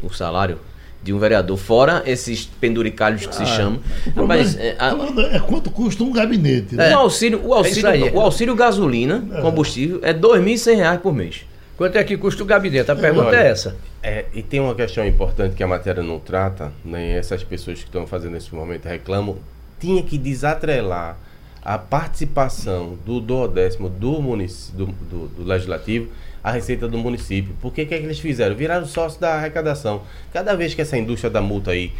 o 0.02 0.12
salário 0.12 0.58
de 1.02 1.12
um 1.12 1.18
vereador, 1.18 1.56
fora 1.56 2.02
esses 2.04 2.44
penduricalhos 2.44 3.26
que 3.26 3.42
ah, 3.42 3.46
se 3.46 3.46
chamam. 3.46 3.80
Mas, 4.26 4.56
é, 4.56 4.76
a, 4.78 4.92
é, 5.36 5.38
quanto 5.38 5.70
custa 5.70 6.02
um 6.02 6.12
gabinete. 6.12 6.74
Né? 6.74 6.94
O 6.96 7.00
auxílio, 7.00 7.40
o 7.44 7.54
auxílio, 7.54 7.88
é 7.88 8.10
o 8.12 8.20
auxílio 8.20 8.54
gasolina, 8.54 9.24
combustível, 9.40 10.00
é 10.02 10.12
R$ 10.12 10.18
2.100 10.18 10.98
por 10.98 11.14
mês. 11.14 11.44
Quanto 11.76 11.96
é 11.96 12.04
que 12.04 12.16
custa 12.16 12.42
o 12.42 12.46
gabinete? 12.46 12.90
A 12.90 12.96
pergunta 12.96 13.28
Olha, 13.28 13.36
é 13.36 13.48
essa. 13.48 13.76
É, 14.02 14.24
e 14.32 14.42
tem 14.42 14.60
uma 14.60 14.74
questão 14.74 15.06
importante 15.06 15.54
que 15.54 15.62
a 15.62 15.66
matéria 15.66 16.02
não 16.02 16.18
trata, 16.18 16.72
nem 16.84 17.08
né? 17.08 17.18
essas 17.18 17.44
pessoas 17.44 17.78
que 17.80 17.84
estão 17.84 18.06
fazendo 18.06 18.32
nesse 18.32 18.54
momento 18.54 18.86
reclamam, 18.86 19.36
tinha 19.78 20.02
que 20.02 20.16
desatrelar 20.16 21.18
a 21.62 21.76
participação 21.76 22.96
do 23.04 23.20
duodécimo 23.20 23.88
do, 23.88 24.20
do, 24.20 24.86
do, 24.86 25.26
do 25.28 25.44
legislativo 25.44 26.08
a 26.46 26.52
receita 26.52 26.86
do 26.86 26.96
município. 26.96 27.56
Por 27.60 27.72
que, 27.72 27.84
que 27.84 27.92
é 27.92 27.98
que 27.98 28.04
eles 28.04 28.20
fizeram? 28.20 28.54
Viraram 28.54 28.86
sócio 28.86 29.20
da 29.20 29.34
arrecadação. 29.34 30.02
Cada 30.32 30.54
vez 30.54 30.74
que 30.74 30.80
essa 30.80 30.96
indústria 30.96 31.28
da 31.28 31.42
multa 31.42 31.72
aí 31.72 31.92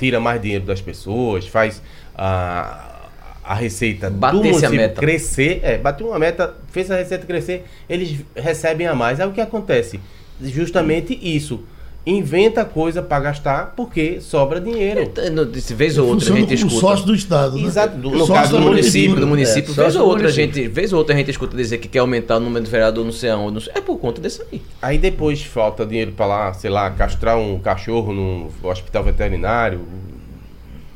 tira 0.00 0.18
mais 0.18 0.42
dinheiro 0.42 0.64
das 0.64 0.80
pessoas, 0.80 1.46
faz 1.46 1.80
a, 2.12 3.08
a 3.44 3.54
receita 3.54 4.10
Batesse 4.10 4.42
do 4.42 4.48
município 4.48 4.76
meta. 4.76 5.00
crescer, 5.00 5.60
é, 5.62 5.78
bateu 5.78 6.08
uma 6.08 6.18
meta, 6.18 6.56
fez 6.72 6.90
a 6.90 6.96
receita 6.96 7.24
crescer, 7.24 7.64
eles 7.88 8.18
recebem 8.34 8.88
a 8.88 8.96
mais. 8.96 9.20
Aí 9.20 9.28
o 9.28 9.32
que 9.32 9.40
acontece? 9.40 10.00
Justamente 10.40 11.16
isso 11.22 11.64
inventa 12.04 12.64
coisa 12.64 13.00
para 13.00 13.22
gastar 13.22 13.74
porque 13.76 14.20
sobra 14.20 14.60
dinheiro. 14.60 15.00
É, 15.00 15.74
vez 15.74 15.96
ou 15.98 16.08
outra 16.08 16.32
a 16.32 16.36
gente 16.36 16.54
escuta. 16.54 16.74
sócio 16.76 17.06
do 17.06 17.14
Estado. 17.14 17.56
Né? 17.56 17.64
Exato. 17.64 17.96
No, 17.96 18.10
no 18.10 18.26
caso 18.26 18.56
do 18.56 18.60
município, 18.60 19.16
do 19.16 19.26
município, 19.26 19.72
é, 19.72 19.74
vez 19.74 19.96
ou 19.96 20.06
outra 20.06 20.28
a 20.28 20.30
gente, 20.30 20.66
vez 20.68 20.92
ou 20.92 20.98
outra 20.98 21.14
a 21.14 21.18
gente 21.18 21.30
escuta 21.30 21.56
dizer 21.56 21.78
que 21.78 21.88
quer 21.88 22.00
aumentar 22.00 22.36
o 22.36 22.40
número 22.40 22.64
de 22.64 22.70
vereador 22.70 23.04
não 23.04 23.12
sei 23.12 23.30
aonde, 23.30 23.54
não 23.54 23.60
sei, 23.60 23.72
é 23.76 23.80
por 23.80 23.98
conta 23.98 24.20
disso 24.20 24.44
aí. 24.50 24.60
Aí 24.80 24.98
depois 24.98 25.42
falta 25.42 25.86
dinheiro 25.86 26.12
para 26.12 26.26
lá, 26.26 26.52
sei 26.54 26.70
lá, 26.70 26.90
castrar 26.90 27.38
um 27.38 27.58
cachorro 27.58 28.12
no 28.12 28.50
hospital 28.62 29.04
veterinário, 29.04 29.80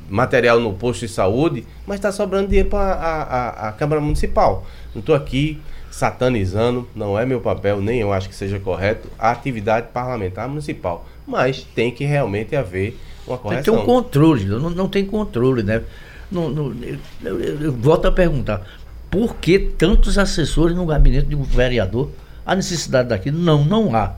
material 0.09 0.59
no 0.59 0.73
posto 0.73 1.07
de 1.07 1.13
saúde, 1.13 1.65
mas 1.87 1.97
está 1.97 2.11
sobrando 2.11 2.49
dinheiro 2.49 2.69
para 2.69 2.95
a, 2.95 3.23
a, 3.23 3.69
a 3.69 3.73
Câmara 3.73 4.01
Municipal. 4.01 4.67
Não 4.95 5.01
estou 5.01 5.15
aqui 5.15 5.61
satanizando, 5.97 6.87
não 6.95 7.19
é 7.19 7.25
meu 7.25 7.41
papel, 7.41 7.81
nem 7.81 8.01
eu 8.01 8.13
acho 8.13 8.29
que 8.29 8.35
seja 8.35 8.61
correto, 8.61 9.09
a 9.19 9.31
atividade 9.31 9.87
parlamentar 9.95 10.47
municipal. 10.47 11.07
Mas 11.27 11.67
tem 11.75 11.91
que 11.91 12.05
realmente 12.05 12.55
haver 12.55 13.01
uma 13.27 13.39
correção. 13.39 13.63
Tem 13.65 13.73
que 13.73 13.83
ter 13.87 13.91
um 13.91 13.95
controle, 13.95 14.45
não, 14.45 14.69
não 14.69 14.89
tem 14.89 15.07
controle, 15.07 15.63
né? 15.63 15.83
Não, 16.31 16.51
não, 16.51 16.75
eu, 16.83 16.99
eu, 17.41 17.63
eu, 17.63 17.73
volto 17.73 18.05
a 18.05 18.13
perguntar, 18.13 18.67
por 19.11 19.37
que 19.37 19.59
tantos 19.59 20.19
assessores 20.19 20.77
no 20.77 20.85
gabinete 20.85 21.29
de 21.29 21.35
um 21.35 21.43
vereador? 21.43 22.11
Há 22.45 22.55
necessidade 22.55 23.09
daquilo? 23.09 23.39
Não, 23.39 23.65
não 23.65 23.97
há. 23.97 24.17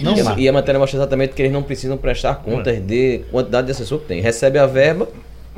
Não 0.00 0.16
e, 0.16 0.20
há. 0.22 0.34
e 0.38 0.48
a 0.48 0.52
matéria 0.52 0.78
mostra 0.78 0.98
exatamente 0.98 1.34
que 1.34 1.42
eles 1.42 1.52
não 1.52 1.62
precisam 1.62 1.98
prestar 1.98 2.36
contas 2.36 2.74
é. 2.74 2.80
de 2.80 3.18
quantidade 3.30 3.66
de 3.66 3.72
assessor 3.72 3.98
que 3.98 4.06
tem. 4.06 4.22
Recebe 4.22 4.58
a 4.58 4.66
verba 4.66 5.06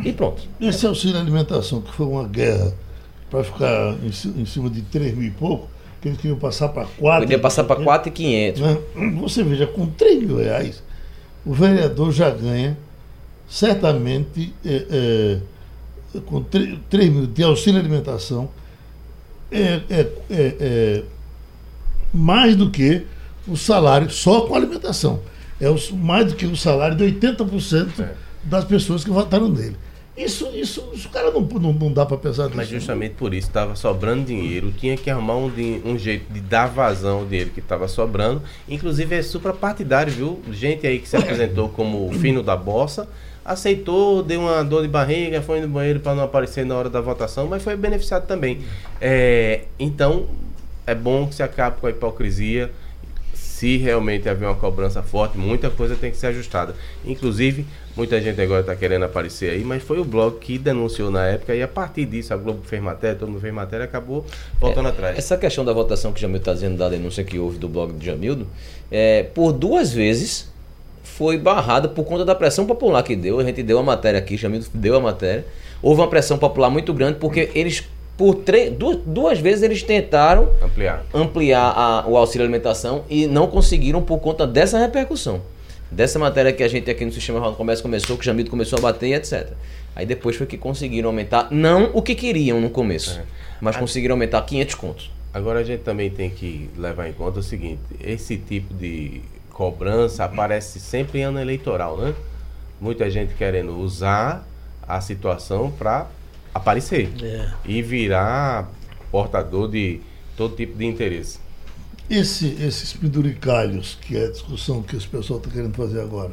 e 0.05 0.12
pronto. 0.12 0.43
Esse 0.61 0.85
auxílio 0.85 1.21
alimentação, 1.21 1.81
que 1.81 1.93
foi 1.93 2.07
uma 2.07 2.27
guerra 2.27 2.75
para 3.31 3.45
ficar 3.45 3.95
em, 4.05 4.11
ci- 4.12 4.33
em 4.37 4.45
cima 4.45 4.68
de 4.68 4.83
3 4.83 5.14
mil 5.16 5.28
e 5.28 5.31
pouco, 5.31 5.68
que 6.03 6.09
eles 6.09 6.20
queriam 6.20 6.39
passar 6.39 6.68
para 6.70 6.87
4. 6.99 7.22
Podia 7.22 7.39
passar 7.39 7.64
para 7.64 7.83
4,500. 7.83 8.61
Né? 8.61 8.78
Você 9.20 9.43
veja, 9.45 9.66
com 9.66 9.87
3 9.87 10.22
mil 10.24 10.39
reais, 10.39 10.83
o 11.45 11.53
vereador 11.55 12.11
já 12.12 12.28
ganha, 12.31 12.76
certamente, 13.49 14.53
é, 14.64 15.41
é, 16.14 16.20
com 16.26 16.43
3, 16.43 17.09
mil 17.12 17.26
de 17.26 17.43
auxílio 17.43 17.78
alimentação, 17.81 18.49
é, 19.51 19.81
é, 19.91 20.01
é, 20.31 20.57
é 20.61 21.03
mais 22.12 22.57
do 22.57 22.70
que 22.70 23.07
o 23.47 23.57
salário 23.57 24.11
só 24.11 24.43
com 24.43 24.55
alimentação. 24.55 25.20
É 25.61 25.68
os- 25.68 25.91
mais 25.91 26.26
do 26.28 26.35
que 26.37 26.47
o 26.47 26.57
salário 26.57 26.97
de 26.97 27.05
80% 27.05 28.01
É. 28.01 28.12
das 28.45 28.64
pessoas 28.64 29.05
que 29.05 29.11
votaram 29.11 29.49
nele. 29.49 29.76
Isso, 30.21 30.51
isso, 30.55 30.87
isso 30.93 31.09
o 31.09 31.11
cara 31.11 31.31
não, 31.31 31.41
não, 31.41 31.73
não 31.73 31.93
dá 31.93 32.05
para 32.05 32.18
pensar 32.18 32.45
nisso. 32.45 32.57
Mas 32.57 32.68
justamente 32.68 33.14
por 33.14 33.33
isso 33.33 33.49
estava 33.49 33.75
sobrando 33.75 34.25
dinheiro, 34.25 34.71
tinha 34.71 34.95
que 34.95 35.09
arrumar 35.09 35.37
um, 35.37 35.51
um 35.85 35.99
jeito 35.99 36.31
de 36.31 36.41
dar 36.41 36.66
vazão 36.66 37.21
ao 37.21 37.25
dinheiro 37.25 37.51
que 37.51 37.61
estava 37.61 37.89
sobrando. 37.89 38.43
Inclusive 38.68 39.14
é 39.14 39.23
suprapartidário, 39.23 40.12
viu? 40.12 40.41
Gente 40.53 40.87
aí 40.87 40.99
que 40.99 41.09
se 41.09 41.16
apresentou 41.16 41.71
como 41.71 42.07
o 42.07 42.12
fino 42.12 42.43
da 42.43 42.55
bossa, 42.55 43.09
aceitou, 43.43 44.23
deu 44.23 44.41
uma 44.41 44.62
dor 44.62 44.83
de 44.83 44.89
barriga, 44.89 45.41
foi 45.41 45.61
no 45.61 45.68
banheiro 45.68 46.01
para 46.01 46.14
não 46.14 46.25
aparecer 46.25 46.66
na 46.66 46.75
hora 46.77 46.91
da 46.91 47.01
votação, 47.01 47.47
mas 47.47 47.62
foi 47.62 47.75
beneficiado 47.75 48.27
também. 48.27 48.61
É, 49.01 49.62
então 49.79 50.27
é 50.87 50.95
bom 50.95 51.27
que 51.27 51.35
se 51.35 51.43
acabe 51.43 51.81
com 51.81 51.87
a 51.87 51.91
hipocrisia. 51.91 52.71
Se 53.33 53.77
realmente 53.77 54.29
haver 54.29 54.47
uma 54.47 54.55
cobrança 54.55 55.03
forte, 55.03 55.37
muita 55.37 55.68
coisa 55.68 55.95
tem 55.95 56.11
que 56.11 56.16
ser 56.16 56.29
ajustada. 56.29 56.75
Inclusive, 57.05 57.66
muita 58.01 58.18
gente 58.20 58.40
agora 58.40 58.62
está 58.62 58.74
querendo 58.74 59.05
aparecer 59.05 59.51
aí, 59.51 59.62
mas 59.62 59.82
foi 59.82 59.98
o 59.98 60.05
blog 60.05 60.38
que 60.38 60.57
denunciou 60.57 61.11
na 61.11 61.26
época 61.26 61.55
e 61.55 61.62
a 61.62 61.68
partir 61.68 62.07
disso 62.07 62.32
a 62.32 62.36
Globo 62.36 62.61
fez 62.64 62.82
matéria, 62.82 63.14
todo 63.14 63.28
mundo 63.28 63.40
fez 63.42 63.53
matéria, 63.53 63.84
acabou 63.84 64.24
voltando 64.59 64.88
atrás. 64.88 65.18
Essa 65.18 65.36
questão 65.36 65.64
da 65.64 65.72
votação 65.74 66.11
que 66.11 66.18
o 66.18 66.20
Jamildo 66.22 66.40
está 66.42 66.55
dizendo, 66.55 66.78
da 66.78 66.88
denúncia 66.88 67.22
que 67.22 67.38
houve 67.38 67.59
do 67.59 67.68
blog 67.68 67.92
do 67.92 68.03
Jamildo, 68.03 68.46
é, 68.90 69.24
por 69.34 69.53
duas 69.53 69.92
vezes 69.92 70.48
foi 71.05 71.36
barrada 71.36 71.88
por 71.88 72.05
conta 72.05 72.24
da 72.24 72.34
pressão 72.34 72.64
popular 72.66 73.03
que 73.03 73.14
deu. 73.14 73.38
A 73.38 73.44
gente 73.44 73.62
deu 73.62 73.78
a 73.78 73.82
matéria 73.82 74.18
aqui, 74.18 74.36
Jamildo 74.38 74.66
deu 74.72 74.96
a 74.96 75.01
matéria. 75.01 75.44
Houve 75.82 76.01
uma 76.01 76.09
pressão 76.09 76.38
popular 76.38 76.70
muito 76.70 76.94
grande 76.94 77.18
porque 77.18 77.51
eles, 77.55 77.84
por 78.16 78.34
três, 78.36 78.72
duas, 78.72 78.96
duas 79.05 79.38
vezes, 79.38 79.62
eles 79.62 79.82
tentaram 79.82 80.48
Ampliar. 80.62 81.05
ampliar 81.12 81.72
a- 81.76 82.05
o 82.09 82.16
auxílio 82.16 82.44
alimentação 82.46 83.05
e 83.11 83.26
não 83.26 83.46
conseguiram 83.46 84.01
por 84.01 84.18
conta 84.20 84.46
dessa 84.46 84.78
repercussão. 84.78 85.42
Dessa 85.91 86.18
matéria 86.18 86.53
que 86.53 86.62
a 86.62 86.68
gente 86.68 86.88
aqui 86.91 87.05
no 87.05 87.12
Sistema 87.12 87.38
Jornal 87.38 87.53
do 87.53 87.57
Comércio 87.57 87.82
começou, 87.82 88.16
que 88.16 88.22
o 88.22 88.24
Jamildo 88.24 88.51
começou 88.51 88.78
a 88.78 88.82
bater 88.82 89.09
e 89.09 89.14
etc. 89.14 89.49
Aí 89.97 90.07
depois 90.07 90.36
foi 90.36 90.47
que 90.47 90.57
conseguiram 90.57 91.09
aumentar, 91.09 91.49
não 91.51 91.91
o 91.93 92.01
que 92.01 92.14
queriam 92.14 92.61
no 92.61 92.70
começo, 92.70 93.18
É. 93.18 93.24
mas 93.61 93.76
conseguiram 93.76 94.14
aumentar 94.14 94.41
500 94.43 94.74
contos. 94.76 95.11
Agora 95.34 95.61
a 95.61 95.64
gente 95.64 95.82
também 95.82 96.09
tem 96.11 96.30
que 96.30 96.70
levar 96.76 97.09
em 97.09 97.12
conta 97.12 97.41
o 97.41 97.43
seguinte: 97.43 97.80
esse 98.01 98.36
tipo 98.36 98.72
de 98.74 99.20
cobrança 99.51 100.24
aparece 100.24 100.78
sempre 100.80 101.20
em 101.20 101.22
ano 101.22 101.41
eleitoral, 101.41 101.97
né? 101.97 102.14
Muita 102.80 103.11
gente 103.11 103.34
querendo 103.34 103.76
usar 103.78 104.47
a 104.86 105.01
situação 105.01 105.70
para 105.70 106.07
aparecer 106.55 107.11
É. 107.22 107.49
e 107.64 107.82
virar 107.82 108.70
portador 109.11 109.68
de 109.70 110.01
todo 110.36 110.55
tipo 110.57 110.78
de 110.78 110.86
interesse. 110.86 111.38
Esse, 112.11 112.56
esses 112.61 112.92
penduricalhos, 112.92 113.96
que 114.00 114.16
é 114.16 114.24
a 114.26 114.30
discussão 114.30 114.82
que 114.82 114.96
esse 114.96 115.06
pessoal 115.06 115.38
está 115.38 115.48
querendo 115.50 115.74
fazer 115.74 116.00
agora 116.00 116.32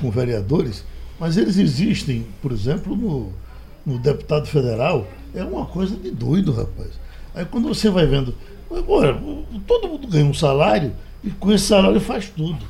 com 0.00 0.10
vereadores, 0.10 0.84
mas 1.18 1.36
eles 1.36 1.56
existem, 1.56 2.26
por 2.42 2.52
exemplo, 2.52 2.94
no, 2.94 3.32
no 3.86 3.98
deputado 3.98 4.46
federal, 4.46 5.06
é 5.34 5.42
uma 5.42 5.64
coisa 5.64 5.96
de 5.96 6.10
doido, 6.10 6.52
rapaz. 6.52 6.90
Aí 7.34 7.44
quando 7.46 7.68
você 7.68 7.88
vai 7.88 8.06
vendo, 8.06 8.34
agora, 8.70 9.18
todo 9.66 9.88
mundo 9.88 10.06
ganha 10.08 10.26
um 10.26 10.34
salário 10.34 10.92
e 11.24 11.30
com 11.30 11.50
esse 11.52 11.64
salário 11.64 12.00
faz 12.00 12.28
tudo. 12.28 12.62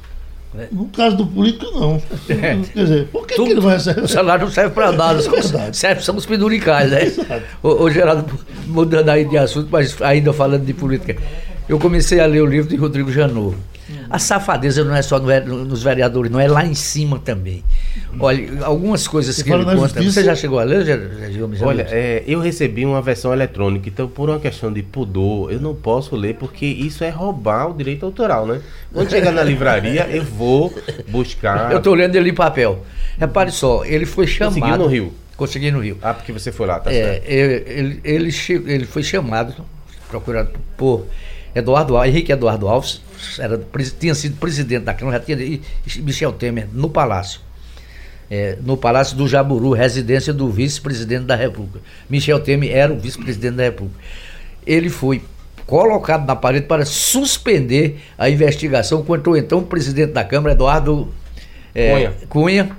É. 0.55 0.69
No 0.71 0.85
caso 0.87 1.17
do 1.17 1.27
político, 1.27 1.65
não. 1.73 2.01
Quer 2.27 2.57
dizer, 2.75 3.09
por 3.09 3.27
que, 3.27 3.35
que 3.35 3.41
ele 3.41 3.61
vai 3.61 3.75
receber? 3.75 4.03
O 4.03 4.09
salário 4.09 4.45
não 4.45 4.53
serve 4.53 4.75
para 4.75 4.93
nada, 4.93 5.19
É 5.19 5.29
verdade. 5.29 5.77
serve 5.77 6.03
são 6.03 6.15
os 6.15 6.27
penduricais, 6.27 6.91
né? 6.91 7.05
Exato. 7.05 7.43
Ô, 7.63 7.85
ô, 7.85 7.91
Geraldo, 7.91 8.39
mudando 8.67 9.09
aí 9.09 9.25
de 9.25 9.39
assunto, 9.39 9.69
mas 9.73 10.01
ainda 10.03 10.31
falando 10.33 10.65
de 10.67 10.75
política, 10.75 11.17
eu 11.69 11.79
comecei 11.79 12.21
a 12.21 12.27
ler 12.27 12.43
o 12.43 12.47
livro 12.47 12.69
de 12.69 12.77
Rodrigo 12.77 13.11
Janot. 13.11 13.57
A 14.09 14.19
safadeza 14.19 14.85
não 14.85 14.95
é 14.95 15.03
só 15.03 15.19
nos 15.19 15.83
vereadores, 15.83 16.31
não 16.31 16.41
é 16.41 16.47
lá 16.49 16.65
em 16.65 16.75
cima 16.75 17.19
também. 17.19 17.63
Olha, 18.19 18.65
algumas 18.65 19.07
coisas 19.07 19.35
Você 19.37 19.43
que 19.45 19.53
ele 19.53 19.65
conta. 19.65 19.77
justiça? 19.77 20.13
Você 20.13 20.25
já 20.25 20.35
chegou 20.35 20.59
a 20.61 20.65
ler, 20.65 21.37
Gomes? 21.39 21.61
Olha, 21.61 21.87
é, 21.91 22.23
eu 22.27 22.41
recebi 22.41 22.87
uma 22.87 23.03
versão 23.03 23.33
eletrônica, 23.33 23.89
então 23.89 24.09
por 24.09 24.31
uma 24.31 24.39
questão 24.39 24.73
de 24.73 24.83
pudor, 24.83 25.53
eu 25.53 25.61
não 25.61 25.75
posso 25.75 26.15
ler 26.17 26.37
porque 26.37 26.65
isso 26.65 27.05
é 27.05 27.11
roubar 27.11 27.71
o 27.71 27.75
direito 27.77 28.07
autoral, 28.07 28.47
né? 28.47 28.61
Quando 28.93 29.11
chegar 29.11 29.33
na 29.33 29.43
livraria, 29.43 30.07
eu 30.11 30.25
vou 30.25 30.73
buscar. 31.09 31.71
eu 31.73 31.79
estou 31.79 31.95
lendo 31.95 32.15
ele 32.17 32.31
em 32.31 32.35
papel. 32.35 32.85
Repare 33.19 33.51
só, 33.51 33.85
ele 33.85 34.07
foi 34.07 34.27
chamado. 34.27 34.55
Conseguiu 34.61 34.79
no 34.79 34.87
Rio? 34.87 35.13
Consegui 35.37 35.71
no 35.71 35.81
Rio. 35.81 35.99
Ah, 36.01 36.15
porque 36.15 36.33
você 36.33 36.51
foi 36.53 36.67
lá, 36.67 36.79
tá 36.81 36.91
É, 36.91 36.95
certo. 37.21 37.25
ele, 37.29 38.01
ele, 38.05 38.35
ele 38.73 38.85
foi 38.87 39.03
chamado, 39.03 39.55
procurado 40.09 40.51
por 40.77 41.05
Eduardo 41.55 41.97
Alves, 41.97 42.13
Henrique 42.13 42.33
Eduardo 42.33 42.69
Alves, 42.69 43.01
era, 43.39 43.61
tinha 43.99 44.15
sido 44.15 44.37
presidente 44.37 44.85
da 44.85 44.95
Câmara, 44.95 45.19
já 45.19 45.25
tinha, 45.25 45.39
e 45.39 45.61
Michel 45.99 46.33
Temer, 46.33 46.69
no 46.73 46.89
Palácio. 46.89 47.41
É, 48.31 48.57
no 48.63 48.79
Palácio 48.79 49.15
do 49.17 49.29
Jaburu, 49.29 49.73
residência 49.73 50.33
do 50.33 50.49
vice-presidente 50.49 51.25
da 51.25 51.37
República. 51.37 51.81
Michel 52.09 52.41
Temer 52.41 52.75
era 52.75 52.93
o 52.93 52.99
vice-presidente 52.99 53.57
da 53.57 53.65
República. 53.65 54.01
Ele 54.67 54.89
foi 54.89 55.23
colocado 55.67 56.27
na 56.27 56.35
parede 56.35 56.67
para 56.67 56.85
suspender 56.87 58.01
a 58.17 58.31
investigação 58.31 59.05
contra 59.05 59.31
o 59.31 59.37
então 59.37 59.63
presidente 59.63 60.13
da 60.13 60.25
Câmara, 60.25 60.55
Eduardo 60.55 61.13
é, 61.75 61.91
Cunha. 61.91 62.15
Cunha, 62.29 62.77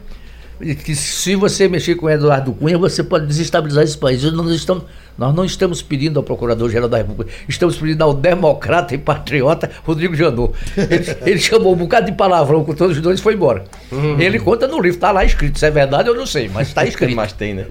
que 0.84 0.96
se 0.96 1.36
você 1.36 1.68
mexer 1.68 1.96
com 1.96 2.06
o 2.06 2.10
Eduardo 2.10 2.54
Cunha, 2.54 2.78
você 2.78 3.04
pode 3.04 3.26
desestabilizar 3.28 3.84
esse 3.84 3.98
país. 3.98 4.24
Nós 4.24 4.34
não 4.34 4.54
estamos, 4.54 4.84
nós 5.18 5.36
não 5.36 5.44
estamos 5.46 5.82
pedindo 5.82 6.18
ao 6.20 6.24
Procurador-Geral 6.24 6.88
da 6.88 6.98
República, 6.98 7.32
estamos 7.50 7.76
pedindo 7.78 8.02
ao 8.04 8.14
democrata 8.14 8.94
e 8.96 8.98
patriota 8.98 9.70
Rodrigo 9.84 10.16
Janot. 10.16 10.54
Ele, 10.78 11.18
ele 11.32 11.40
chamou 11.40 11.74
um 11.74 11.76
bocado 11.78 12.06
de 12.06 12.12
palavrão 12.14 12.64
com 12.64 12.74
todos 12.74 12.96
os 12.96 13.02
dois 13.02 13.20
e 13.20 13.22
foi 13.24 13.34
embora. 13.34 13.64
Ele 14.20 14.40
conta 14.40 14.68
no 14.68 14.76
livro, 14.76 14.90
está 14.98 15.12
lá 15.12 15.26
escrito. 15.26 15.60
Se 15.60 15.66
é 15.66 15.72
verdade, 15.72 16.08
eu 16.10 16.16
não 16.16 16.26
sei, 16.26 16.50
mas 16.54 16.68
está 16.70 16.86
escrito. 16.88 17.16
Mas 17.16 17.34
tem, 17.34 17.54
né? 17.54 17.66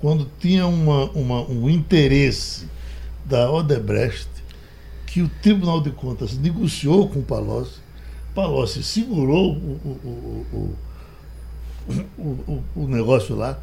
quando 0.01 0.27
tinha 0.39 0.65
uma, 0.65 1.03
uma- 1.11 1.43
um 1.47 1.69
interesse 1.69 2.65
da 3.25 3.51
Odebrecht 3.51 4.27
que 5.05 5.21
o 5.21 5.29
Tribunal 5.43 5.81
de 5.81 5.91
Contas 5.91 6.35
negociou 6.35 7.07
com 7.07 7.19
o 7.19 7.23
Palocci. 7.23 7.77
Palocci 8.33 8.81
segurou 8.81 9.53
o, 9.53 9.79
o- 9.85 9.99
o- 10.03 10.45
o- 10.57 10.75
o, 12.17 12.21
o, 12.21 12.63
o 12.75 12.87
negócio 12.87 13.35
lá. 13.35 13.57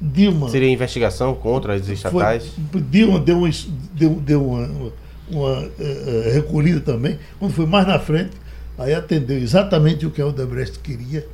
Dilma. 0.00 0.48
Seria 0.48 0.70
investigação 0.70 1.34
contra 1.34 1.74
as 1.74 1.88
estatais? 1.88 2.52
Foi, 2.70 2.80
Dilma 2.80 3.18
deu, 3.18 3.38
uma, 3.38 3.50
deu, 3.92 4.10
deu 4.10 4.46
uma, 4.46 4.92
uma, 5.30 5.62
eh, 5.78 6.26
eh, 6.26 6.32
recolhida 6.34 6.80
também. 6.80 7.18
Quando 7.38 7.52
foi 7.52 7.66
mais 7.66 7.86
na 7.86 7.98
frente, 7.98 8.30
aí 8.78 8.94
atendeu 8.94 9.36
exatamente 9.36 10.06
o 10.06 10.10
que 10.10 10.22
a 10.22 10.26
Odebrecht 10.26 10.78
queria. 10.78 11.26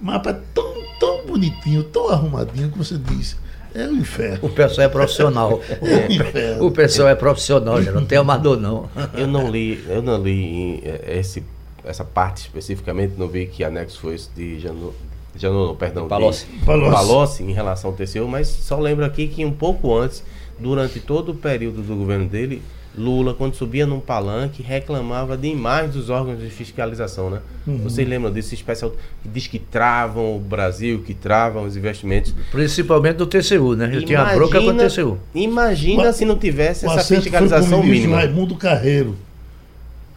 Mapa 0.00 0.38
tão, 0.54 0.74
tão 1.00 1.26
bonitinho, 1.26 1.82
tão 1.84 2.10
arrumadinho 2.10 2.70
que 2.70 2.78
você 2.78 2.98
diz. 2.98 3.36
É 3.74 3.86
o 3.86 3.92
inferno. 3.94 4.38
O 4.42 4.48
pessoal 4.48 4.86
é 4.86 4.88
profissional. 4.88 5.60
É 5.82 6.08
o 6.08 6.12
inferno. 6.12 6.66
O 6.66 6.70
pessoal 6.70 7.08
é 7.08 7.14
profissional, 7.14 7.82
já 7.82 7.92
não 7.92 8.04
tem 8.04 8.16
amador, 8.16 8.58
não. 8.58 8.88
Eu 9.14 9.26
não 9.26 9.50
li, 9.50 9.84
eu 9.88 10.02
não 10.02 10.22
li 10.22 10.82
eh, 10.82 11.18
esse, 11.18 11.42
essa 11.84 12.04
parte 12.04 12.42
especificamente, 12.42 13.14
não 13.18 13.28
vi 13.28 13.46
que 13.46 13.62
anexo 13.62 14.00
foi 14.00 14.14
esse 14.14 14.30
de 14.34 14.58
Janu, 14.60 14.94
Janu, 15.38 15.66
não, 15.68 15.74
perdão, 15.76 16.04
de 16.04 16.08
Palocci. 16.08 16.46
Palocci. 16.64 16.90
Palocci 16.92 17.42
em 17.42 17.52
relação 17.52 17.90
ao 17.90 17.96
TCU, 17.96 18.26
mas 18.28 18.48
só 18.48 18.78
lembro 18.78 19.04
aqui 19.04 19.26
que 19.28 19.44
um 19.44 19.52
pouco 19.52 19.94
antes, 19.96 20.22
durante 20.58 21.00
todo 21.00 21.32
o 21.32 21.34
período 21.34 21.82
do 21.82 21.94
governo 21.94 22.26
dele, 22.26 22.62
Lula, 22.98 23.34
quando 23.34 23.54
subia 23.54 23.86
num 23.86 24.00
palanque, 24.00 24.62
reclamava 24.62 25.36
demais 25.36 25.92
dos 25.92 26.08
órgãos 26.08 26.40
de 26.40 26.48
fiscalização, 26.48 27.28
né? 27.28 27.40
Uhum. 27.66 27.76
Vocês 27.82 28.08
lembram 28.08 28.32
desse 28.32 28.54
especial 28.54 28.90
que 29.22 29.28
diz 29.28 29.46
que 29.46 29.58
travam 29.58 30.34
o 30.34 30.40
Brasil, 30.40 31.02
que 31.06 31.12
travam 31.12 31.64
os 31.64 31.76
investimentos? 31.76 32.34
Principalmente 32.50 33.16
do 33.16 33.26
TCU, 33.26 33.74
né? 33.76 33.90
Eu 33.92 34.02
tinha 34.02 34.22
a 34.22 34.34
bronca 34.34 34.58
com 34.58 34.68
o 34.68 34.74
TCU. 34.74 35.18
Imagina 35.34 36.08
O- 36.08 36.12
se 36.14 36.24
não 36.24 36.38
tivesse 36.38 36.86
essa 36.86 37.04
fiscalização 37.04 37.82
mínima. 37.82 38.16
Raimundo 38.16 38.56
Carreiro. 38.56 39.14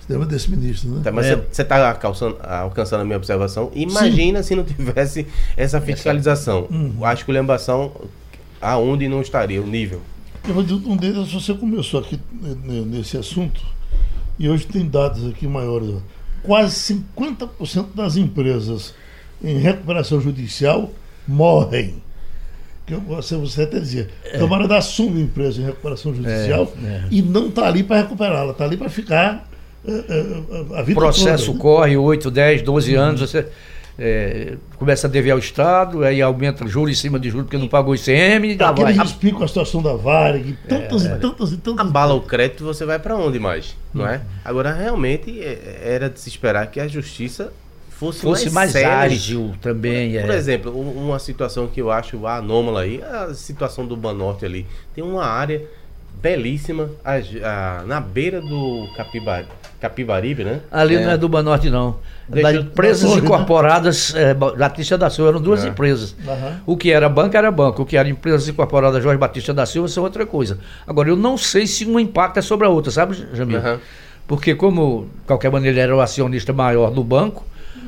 Lembra 0.10 0.26
desse 0.26 0.50
ministro, 0.50 0.90
né? 0.90 1.02
Tá, 1.04 1.12
mas 1.12 1.28
É. 1.28 1.36
você 1.36 1.62
está 1.62 1.88
alcançando 2.62 3.02
a 3.02 3.06
minha 3.06 3.18
observação. 3.18 3.72
Imagina 3.76 4.42
se 4.42 4.56
não 4.56 4.64
tivesse 4.64 5.28
essa 5.56 5.80
fiscalização. 5.80 6.68
Uhum. 6.72 7.06
A 7.06 7.14
esculhambação, 7.14 7.92
aonde 8.62 9.08
não 9.08 9.22
estaria 9.22 9.62
o 9.62 9.68
nível. 9.68 10.02
Eu 10.48 10.54
vou 10.54 10.64
dizer, 10.64 10.82
um 10.88 10.98
deles, 10.98 11.32
você 11.32 11.54
começou 11.54 12.00
aqui 12.00 12.20
né, 12.42 12.56
nesse 12.88 13.18
assunto, 13.18 13.62
e 14.40 14.50
hoje 14.50 14.66
tem 14.66 14.88
dados 14.88 15.28
aqui 15.30 15.48
maiores. 15.48 15.96
Quase 16.42 16.94
50% 16.96 17.88
das 17.94 18.16
empresas 18.16 18.94
em 19.44 19.58
recuperação 19.58 20.20
judicial 20.22 20.92
morrem. 21.28 22.02
Que 22.86 22.94
eu- 22.96 23.02
você, 23.02 23.36
você 23.36 23.64
até 23.64 23.80
dizia, 23.80 24.10
o 24.34 24.40
camarada 24.40 24.78
assume 24.78 25.20
a 25.22 25.24
empresa 25.26 25.62
em 25.62 25.66
recuperação 25.66 26.16
judicial 26.16 26.74
é. 26.84 27.04
e 27.12 27.22
não 27.22 27.50
está 27.50 27.68
ali 27.68 27.84
para 27.84 27.98
recuperá-la, 27.98 28.52
está 28.54 28.64
ali 28.64 28.78
para 28.78 28.90
ficar 28.90 29.48
eh, 29.88 30.04
eh, 30.10 30.78
a 30.78 30.82
O 30.82 30.86
vida 30.86 31.00
processo 31.00 31.46
toda. 31.48 31.58
né? 31.58 31.62
corre 31.62 31.98
8, 31.98 32.32
10, 32.32 32.62
12 32.62 32.96
anos, 32.96 33.22
você 33.22 33.46
é, 34.02 34.54
começa 34.78 35.08
a 35.08 35.10
dever 35.10 35.32
ao 35.32 35.40
Estado, 35.40 36.04
aí 36.04 36.22
aumenta 36.22 36.66
juros 36.68 36.92
em 36.92 36.96
cima 37.00 37.20
de 37.20 37.30
juros 37.30 37.46
porque 37.48 37.58
não 37.58 37.68
pagou 37.68 37.92
o 37.92 37.96
ICM, 37.96 38.48
e 38.54 38.58
lá 38.58 38.70
Aqueles 38.70 38.96
vai. 38.96 39.06
explicam 39.06 39.44
a 39.44 39.48
situação 39.48 39.82
da 39.82 39.94
Varig, 39.94 40.58
tantas 40.68 41.04
e 41.06 41.16
tantas 41.18 41.52
e 41.52 41.58
tantas. 41.58 41.86
Abala 41.86 42.14
o 42.14 42.22
crédito, 42.22 42.64
você 42.64 42.86
vai 42.86 42.98
para 43.00 43.16
onde 43.18 43.40
mais? 43.40 43.76
Não 43.94 44.06
Uhum. 44.06 44.12
é? 44.12 44.22
Agora, 44.46 44.72
realmente, 44.74 45.40
é- 45.42 45.82
era 45.84 46.10
de 46.10 46.20
se 46.20 46.30
esperar 46.30 46.68
que 46.68 46.80
a 46.80 46.88
justiça 46.88 47.52
fosse, 47.90 48.22
Fosse 48.22 48.50
mais 48.50 48.72
séria. 48.72 49.00
ágil 49.00 49.54
também. 49.62 50.14
Por 50.22 50.30
é. 50.30 50.36
exemplo, 50.38 50.72
um- 50.80 51.08
uma 51.08 51.20
situação 51.20 51.68
que 51.68 51.82
eu 51.82 51.92
acho 51.92 52.26
anômala 52.26 52.82
aí, 52.84 53.02
a 53.04 53.34
situação 53.34 53.86
do 53.86 53.98
Banorte 53.98 54.46
ali. 54.46 54.66
Tem 54.96 55.04
uma 55.04 55.26
área 55.26 55.62
belíssima 56.22 56.90
a- 57.04 57.16
a- 57.80 57.84
na 57.86 58.00
beira 58.00 58.42
do 58.42 58.88
Capibari, 58.96 59.46
Capibaribe, 59.80 60.44
né? 60.44 60.60
Ali 60.72 60.96
É. 60.96 61.04
não 61.06 61.12
é 61.12 61.18
do 61.18 61.30
Banorte, 61.30 61.70
não. 61.70 61.98
É 62.30 62.34
Deixa 62.34 62.48
das 62.48 62.56
eu- 62.58 62.62
empresas 62.64 63.10
né? 63.16 63.18
incorporadas, 63.18 64.14
é, 64.16 64.34
Batista 64.34 64.98
da 64.98 65.10
Silva, 65.10 65.32
eram 65.32 65.42
duas 65.42 65.64
É. 65.64 65.70
empresas. 65.70 66.16
Aham. 66.28 66.62
O 66.66 66.76
que 66.78 66.92
era 66.92 67.08
banco 67.08 67.36
era 67.38 67.50
banco, 67.50 67.82
o 67.84 67.86
que 67.86 67.96
era 67.98 68.08
empresas 68.10 68.48
incorporadas 68.48 69.02
Jorge 69.02 69.18
Batista 69.18 69.54
da 69.54 69.66
Silva, 69.66 69.88
isso 69.88 70.00
é 70.00 70.04
outra 70.04 70.26
coisa. 70.26 70.60
Agora, 70.86 71.10
eu 71.10 71.16
não 71.16 71.38
sei 71.38 71.66
se 71.66 71.86
uma 71.86 72.02
impacta 72.02 72.42
sobre 72.42 72.68
a 72.68 72.70
outra, 72.70 72.92
sabe, 72.92 73.16
Jamil? 73.34 73.58
Aham. 73.58 73.80
Porque 74.28 74.54
como, 74.54 75.08
de 75.22 75.26
qualquer 75.26 75.50
maneira, 75.52 75.74
ele 75.76 75.80
era 75.82 75.96
o 75.96 76.02
acionista 76.02 76.54
maior 76.54 76.92
do 76.92 77.04
banco, 77.04 77.44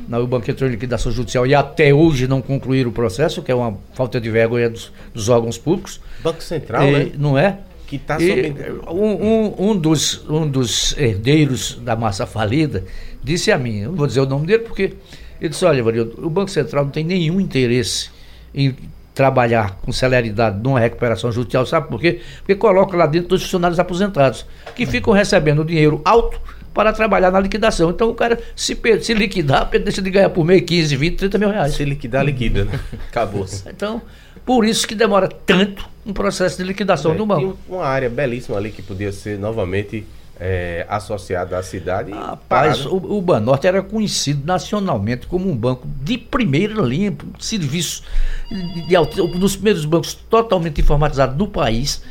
na- 0.08 0.18
o 0.18 0.26
banco 0.26 0.50
entrou 0.50 0.68
em 0.68 0.72
liquidação 0.74 1.12
judicial 1.12 1.46
e 1.46 1.54
até 1.54 1.94
hoje 1.94 2.28
não 2.28 2.42
concluíram 2.42 2.90
o 2.90 2.94
processo, 2.94 3.44
que 3.44 3.52
é 3.52 3.56
uma 3.56 3.76
falta 3.94 4.20
de 4.20 4.30
vergonha 4.32 4.68
dos, 4.70 4.92
dos 5.14 5.30
órgãos 5.30 5.58
públicos. 5.60 6.00
Banco 6.24 6.42
Central, 6.42 6.84
E- 6.88 6.92
né? 6.92 7.12
Não 7.16 7.38
é? 7.38 7.60
Que 7.92 7.98
tá 7.98 8.18
E, 8.22 8.28
sob. 8.30 8.90
um, 8.90 9.04
um- 9.06 9.70
um 9.72 9.76
dos, 9.78 10.24
um 10.30 10.48
dos 10.48 10.96
herdeiros 10.98 11.78
da 11.84 11.94
massa 11.94 12.26
falida 12.26 12.86
disse 13.22 13.52
a 13.52 13.58
mim, 13.58 13.82
não 13.82 13.92
vou 13.96 14.08
dizer 14.08 14.22
o 14.22 14.26
nome 14.26 14.48
dele 14.48 14.64
porque 14.64 14.94
ele 15.42 15.50
disse, 15.50 15.66
olha, 15.66 15.84
Varildo, 15.84 16.26
o 16.26 16.30
Banco 16.30 16.50
Central 16.50 16.86
não 16.86 16.92
tem 16.92 17.04
nenhum 17.04 17.38
interesse 17.42 18.10
em 18.56 18.74
trabalhar 19.14 19.78
com 19.82 19.92
celeridade 19.92 20.58
numa 20.64 20.80
recuperação 20.80 21.34
judicial, 21.34 21.66
sabe 21.66 21.90
por 21.90 22.00
quê? 22.00 22.22
Porque 22.38 22.56
coloca 22.56 22.96
lá 22.96 23.06
dentro 23.06 23.28
dos 23.28 23.44
funcionários 23.44 23.78
aposentados, 23.78 24.46
que 24.74 24.86
ficam 24.86 25.14
recebendo 25.14 25.66
dinheiro 25.66 26.00
alto 26.06 26.40
para 26.74 26.94
trabalhar 26.94 27.30
na 27.30 27.42
liquidação. 27.42 27.90
Então 27.90 28.10
o 28.10 28.16
cara, 28.16 28.40
se, 28.56 28.80
se 29.02 29.14
liquidar, 29.14 29.70
deixa 29.70 30.02
de 30.02 30.10
ganhar 30.10 30.30
por 30.30 30.46
mês 30.46 30.62
15, 30.62 30.96
20, 30.96 31.18
30 31.18 31.38
mil 31.38 31.50
reais. 31.50 31.74
Se 31.74 31.84
liquidar, 31.84 32.24
liquida, 32.24 32.64
né? 32.64 32.80
Acabou. 33.10 33.46
Então, 33.68 34.02
por 34.46 34.66
isso 34.66 34.88
que 34.88 34.96
demora 34.96 35.28
tanto 35.28 35.88
um 36.06 36.14
processo 36.14 36.58
de 36.58 36.64
liquidação 36.64 37.16
do 37.16 37.24
É, 37.24 37.26
banco. 37.26 37.58
Tem 37.68 37.76
uma 37.76 37.86
área 37.86 38.10
belíssima 38.10 38.58
ali 38.58 38.72
que 38.72 38.82
podia 38.82 39.12
ser 39.12 39.38
novamente 39.38 40.06
é, 40.40 40.86
associada 40.90 41.58
à 41.58 41.62
cidade. 41.62 42.10
e 42.12 42.14
Rapaz, 42.16 42.86
o, 42.88 42.96
o 42.96 43.22
Banorte 43.22 43.68
era 43.68 43.82
conhecido 43.84 44.44
nacionalmente 44.46 45.28
como 45.28 45.50
um 45.50 45.56
banco 45.56 45.88
de 46.02 46.18
primeira 46.18 46.82
linha, 46.82 47.16
serviço 47.40 48.04
de, 48.50 48.88
de 48.88 48.98
um 48.98 49.40
dos 49.40 49.56
primeiros 49.56 49.86
bancos 49.86 50.16
totalmente 50.16 50.82
informatizados 50.82 51.36
do 51.38 51.48
país. 51.48 52.02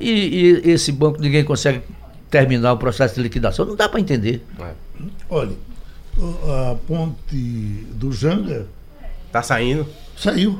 E, 0.00 0.60
e 0.64 0.70
esse 0.72 0.90
banco 0.90 1.20
ninguém 1.20 1.44
consegue 1.44 1.80
terminar 2.28 2.72
o 2.72 2.76
processo 2.76 3.14
de 3.14 3.22
liquidação. 3.22 3.64
Não 3.64 3.76
dá 3.76 3.88
para 3.88 4.00
entender. 4.00 4.44
É. 4.58 4.72
Olha, 5.30 5.52
a 6.18 6.74
ponte 6.86 7.36
do 7.92 8.10
Janga 8.10 8.66
Tá 9.30 9.42
saindo. 9.42 9.86
saiu. 10.16 10.58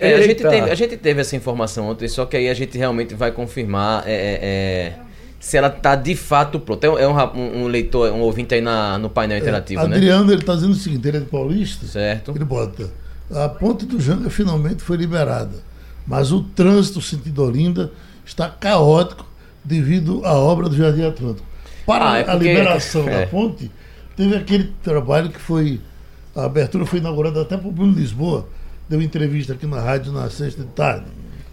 É, 0.00 0.14
a, 0.14 0.22
gente 0.22 0.36
teve, 0.42 0.70
a 0.70 0.74
gente 0.74 0.96
teve 0.96 1.20
essa 1.20 1.34
informação 1.36 1.88
ontem, 1.88 2.06
só 2.08 2.24
que 2.24 2.36
aí 2.36 2.48
a 2.48 2.54
gente 2.54 2.76
realmente 2.78 3.14
vai 3.14 3.32
confirmar 3.32 4.04
é, 4.06 4.12
é, 4.12 4.38
é, 4.42 4.94
se 5.40 5.56
ela 5.56 5.68
tá 5.70 5.94
de 5.96 6.14
fato 6.14 6.60
pronta. 6.60 6.86
É 6.86 6.90
um- 6.90 6.98
É 6.98 7.08
um, 7.08 7.64
um- 7.64 7.66
leitor, 7.66 8.12
um 8.12 8.20
ouvinte 8.20 8.54
aí 8.54 8.60
na, 8.60 8.96
no 8.98 9.10
painel 9.10 9.38
interativo, 9.38 9.86
né? 9.88 9.96
Adriano, 9.96 10.30
ele 10.32 10.40
está 10.40 10.54
dizendo 10.54 10.72
o 10.72 10.76
seguinte, 10.76 11.06
ele 11.08 11.16
é 11.16 11.20
de 11.20 11.26
Paulista, 11.26 11.86
Certo. 11.86 12.30
ele 12.34 12.44
bota, 12.44 12.90
a 13.30 13.48
ponte 13.48 13.84
do 13.86 14.00
Janga 14.00 14.30
finalmente 14.30 14.82
foi 14.82 14.96
liberada, 14.96 15.56
mas 16.06 16.30
o 16.32 16.42
trânsito 16.42 17.00
sentido 17.00 17.42
Olinda 17.44 17.90
está 18.24 18.48
caótico 18.48 19.26
devido 19.64 20.24
à 20.24 20.34
obra 20.34 20.68
do 20.68 20.76
Jardim 20.76 21.04
Atlântico. 21.06 21.46
Para 21.86 22.12
Ah, 22.12 22.18
é 22.18 22.22
a 22.22 22.24
porque- 22.32 22.44
liberação 22.48 23.06
é. 23.08 23.20
da 23.22 23.26
ponte, 23.26 23.70
teve 24.16 24.36
aquele 24.36 24.72
trabalho 24.82 25.28
que 25.30 25.40
foi, 25.40 25.80
a 26.36 26.44
abertura 26.44 26.86
foi 26.86 27.00
inaugurada 27.00 27.42
até 27.42 27.56
para 27.56 27.68
o 27.68 27.72
Bruno 27.72 27.94
Lisboa, 27.94 28.46
deu 28.88 29.02
entrevista 29.02 29.52
aqui 29.52 29.66
na 29.66 29.80
rádio 29.80 30.12
na 30.12 30.30
sexta 30.30 30.62
de 30.62 30.68
tarde. 30.68 31.06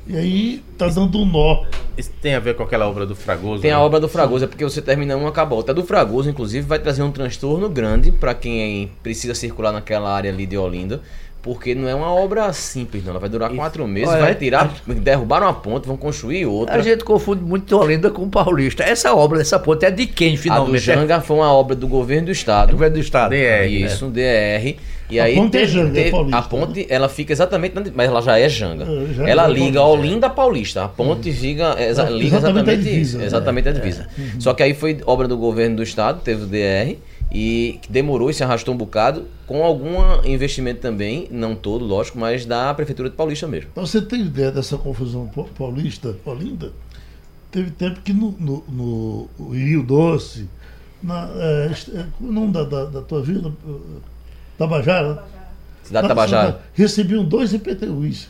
E 0.07 0.15
aí 0.15 0.63
está 0.71 0.87
dando 0.87 1.19
um 1.19 1.25
nó. 1.25 1.63
Isso 1.97 2.11
tem 2.21 2.35
a 2.35 2.39
ver 2.39 2.55
com 2.55 2.61
aquela 2.61 2.87
obra 2.87 3.05
do 3.05 3.15
Fragoso? 3.15 3.61
Tem 3.61 3.71
né? 3.71 3.77
a 3.77 3.79
obra 3.79 3.99
do 3.99 4.07
Fragoso, 4.07 4.45
é 4.45 4.47
porque 4.47 4.63
você 4.63 4.81
termina 4.81 5.15
uma, 5.15 5.29
acaba 5.29 5.55
a 5.55 5.57
outra. 5.57 5.71
A 5.71 5.75
do 5.75 5.83
Fragoso, 5.83 6.29
inclusive, 6.29 6.65
vai 6.65 6.77
trazer 6.77 7.01
um 7.01 7.11
transtorno 7.11 7.67
grande 7.69 8.11
para 8.11 8.33
quem 8.35 8.91
precisa 9.01 9.33
circular 9.33 9.71
naquela 9.71 10.13
área 10.13 10.31
ali 10.31 10.45
de 10.45 10.57
Olinda. 10.57 11.01
Porque 11.41 11.75
não 11.75 11.87
é 11.87 11.93
uma 11.93 12.11
obra 12.11 12.51
simples, 12.53 13.03
não. 13.03 13.11
Ela 13.11 13.19
vai 13.19 13.29
durar 13.29 13.51
quatro 13.51 13.87
meses, 13.87 14.09
Olha, 14.09 14.21
vai 14.21 14.35
tirar, 14.35 14.73
derrubar 14.87 15.43
uma 15.43 15.53
ponte, 15.53 15.87
vão 15.87 15.95
construir 15.95 16.47
outra. 16.47 16.75
A 16.75 16.81
gente 16.81 17.03
confunde 17.03 17.43
muito 17.43 17.77
Olinda 17.77 18.09
com 18.09 18.27
Paulista. 18.27 18.83
Essa 18.83 19.13
obra 19.13 19.37
dessa 19.37 19.59
ponte 19.59 19.85
é 19.85 19.91
de 19.91 20.07
quem, 20.07 20.33
A 20.33 20.35
do 20.35 20.41
finalmente? 20.41 20.79
Janga 20.79 21.21
foi 21.21 21.37
uma 21.37 21.51
obra 21.53 21.75
do 21.75 21.87
governo 21.87 22.27
do 22.27 22.31
estado. 22.31 22.69
É 22.69 22.71
do 22.71 22.73
governo 22.73 22.95
do 22.95 22.99
Estado. 22.99 23.29
DR, 23.29 23.67
Isso, 23.67 24.07
DR. 24.07 24.75
E 25.09 25.19
A 25.19 25.25
aí 25.25 25.35
ponte 25.35 25.55
é 25.57 25.59
teve- 25.61 25.71
Janga, 25.71 25.99
é 25.99 26.09
paulista, 26.11 26.37
a 26.37 26.41
ponte, 26.41 26.87
ela 26.89 27.07
fica 27.09 27.31
exatamente, 27.31 27.75
na- 27.75 27.83
mas 27.93 28.07
ela 28.09 28.21
já 28.21 28.39
é 28.39 28.49
Janga. 28.49 28.83
É, 28.85 29.13
já 29.13 29.27
é 29.27 29.29
ela 29.31 29.47
liga 29.47 29.79
paulista. 29.79 30.07
Olinda 30.07 30.27
a 30.27 30.29
Paulista. 30.29 30.83
A 30.85 30.87
ponte 30.87 31.29
liga, 31.29 31.75
é, 31.77 31.89
exa- 31.89 32.07
É, 32.07 32.09
liga 32.11 32.37
exatamente 32.37 32.69
a 32.69 32.73
exatamente, 32.73 32.83
divisa, 32.83 32.99
isso, 33.01 33.17
né? 33.19 33.25
exatamente 33.25 33.69
a 33.69 33.71
divisa. 33.71 34.07
Só 34.39 34.53
que 34.53 34.63
aí 34.63 34.73
foi 34.73 34.97
obra 35.05 35.27
do 35.27 35.37
governo 35.37 35.75
do 35.77 35.83
estado, 35.83 36.21
teve 36.21 36.43
o 36.43 36.47
DR 36.47 36.97
e 37.31 37.77
que 37.83 37.91
demorou 37.91 38.29
e 38.29 38.33
se 38.33 38.43
arrastou 38.43 38.73
um 38.73 38.77
bocado 38.77 39.25
com 39.45 39.63
algum 39.63 39.95
investimento 40.25 40.79
também, 40.81 41.27
não 41.29 41.53
todo, 41.55 41.85
lógico, 41.85 42.17
mas 42.17 42.45
da 42.45 42.73
prefeitura 42.73 43.09
de 43.09 43.15
Paulista 43.15 43.47
mesmo. 43.47 43.69
Para 43.75 43.85
você 43.85 44.01
ter 44.01 44.17
ideia 44.17 44.51
dessa 44.51 44.75
confusão 44.77 45.27
pa- 45.27 45.45
paulista, 45.57 46.15
Olinda, 46.25 46.71
teve 47.51 47.69
tempo 47.71 47.99
que 48.01 48.11
no, 48.13 48.35
no, 48.39 49.27
no 49.37 49.49
Rio 49.51 49.83
Doce, 49.83 50.47
na, 51.03 51.29
é, 51.35 51.69
est- 51.71 51.89
qual 52.17 52.29
o 52.29 52.33
nome 52.33 52.51
da, 52.53 52.63
da, 52.63 52.85
da 52.85 53.01
tua 53.01 53.21
vila, 53.21 53.51
Tabajara, 54.57 55.23
Cidade 55.83 56.03
Na- 56.07 56.15
Tabajara. 56.15 56.61
recebiam 56.73 57.23
dois 57.23 57.53
IPTUs. 57.53 58.27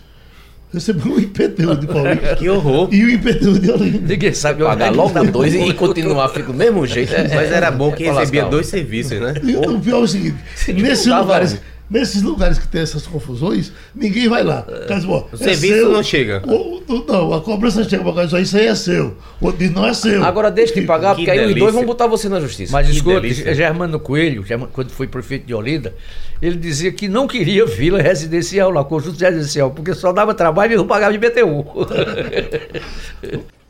Recebiam 0.73 1.15
o 1.15 1.19
IPTU 1.19 1.76
de 1.78 1.88
Paulista 1.88 2.36
Que 2.38 2.49
horror. 2.49 2.89
e 2.91 3.03
o 3.05 3.09
IPTU 3.09 3.59
de 3.59 3.71
Olinda. 3.71 3.99
Ninguém 4.13 4.34
sabe 4.34 4.61
Pagar 4.63 4.88
é 4.88 4.91
logo 4.91 5.13
tá. 5.13 5.23
dois 5.23 5.53
e, 5.53 5.73
continuar 5.73 6.28
fica 6.30 6.47
do 6.47 6.53
mesmo 6.53 6.86
jeito. 6.86 7.13
é- 7.13 7.34
Mas 7.34 7.51
era 7.51 7.71
bom 7.71 7.91
que 7.93 8.03
recebia 8.03 8.41
Lascal. 8.41 8.49
dois 8.49 8.67
serviços, 8.67 9.19
né? 9.19 9.34
E 9.43 9.55
o 9.55 9.80
pior 9.80 9.99
é 9.99 10.03
o 10.03 10.07
seguinte, 10.07 10.38
nesse 10.73 11.05
juntava- 11.05 11.21
lugar, 11.39 11.57
Nesses 11.88 12.23
lugares 12.23 12.57
que 12.57 12.67
tem 12.67 12.82
essas 12.82 13.05
confusões, 13.05 13.71
ninguém 13.93 14.28
vai 14.28 14.43
lá. 14.43 14.65
Mas, 14.89 15.05
bom, 15.05 15.30
O 15.32 15.38
serviço 15.38 15.88
não 15.88 16.01
chega. 16.01 16.41
O- 16.47 16.74
não, 16.88 17.33
a 17.33 17.41
cobrança 17.41 17.83
chega 17.83 18.03
para 18.03 18.27
cá, 18.27 18.39
isso 18.41 18.57
aí 18.57 18.67
é 18.67 18.75
seu. 18.75 19.17
O 19.41 19.51
de 19.51 19.69
não 19.69 19.86
é 19.86 19.93
seu. 19.93 20.23
Agora 20.23 20.51
deixa 20.51 20.73
de 20.73 20.81
pagar, 20.81 21.15
Que 21.15 21.21
porque 21.21 21.31
aí 21.31 21.39
os 21.39 21.43
delícia. 21.47 21.61
dois 21.61 21.73
vão 21.73 21.86
botar 21.86 22.07
você 22.07 22.29
na 22.29 22.39
justiça. 22.39 22.71
Mas 22.71 22.89
escuta, 22.89 23.21
delícia. 23.21 23.53
Germano 23.53 23.99
Coelho, 23.99 24.45
quando 24.71 24.89
foi 24.91 25.07
prefeito 25.07 25.45
de 25.45 25.53
Olinda, 25.53 25.95
ele 26.41 26.57
dizia 26.57 26.91
que 26.91 27.07
não 27.07 27.27
queria 27.27 27.65
vila 27.65 28.01
residencial 28.01 28.69
lá, 28.69 28.83
conjunto 28.83 29.19
residencial, 29.19 29.71
porque 29.71 29.93
só 29.93 30.13
dava 30.13 30.33
trabalho 30.33 30.73
e 30.73 30.77
não 30.77 30.86
pagava 30.88 31.11
de 31.11 31.19
BTU. 31.19 31.65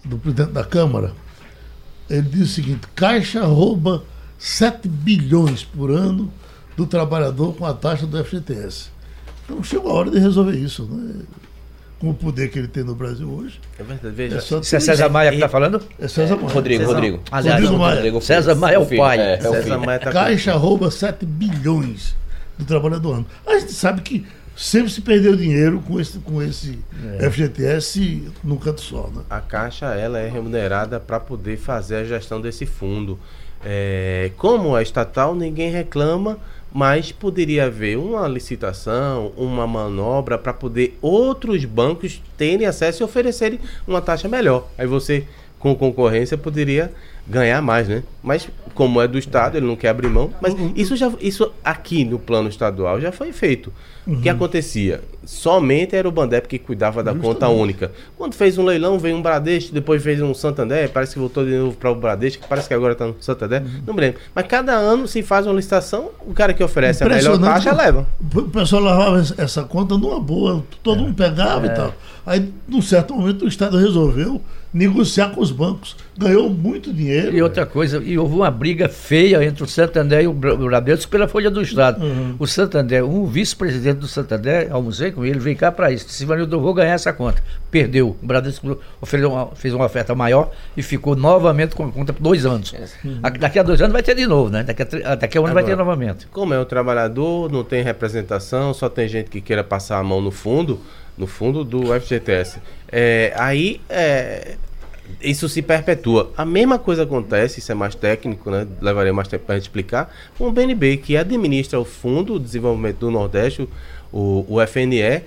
do 0.04 0.18
presidente 0.18 0.52
da 0.52 0.64
Câmara, 0.64 1.14
ele 2.10 2.24
diz 2.24 2.50
o 2.50 2.54
seguinte: 2.54 2.82
Caixa 2.96 3.44
rouba 3.44 4.04
7 4.38 4.88
bilhões 4.88 5.64
por 5.64 5.90
ano 5.90 6.32
do 6.76 6.86
trabalhador 6.86 7.56
com 7.56 7.66
a 7.66 7.74
taxa 7.74 8.06
do 8.06 8.24
FGTS. 8.24 8.90
Então 9.44 9.64
chegou 9.64 9.92
a 9.92 9.94
hora 9.96 10.12
de 10.12 10.20
resolver 10.20 10.58
isso, 10.58 10.84
né? 10.86 11.24
Com 12.00 12.10
o 12.10 12.14
poder 12.14 12.50
que 12.50 12.60
ele 12.60 12.68
tem 12.68 12.84
no 12.84 12.94
Brasil 12.94 13.28
hoje. 13.30 13.60
É 13.80 13.84
verdade, 13.84 14.14
veja. 14.14 14.38
É 14.38 14.42
só 14.42 14.60
Isso 14.60 14.76
é 14.76 14.80
César 14.82 15.08
Maia 15.10 15.30
que 15.30 15.38
está 15.38 15.48
falando? 15.48 15.82
É 16.00 16.08
César 16.08 16.36
Maia. 16.36 16.50
Rodrigo, 16.54 16.82
César- 16.84 16.94
Rodrigo. 16.94 17.20
Aliás, 17.32 17.60
Rodrigo 17.62 17.82
Maia. 17.82 17.96
Rodrigo 17.96 18.22
César. 18.22 18.56
Maia 18.56 18.76
é 18.76 18.80
o 18.80 18.86
pai. 18.86 19.20
É, 19.20 19.40
é 19.42 19.50
o 19.50 19.52
César. 19.54 19.78
Maia 19.78 20.00
tá 20.00 20.06
com- 20.08 20.14
Caixa 20.14 20.54
rouba 20.56 20.92
7 20.92 21.26
bilhões 21.26 22.14
do 22.58 22.66
trabalhador 22.66 23.14
ano. 23.16 23.26
A 23.48 23.58
gente 23.60 23.72
sabe 23.72 24.02
que 24.02 24.26
sempre 24.58 24.92
se 24.92 25.02
perdeu 25.02 25.36
dinheiro 25.38 25.82
com 25.88 26.00
esse, 26.00 26.20
com 26.20 26.42
esse 26.44 26.80
FGTS 27.20 28.24
num 28.44 28.58
canto 28.58 28.82
só, 28.82 29.10
né? 29.14 29.22
A 29.30 29.40
Caixa 29.40 29.88
ela 29.88 30.20
é 30.20 30.30
remunerada 30.30 31.00
para 31.00 31.20
poder 31.20 31.58
fazer 31.58 31.96
a 31.98 32.04
gestão 32.04 32.40
desse 32.42 32.66
fundo. 32.66 33.18
É, 33.64 34.32
como 34.38 34.78
é 34.78 34.84
estatal, 34.84 35.34
ninguém 35.34 35.72
reclama, 35.72 36.38
mas 36.76 37.10
poderia 37.10 37.68
haver 37.68 37.98
uma 37.98 38.28
licitação, 38.28 39.32
uma 39.38 39.66
manobra 39.66 40.38
para 40.38 40.52
poder 40.52 40.98
outros 41.02 41.64
bancos 41.64 42.22
terem 42.38 42.68
acesso 42.68 43.02
e 43.02 43.06
oferecerem 43.06 43.62
uma 43.88 44.02
taxa 44.02 44.28
melhor. 44.28 44.68
Aí 44.78 44.86
você, 44.86 45.26
com 45.58 45.74
concorrência, 45.74 46.38
poderia 46.38 46.92
ganhar 47.28 47.62
mais, 47.62 47.88
né? 47.88 48.04
Mas 48.24 48.48
como 48.74 49.02
é 49.02 49.08
do 49.08 49.18
Estado, 49.18 49.58
ele 49.58 49.66
não 49.66 49.76
quer 49.76 49.90
abrir 49.90 50.10
mão. 50.10 50.32
Mas 50.42 50.54
isso 50.76 50.96
já 50.96 51.12
isso 51.22 51.52
aqui 51.64 52.04
no 52.04 52.20
plano 52.20 52.50
estadual 52.50 53.00
já 53.00 53.12
foi 53.12 53.32
feito. 53.32 53.72
O 54.08 54.18
que 54.22 54.30
acontecia? 54.30 55.02
Somente 55.26 55.96
era 55.96 56.08
o 56.08 56.12
Bandep 56.12 56.48
que 56.48 56.60
cuidava 56.60 57.02
da 57.02 57.12
conta 57.16 57.48
única. 57.50 57.92
Quando 58.16 58.36
fez 58.36 58.56
um 58.58 58.64
leilão, 58.64 59.00
veio 59.00 59.16
um 59.16 59.22
Bradesco, 59.22 59.74
depois 59.74 60.04
fez 60.04 60.22
um 60.22 60.32
Santander, 60.34 60.90
parece 60.92 61.14
que 61.14 61.20
voltou 61.20 61.44
de 61.44 61.52
novo 61.58 61.76
para 61.76 61.90
o 61.92 61.96
Bradesco, 61.96 62.46
parece 62.48 62.68
que 62.68 62.74
agora 62.76 62.94
está 62.94 63.08
no 63.08 63.16
Santander, 63.20 63.64
não 63.86 63.94
me 63.96 64.02
lembro. 64.02 64.20
Mas 64.36 64.46
cada 64.46 64.74
ano 64.74 65.08
se 65.08 65.24
faz 65.24 65.48
uma 65.48 65.56
licitação, 65.56 66.12
o 66.28 66.34
cara 66.34 66.54
que 66.54 66.64
oferece 66.64 67.04
a 67.04 67.08
melhor 67.24 67.38
taxa 67.56 67.74
leva. 67.74 68.08
O 68.36 68.42
pessoal 68.44 68.84
levava 68.84 69.20
essa- 69.20 69.36
essa 69.42 69.64
conta 69.64 69.98
numa 69.98 70.20
boa, 70.20 70.64
todo 70.84 71.02
mundo 71.02 71.16
pegava 71.16 71.66
e 71.66 71.70
tal. 71.70 71.94
Aí, 72.28 72.52
num 72.68 72.82
certo 72.82 73.14
momento, 73.16 73.46
o 73.46 73.48
Estado 73.48 73.78
resolveu 73.78 74.40
negociar 74.74 75.30
com 75.30 75.42
os 75.42 75.52
bancos. 75.52 75.96
Ganhou 76.18 76.50
muito 76.50 76.92
dinheiro. 76.94 77.15
E 77.34 77.42
outra 77.42 77.66
coisa, 77.66 78.02
e 78.04 78.18
houve 78.18 78.36
uma 78.36 78.50
briga 78.52 78.88
feia 78.90 79.44
entre 79.44 79.64
o 79.64 79.68
Santander 79.68 80.22
e 80.24 80.28
o 80.28 80.34
Bra- 80.34 80.54
o 80.54 80.58
Bradesco 80.66 81.12
pela 81.12 81.28
Folha 81.28 81.50
do 81.52 81.62
Estado. 81.62 82.02
O 82.40 82.46
Santander, 82.48 83.04
um 83.06 83.26
vice-presidente 83.26 83.98
do 84.00 84.08
Santander, 84.08 84.68
almocei 84.72 85.12
com 85.12 85.24
ele, 85.26 85.40
veio 85.40 85.56
cá 85.58 85.72
para 85.72 85.92
isso. 85.92 86.06
Disse, 86.08 86.24
Ivanildo, 86.24 86.56
eu 86.56 86.60
vou 86.62 86.74
ganhar 86.74 86.94
essa 86.94 87.12
conta. 87.14 87.42
Perdeu. 87.72 88.16
O 88.22 88.26
Bradesco 88.26 88.80
ofereceu 89.02 89.32
uma- 89.32 89.48
fez 89.56 89.74
uma 89.74 89.86
oferta 89.86 90.14
maior 90.16 90.52
e 90.76 90.82
ficou 90.82 91.16
novamente 91.16 91.76
com 91.76 91.86
a 91.86 91.92
conta 91.92 92.14
por 92.14 92.22
dois 92.24 92.46
anos. 92.46 92.74
A- 93.22 93.30
Daqui 93.30 93.60
a 93.60 93.64
dois 93.64 93.82
anos 93.82 93.94
vai 93.94 94.02
ter 94.04 94.16
de 94.16 94.26
novo, 94.26 94.50
né? 94.50 94.64
Daqui 94.64 94.82
a, 94.82 94.86
tre- 94.86 95.04
daqui 95.18 95.38
a 95.38 95.42
um 95.42 95.46
ano 95.46 95.54
vai 95.54 95.64
ter 95.64 95.74
Agora. 95.74 95.86
novamente. 95.86 96.28
Como 96.28 96.54
é 96.54 96.60
um 96.60 96.66
trabalhador, 96.66 97.52
não 97.52 97.64
tem 97.64 97.84
representação, 97.84 98.74
só 98.74 98.88
tem 98.90 99.08
gente 99.08 99.30
que 99.30 99.42
queira 99.42 99.64
passar 99.64 99.98
a 100.00 100.04
mão 100.04 100.22
no 100.22 100.32
fundo, 100.32 100.80
no 101.18 101.28
fundo 101.28 101.64
do 101.64 101.94
FGTS. 101.94 102.60
É, 102.92 103.34
aí 103.36 103.82
é, 103.90 104.56
isso 105.22 105.48
se 105.50 105.62
perpetua. 105.62 106.32
A 106.38 106.46
mesma 106.46 106.78
coisa 106.80 107.04
acontece, 107.04 107.60
isso 107.60 107.72
é 107.72 107.76
mais 107.76 107.96
técnico, 107.96 108.50
né? 108.52 108.68
Levaria 108.82 109.14
mais 109.14 109.28
tempo 109.28 109.46
para 109.46 109.58
explicar, 109.58 110.14
com 110.38 110.48
o 110.48 110.52
BNB, 110.52 110.98
que 110.98 111.16
administra 111.18 111.80
o 111.80 111.86
Fundo 111.86 112.38
de 112.40 112.46
Desenvolvimento 112.46 112.98
do 113.00 113.12
Nordeste, 113.12 113.68
o, 114.12 114.46
o 114.48 114.62
FNE, 114.68 115.22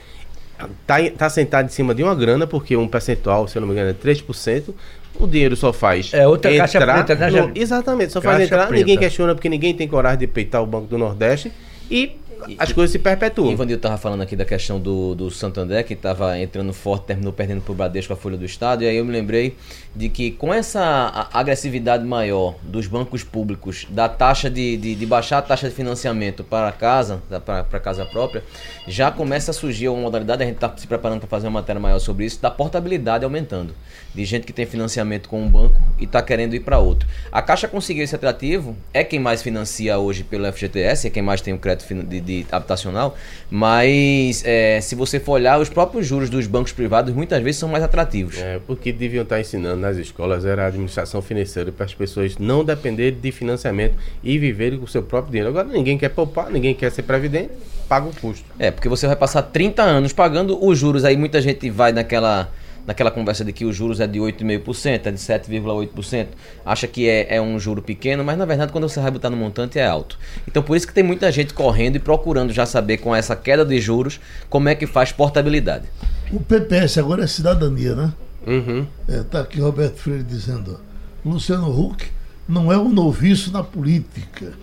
tá, 0.86 1.00
em- 1.00 1.10
tá 1.10 1.28
sentado 1.28 1.66
em 1.66 1.70
cima 1.70 1.94
de 1.94 2.02
uma 2.02 2.14
grana, 2.14 2.46
porque 2.46 2.76
um 2.76 2.88
percentual, 2.88 3.46
se 3.48 3.56
eu 3.56 3.60
não 3.60 3.68
me 3.68 3.74
engano, 3.74 3.90
é 3.90 3.94
3%. 3.94 4.74
O 5.18 5.26
dinheiro 5.26 5.56
só 5.56 5.72
faz. 5.72 6.12
É 6.14 6.28
outra 6.28 6.54
caixa 6.56 6.78
entrar 6.78 7.04
preta, 7.04 7.14
né, 7.30 7.40
no-? 7.40 7.50
Exatamente, 7.54 8.12
só 8.12 8.20
faz 8.20 8.36
Caixa 8.38 8.54
entrar, 8.54 8.70
ninguém 8.70 8.96
preta. 8.96 9.00
questiona 9.00 9.34
porque 9.34 9.48
ninguém 9.48 9.74
tem 9.74 9.88
coragem 9.88 10.18
de 10.20 10.26
peitar 10.28 10.62
o 10.62 10.66
Banco 10.66 10.86
do 10.86 10.96
Nordeste 10.96 11.50
e 11.90 12.12
as 12.58 12.72
coisas 12.72 12.92
se 12.92 12.98
perpetuam. 12.98 13.48
O 13.48 13.52
Ivanildo 13.52 13.78
estava 13.78 13.96
falando 13.96 14.22
aqui 14.22 14.36
da 14.36 14.44
questão 14.44 14.80
do, 14.80 15.14
do 15.14 15.30
Santander, 15.30 15.84
que 15.84 15.94
estava 15.94 16.38
entrando 16.38 16.72
forte, 16.72 17.06
terminou 17.06 17.32
perdendo 17.32 17.60
para 17.62 17.72
o 17.72 17.74
Bradesco 17.74 18.12
a 18.12 18.16
Folha 18.16 18.36
do 18.36 18.44
Estado, 18.44 18.84
e 18.84 18.88
aí 18.88 18.96
eu 18.96 19.04
me 19.04 19.12
lembrei 19.12 19.56
de 19.94 20.08
que 20.08 20.30
com 20.30 20.52
essa 20.52 21.28
agressividade 21.32 22.04
maior 22.04 22.54
dos 22.62 22.86
bancos 22.86 23.22
públicos, 23.22 23.86
da 23.90 24.08
taxa 24.08 24.48
de, 24.48 24.76
de, 24.76 24.94
de 24.94 25.06
baixar 25.06 25.38
a 25.38 25.42
taxa 25.42 25.68
de 25.68 25.74
financiamento 25.74 26.44
para 26.44 26.70
casa, 26.72 27.22
para 27.44 27.80
casa 27.80 28.04
própria, 28.04 28.42
já 28.86 29.10
começa 29.10 29.50
a 29.50 29.54
surgir 29.54 29.88
uma 29.88 30.02
modalidade, 30.02 30.42
a 30.42 30.46
gente 30.46 30.56
está 30.56 30.72
se 30.76 30.86
preparando 30.86 31.20
para 31.20 31.28
fazer 31.28 31.46
uma 31.46 31.60
matéria 31.60 31.80
maior 31.80 31.98
sobre 31.98 32.24
isso, 32.24 32.40
da 32.40 32.50
portabilidade 32.50 33.24
aumentando. 33.24 33.74
De 34.14 34.24
gente 34.24 34.46
que 34.46 34.52
tem 34.52 34.66
financiamento 34.66 35.28
com 35.28 35.40
um 35.40 35.48
banco 35.48 35.80
e 35.98 36.04
está 36.04 36.20
querendo 36.22 36.54
ir 36.54 36.60
para 36.60 36.78
outro. 36.78 37.08
A 37.30 37.40
Caixa 37.42 37.68
conseguiu 37.68 38.04
esse 38.04 38.14
atrativo, 38.14 38.76
é 38.92 39.04
quem 39.04 39.18
mais 39.18 39.42
financia 39.42 39.98
hoje 39.98 40.24
pelo 40.24 40.50
FGTS, 40.52 41.06
é 41.06 41.10
quem 41.10 41.22
mais 41.22 41.40
tem 41.40 41.54
o 41.54 41.58
crédito 41.58 41.94
de, 42.04 42.20
de 42.20 42.46
habitacional, 42.50 43.16
mas 43.50 44.42
é, 44.44 44.80
se 44.80 44.94
você 44.94 45.20
for 45.20 45.32
olhar, 45.32 45.60
os 45.60 45.68
próprios 45.68 46.06
juros 46.06 46.30
dos 46.30 46.46
bancos 46.46 46.72
privados 46.72 47.14
muitas 47.14 47.42
vezes 47.42 47.60
são 47.60 47.68
mais 47.68 47.84
atrativos. 47.84 48.38
É, 48.38 48.60
o 48.66 48.74
que 48.74 48.92
deviam 48.92 49.22
estar 49.22 49.40
ensinando 49.40 49.80
nas 49.80 49.96
escolas 49.96 50.44
era 50.44 50.64
a 50.64 50.66
administração 50.66 51.22
financeira 51.22 51.70
para 51.70 51.84
as 51.84 51.94
pessoas 51.94 52.38
não 52.38 52.64
dependerem 52.64 53.18
de 53.18 53.32
financiamento 53.32 53.94
e 54.22 54.38
viverem 54.38 54.78
com 54.78 54.84
o 54.84 54.88
seu 54.88 55.02
próprio 55.02 55.32
dinheiro. 55.32 55.50
Agora 55.50 55.68
ninguém 55.68 55.98
quer 55.98 56.10
poupar, 56.10 56.50
ninguém 56.50 56.74
quer 56.74 56.90
ser 56.90 57.02
previdente, 57.02 57.50
paga 57.88 58.06
o 58.06 58.14
custo. 58.14 58.44
É, 58.58 58.70
porque 58.70 58.88
você 58.88 59.06
vai 59.06 59.16
passar 59.16 59.42
30 59.42 59.82
anos 59.82 60.12
pagando 60.12 60.62
os 60.64 60.78
juros, 60.78 61.04
aí 61.04 61.16
muita 61.16 61.40
gente 61.40 61.70
vai 61.70 61.92
naquela, 61.92 62.50
naquela 62.88 63.10
conversa 63.10 63.44
de 63.44 63.52
que 63.52 63.66
os 63.66 63.76
juros 63.76 64.00
é 64.00 64.06
de 64.06 64.18
8,5%, 64.18 64.86
é 65.04 65.10
de 65.10 65.18
7,8%, 65.18 66.28
acha 66.64 66.88
que 66.88 67.06
é, 67.06 67.36
é 67.36 67.38
um 67.38 67.58
juro 67.58 67.82
pequeno, 67.82 68.24
mas 68.24 68.38
na 68.38 68.46
verdade 68.46 68.72
quando 68.72 68.88
você 68.88 68.98
vai 68.98 69.10
botar 69.10 69.28
no 69.28 69.36
montante 69.36 69.78
é 69.78 69.86
alto. 69.86 70.18
Então 70.48 70.62
por 70.62 70.74
isso 70.74 70.86
que 70.86 70.94
tem 70.94 71.04
muita 71.04 71.30
gente 71.30 71.52
correndo 71.52 71.96
e 71.96 71.98
procurando 71.98 72.50
já 72.50 72.64
saber 72.64 72.96
com 72.96 73.14
essa 73.14 73.36
queda 73.36 73.62
de 73.62 73.78
juros 73.78 74.18
como 74.48 74.70
é 74.70 74.74
que 74.74 74.86
faz 74.86 75.12
portabilidade. 75.12 75.84
O 76.32 76.40
PPS 76.40 76.96
agora 76.96 77.24
é 77.24 77.26
cidadania, 77.26 77.94
né? 77.94 78.12
Uhum. 78.46 78.86
É, 79.06 79.22
tá 79.22 79.40
aqui 79.40 79.60
Roberto 79.60 79.98
Freire 79.98 80.22
dizendo, 80.22 80.80
Luciano 81.22 81.68
Huck 81.68 82.06
não 82.48 82.72
é 82.72 82.78
um 82.78 82.88
noviço 82.88 83.52
na 83.52 83.62
política. 83.62 84.54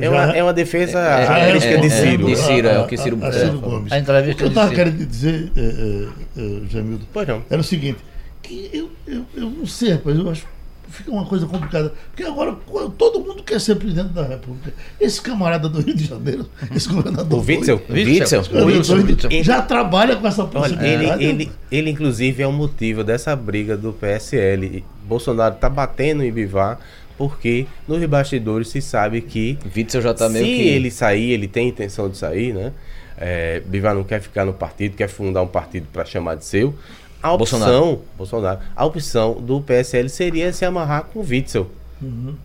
É 0.00 0.08
uma, 0.08 0.36
é 0.36 0.42
uma 0.42 0.52
defesa 0.52 0.98
É, 0.98 1.28
à 1.28 1.38
é, 1.38 1.50
é, 1.50 1.52
de 1.52 1.86
é, 1.86 1.90
Ciro. 1.90 2.26
de 2.26 2.36
Ciro, 2.36 2.68
é 2.68 2.80
o 2.80 2.86
que 2.86 2.96
Ciro- 2.96 3.18
a, 3.22 3.26
a, 3.26 3.28
é, 3.28 3.32
Ciro. 3.32 3.58
Gomes. 3.60 3.92
A 3.92 3.98
entrevista 3.98 4.34
o 4.34 4.36
que 4.36 4.44
eu 4.44 4.48
estava 4.48 4.74
querendo 4.74 5.06
dizer, 5.06 5.52
é, 5.56 5.60
é, 5.60 6.42
é, 6.42 6.60
Jamildo, 6.68 7.06
Pois 7.12 7.28
não. 7.28 7.42
era 7.48 7.60
o 7.60 7.64
seguinte, 7.64 7.98
que 8.42 8.70
eu, 8.72 8.90
eu, 9.06 9.24
eu 9.36 9.50
não 9.50 9.66
sei, 9.66 9.92
rapaz, 9.92 10.18
eu 10.18 10.28
acho 10.30 10.42
que 10.42 10.48
fica 10.92 11.10
uma 11.10 11.24
coisa 11.24 11.46
complicada. 11.46 11.92
Porque 12.10 12.22
agora 12.22 12.54
todo 12.98 13.20
mundo 13.20 13.42
quer 13.42 13.60
ser 13.60 13.76
presidente 13.76 14.08
da 14.08 14.24
República. 14.24 14.74
Esse 15.00 15.22
camarada 15.22 15.68
do 15.68 15.80
Rio 15.80 15.94
de 15.94 16.04
Janeiro, 16.04 16.46
esse 16.74 16.88
governador. 16.88 17.38
O 17.38 17.42
Witzel? 17.46 17.80
doido, 17.88 18.08
Witzel. 18.10 18.42
governador 18.42 18.96
Witzel, 19.06 19.42
já 19.44 19.62
trabalha 19.62 20.16
com 20.16 20.26
essa 20.26 20.42
Olha, 20.42 20.50
possibilidade. 20.50 21.22
ele, 21.24 21.44
ele, 21.44 21.52
ele 21.70 21.90
inclusive 21.90 22.42
é 22.42 22.46
o 22.46 22.52
motivo 22.52 23.02
dessa 23.04 23.34
briga 23.36 23.76
do 23.76 23.92
PSL. 23.92 24.66
E 24.66 24.84
Bolsonaro 25.06 25.54
tá 25.54 25.68
batendo 25.70 26.22
em 26.22 26.30
Bivar 26.32 26.78
porque 27.22 27.68
nos 27.86 28.04
bastidores 28.06 28.66
se 28.66 28.82
sabe 28.82 29.20
que 29.20 29.56
Witzel 29.76 30.02
já 30.02 30.12
tá 30.12 30.28
meio 30.28 30.44
se 30.44 30.50
que... 30.50 30.68
ele 30.70 30.90
sair, 30.90 31.30
ele 31.30 31.46
tem 31.46 31.68
intenção 31.68 32.08
de 32.08 32.16
sair, 32.16 32.52
né? 32.52 32.72
É, 33.16 33.60
Bivar 33.60 33.94
não 33.94 34.02
quer 34.02 34.20
ficar 34.20 34.44
no 34.44 34.52
partido, 34.52 34.96
quer 34.96 35.06
fundar 35.06 35.40
um 35.40 35.46
partido 35.46 35.86
para 35.92 36.04
chamar 36.04 36.34
de 36.34 36.44
seu. 36.44 36.74
A 37.22 37.32
opção, 37.32 37.60
Bolsonaro. 37.60 38.00
Bolsonaro. 38.18 38.60
a 38.74 38.84
opção 38.84 39.34
do 39.34 39.60
PSL 39.60 40.08
seria 40.08 40.52
se 40.52 40.64
amarrar 40.64 41.04
com 41.04 41.20
o 41.20 41.22
Witzel. 41.22 41.70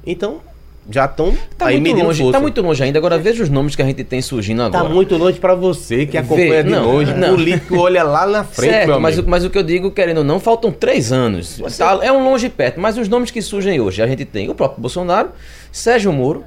Então, 0.05 0.41
já 0.89 1.05
estão 1.05 1.35
Tá 1.57 1.67
aí 1.67 1.79
muito, 1.79 2.03
longe, 2.03 2.31
tá 2.31 2.39
muito 2.39 2.61
longe 2.61 2.83
ainda. 2.83 2.97
Agora 2.97 3.17
veja 3.17 3.43
os 3.43 3.49
nomes 3.49 3.75
que 3.75 3.81
a 3.81 3.85
gente 3.85 4.03
tem 4.03 4.21
surgindo 4.21 4.59
Tá 4.69 4.79
agora. 4.79 4.93
muito 4.93 5.15
longe 5.17 5.39
para 5.39 5.53
você 5.55 6.05
que 6.05 6.17
acompanha 6.17 6.63
de 6.63 6.69
não, 6.69 6.85
longe. 6.93 7.13
não. 7.13 7.33
O 7.33 7.35
político 7.35 7.77
olha 7.77 8.03
lá 8.03 8.25
na 8.25 8.43
frente, 8.43 8.71
certo, 8.71 8.99
mas, 8.99 9.19
mas 9.21 9.43
o 9.45 9.49
que 9.49 9.57
eu 9.57 9.63
digo, 9.63 9.91
querendo 9.91 10.19
ou 10.19 10.23
não, 10.23 10.39
faltam 10.39 10.71
três 10.71 11.11
anos. 11.11 11.61
Tá- 11.77 11.99
é 12.01 12.11
um 12.11 12.23
longe 12.23 12.49
perto, 12.49 12.79
mas 12.79 12.97
os 12.97 13.07
nomes 13.09 13.31
que 13.31 13.41
surgem 13.41 13.79
hoje, 13.81 14.01
a 14.01 14.07
gente 14.07 14.23
tem 14.25 14.49
o 14.49 14.55
próprio 14.55 14.79
Bolsonaro, 14.81 15.29
Sérgio 15.71 16.11
Moro, 16.13 16.43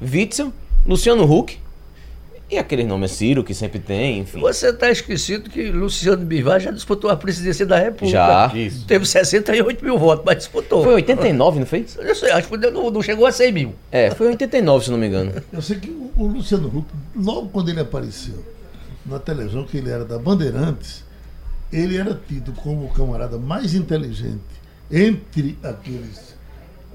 Witzel, 0.00 0.52
Luciano 0.86 1.24
Huck 1.30 1.58
E 2.52 2.58
aquele 2.58 2.84
nome 2.84 3.06
é 3.06 3.08
Ciro, 3.08 3.42
que 3.42 3.54
sempre 3.54 3.78
tem, 3.78 4.18
enfim. 4.18 4.38
Você 4.38 4.68
está 4.68 4.90
esquecido 4.90 5.48
que 5.48 5.70
Luciano 5.70 6.22
Bivar 6.22 6.60
já 6.60 6.70
disputou 6.70 7.08
a 7.10 7.16
presidência 7.16 7.64
da 7.64 7.78
República. 7.78 8.10
Já. 8.10 8.52
Isso. 8.54 8.84
Teve 8.84 9.06
68 9.06 9.82
mil 9.82 9.98
votos, 9.98 10.22
mas 10.22 10.36
disputou. 10.36 10.84
Foi 10.84 10.92
89, 10.96 11.60
não 11.60 11.66
foi? 11.66 11.86
Eu 11.96 12.14
sei, 12.14 12.30
acho 12.30 12.48
que 12.48 12.56
não, 12.58 12.90
não 12.90 13.00
chegou 13.00 13.24
a 13.24 13.32
100 13.32 13.52
mil. 13.52 13.74
É, 13.90 14.10
foi 14.10 14.26
89, 14.26 14.84
se 14.84 14.90
não 14.90 14.98
me 14.98 15.06
engano. 15.06 15.32
Eu 15.50 15.62
sei 15.62 15.78
que 15.78 15.88
o, 15.88 16.26
Luciano 16.26 16.68
Huck, 16.68 16.86
logo 17.16 17.48
quando 17.48 17.70
ele 17.70 17.80
apareceu 17.80 18.44
na 19.06 19.18
televisão, 19.18 19.64
que 19.64 19.78
ele 19.78 19.88
era 19.88 20.04
da 20.04 20.18
Bandeirantes, 20.18 21.04
ele 21.72 21.96
era 21.96 22.20
tido 22.28 22.52
como 22.52 22.84
o 22.84 22.90
camarada 22.90 23.38
mais 23.38 23.74
inteligente 23.74 24.42
entre 24.90 25.56
aqueles 25.62 26.36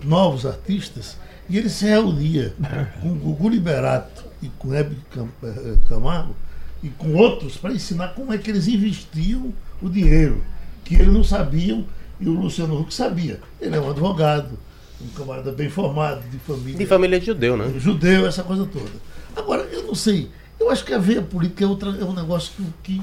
novos 0.03 0.45
artistas, 0.45 1.17
e 1.49 1.57
ele 1.57 1.67
se 1.67 1.85
reunia 1.85 2.53
com 3.01 3.07
o 3.07 3.15
Gugu 3.15 3.49
Liberato 3.49 4.26
e 4.41 4.47
com 4.59 4.73
Hebe 4.73 4.97
Cam- 5.13 5.27
eh, 5.43 5.75
Camargo 5.89 6.35
e 6.83 6.89
com 6.89 7.13
outros 7.15 7.57
para 7.57 7.73
ensinar 7.73 8.09
como 8.09 8.31
é 8.33 8.37
que 8.37 8.49
eles 8.49 8.67
investiam 8.67 9.53
o 9.81 9.89
dinheiro, 9.89 10.43
que 10.83 10.95
eles 10.95 11.07
não 11.07 11.23
sabiam 11.23 11.85
e 12.19 12.27
o 12.27 12.33
Luciano 12.33 12.79
Huck 12.79 12.93
sabia. 12.93 13.39
Ele 13.59 13.75
é 13.75 13.79
um 13.79 13.89
advogado, 13.89 14.57
um 15.01 15.07
camarada 15.17 15.51
bem 15.51 15.69
formado, 15.69 16.21
de 16.29 16.37
família 16.39 16.77
De 16.77 16.85
família 16.85 17.19
de 17.19 17.25
judeu, 17.25 17.57
né? 17.57 17.71
judeu, 17.79 18.27
essa 18.27 18.43
coisa 18.43 18.65
toda. 18.65 18.89
Agora, 19.35 19.63
eu 19.63 19.83
não 19.83 19.95
sei, 19.95 20.29
eu 20.59 20.69
acho 20.69 20.83
que 20.85 20.93
a 20.93 20.97
veia 20.97 21.21
política 21.21 21.63
é, 21.63 21.67
outra, 21.67 21.89
é 21.89 22.03
um 22.03 22.13
negócio 22.13 22.51
que, 22.83 22.95
que- 22.97 23.01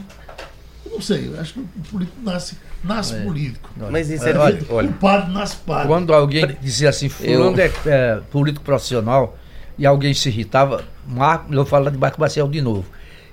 eu 0.86 0.92
não 0.92 1.00
sei, 1.00 1.28
eu 1.28 1.40
acho 1.40 1.54
que 1.54 1.60
o 1.60 1.68
político 1.90 2.18
nasce, 2.22 2.56
nasce 2.82 3.14
político. 3.22 3.70
Mas 3.90 4.10
isso 4.10 4.24
É, 4.26 4.32
é. 4.32 4.38
olha, 4.38 4.64
olha, 4.68 4.90
O 4.90 4.92
padre 4.94 5.32
nasce 5.32 5.56
padre. 5.56 5.88
Quando 5.88 6.12
alguém 6.12 6.56
dizia 6.60 6.88
assim, 6.90 7.08
fulano 7.08 7.58
é, 7.60 7.72
é 7.86 8.20
político 8.30 8.64
profissional, 8.64 9.36
e 9.78 9.86
alguém 9.86 10.14
se 10.14 10.28
irritava, 10.28 10.84
Marco, 11.06 11.52
eu 11.52 11.56
vou 11.56 11.64
falar 11.66 11.90
de 11.90 11.98
Marco 11.98 12.20
Maciel 12.20 12.48
de 12.48 12.60
novo. 12.60 12.84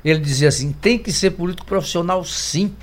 Ele 0.04 0.20
dizia 0.20 0.48
assim, 0.50 0.72
tem 0.72 0.98
que 0.98 1.12
ser 1.12 1.32
político 1.32 1.66
profissional 1.68 2.24
sim. 2.26 2.74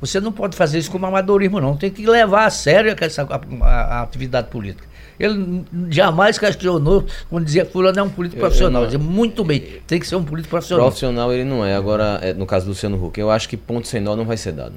Você 0.00 0.18
não 0.20 0.32
pode 0.32 0.56
fazer 0.56 0.78
isso 0.78 0.90
como 0.90 1.04
amadorismo, 1.06 1.60
não. 1.60 1.76
Tem 1.76 1.90
que 1.90 2.06
levar 2.06 2.46
a 2.46 2.50
sério 2.50 2.94
essa, 3.00 3.22
a, 3.22 3.40
a- 3.66 3.84
a 3.98 4.02
atividade 4.02 4.48
política. 4.48 4.88
Ele 5.18 5.64
jamais 5.90 6.38
questionou 6.38 7.04
quando 7.28 7.44
dizia 7.44 7.66
que 7.66 7.72
fulano 7.72 7.98
é 7.98 8.02
um 8.02 8.08
político 8.08 8.40
profissional. 8.40 8.82
Ele 8.84 8.92
dizia, 8.96 9.10
muito 9.12 9.44
bem, 9.44 9.60
tem 9.86 10.00
que 10.00 10.06
ser 10.06 10.16
um 10.16 10.24
político 10.24 10.50
profissional. 10.50 10.86
Profissional 10.86 11.30
ele 11.32 11.44
não 11.44 11.62
é. 11.62 11.74
Agora, 11.74 12.18
é, 12.22 12.32
no 12.32 12.46
caso 12.46 12.64
do 12.64 12.70
Luciano 12.70 13.04
Huck, 13.04 13.20
eu 13.20 13.30
acho 13.30 13.46
que 13.46 13.56
ponto 13.56 13.86
sem 13.86 14.00
nó 14.00 14.16
não 14.16 14.24
vai 14.24 14.38
ser 14.38 14.52
dado. 14.52 14.74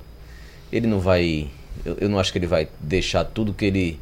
Ele 0.71 0.87
não 0.87 0.99
vai. 0.99 1.47
Eu, 1.85 1.97
eu 2.01 2.09
não 2.09 2.19
acho 2.19 2.31
que 2.33 2.37
ele 2.39 2.47
vai 2.47 2.67
deixar 2.81 3.23
tudo 3.23 3.53
que 3.53 3.63
ele 3.63 3.99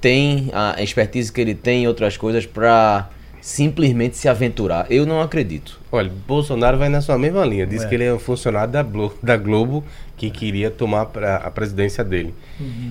tem, 0.00 0.50
a 0.52 0.82
expertise 0.82 1.32
que 1.32 1.40
ele 1.40 1.54
tem 1.54 1.84
em 1.84 1.86
outras 1.86 2.16
coisas 2.16 2.44
pra 2.44 3.08
simplesmente 3.48 4.16
se 4.16 4.26
aventurar. 4.26 4.86
Eu 4.90 5.04
não 5.04 5.20
acredito. 5.20 5.78
olha, 5.92 6.10
Bolsonaro 6.26 6.78
vai 6.78 6.88
na 6.88 7.02
sua 7.02 7.18
mesma 7.18 7.44
linha. 7.44 7.66
Diz 7.66 7.84
que 7.84 7.94
ele 7.94 8.04
é 8.04 8.12
um 8.14 8.18
funcionário 8.18 8.72
da, 8.72 8.82
Blo- 8.82 9.12
da 9.22 9.36
Globo 9.36 9.84
que 10.16 10.30
queria 10.30 10.70
tomar 10.70 11.04
pra, 11.06 11.36
a 11.36 11.50
presidência 11.50 12.02
dele. 12.02 12.34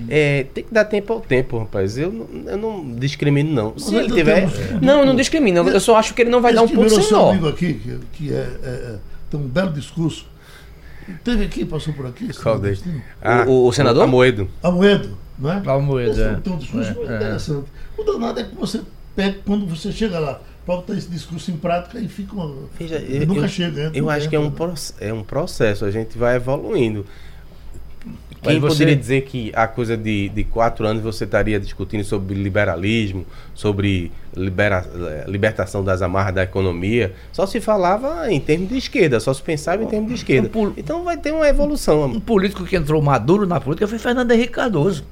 É, 0.08 0.46
tem 0.54 0.62
que 0.62 0.72
dar 0.72 0.84
tempo 0.84 1.12
ao 1.12 1.20
tempo, 1.20 1.58
rapaz. 1.58 1.98
Eu, 1.98 2.12
não- 2.12 2.28
eu 2.52 2.56
não 2.56 2.94
discrimino, 2.94 3.52
não. 3.52 3.76
Se 3.76 3.96
ele 3.96 4.12
tiver. 4.12 4.48
temos- 4.48 4.80
Não, 4.80 5.00
eu 5.00 5.06
não 5.06 5.16
discrimino. 5.16 5.68
Eu 5.68 5.80
só 5.80 5.96
acho 5.96 6.14
que 6.14 6.22
ele 6.22 6.30
não 6.30 6.40
vai 6.40 6.52
Esse 6.52 6.60
dar 6.60 6.62
um 6.62 6.68
ponto 6.68 7.02
sem 7.02 7.10
nó. 7.10 7.30
amigo 7.30 7.48
aqui, 7.48 7.74
que, 7.74 7.98
que 8.12 8.32
é, 8.32 8.36
é- 8.36 8.68
é- 8.68 8.96
tem 9.28 9.40
um 9.40 9.48
belo 9.48 9.72
discurso. 9.72 10.24
Teve 11.24 11.46
aqui, 11.46 11.64
passou 11.64 11.92
por 11.94 12.06
aqui. 12.06 12.28
Qual 12.32 12.60
deles? 12.60 12.80
Ah, 13.20 13.44
o- 13.48 13.66
o 13.66 13.72
senador? 13.72 14.04
Amoedo. 14.04 14.48
Amoedo, 14.62 15.18
não 15.36 15.50
é? 15.52 15.62
Amoedo, 15.66 16.22
é. 16.22 16.34
Tem 16.36 16.52
um 16.52 16.58
discurso 16.58 16.90
É, 16.90 16.94
muito 16.94 17.12
é. 17.12 17.16
interessante. 17.16 17.66
O 17.98 18.04
danado 18.04 18.38
é 18.38 18.44
que 18.44 18.54
você 18.54 18.80
pega, 19.14 19.38
quando 19.44 19.66
você 19.66 19.90
chega 19.92 20.18
lá, 20.18 20.40
para 20.64 20.76
botar 20.76 20.94
esse 20.94 21.08
discurso 21.08 21.50
em 21.50 21.56
prática 21.56 21.98
e 21.98 22.08
fica 22.08 22.34
uma. 22.34 22.54
Veja, 22.78 22.98
e 22.98 23.18
eu, 23.22 23.26
nunca 23.26 23.42
eu- 23.42 23.48
chega. 23.48 23.90
Eu 23.94 24.04
no 24.04 24.10
acho 24.10 24.28
que 24.28 24.36
é 24.36 24.40
um, 24.40 24.52
é 25.00 25.12
um 25.12 25.22
processo, 25.22 25.84
a 25.84 25.90
gente 25.90 26.16
vai 26.18 26.36
evoluindo. 26.36 27.04
Quem 28.42 28.60
você- 28.60 28.74
poderia 28.74 28.96
dizer 28.96 29.22
que 29.22 29.50
a 29.54 29.66
coisa 29.66 29.96
de, 29.96 30.28
de 30.28 30.44
quatro 30.44 30.86
anos 30.86 31.02
você 31.02 31.24
estaria 31.24 31.58
discutindo 31.58 32.04
sobre 32.04 32.34
liberalismo, 32.34 33.24
sobre 33.54 34.12
libera, 34.36 34.84
eh, 34.94 35.24
libertação 35.26 35.82
das 35.82 36.02
amarras 36.02 36.34
da 36.34 36.42
economia? 36.42 37.14
Só 37.32 37.46
se 37.46 37.58
falava 37.58 38.30
em 38.30 38.38
termos 38.38 38.68
de 38.68 38.76
esquerda, 38.76 39.18
só 39.18 39.32
se 39.32 39.40
pensava 39.40 39.82
em 39.82 39.86
termos 39.86 40.08
de 40.10 40.16
esquerda. 40.16 40.50
Então 40.76 41.04
vai 41.04 41.16
ter 41.16 41.32
uma 41.32 41.48
evolução. 41.48 42.04
Um 42.04 42.20
político 42.20 42.66
que 42.66 42.76
entrou 42.76 43.00
maduro 43.00 43.46
na 43.46 43.58
política 43.58 43.88
foi 43.88 43.98
Fernando 43.98 44.30
Henrique 44.32 44.52
Cardoso. 44.52 45.06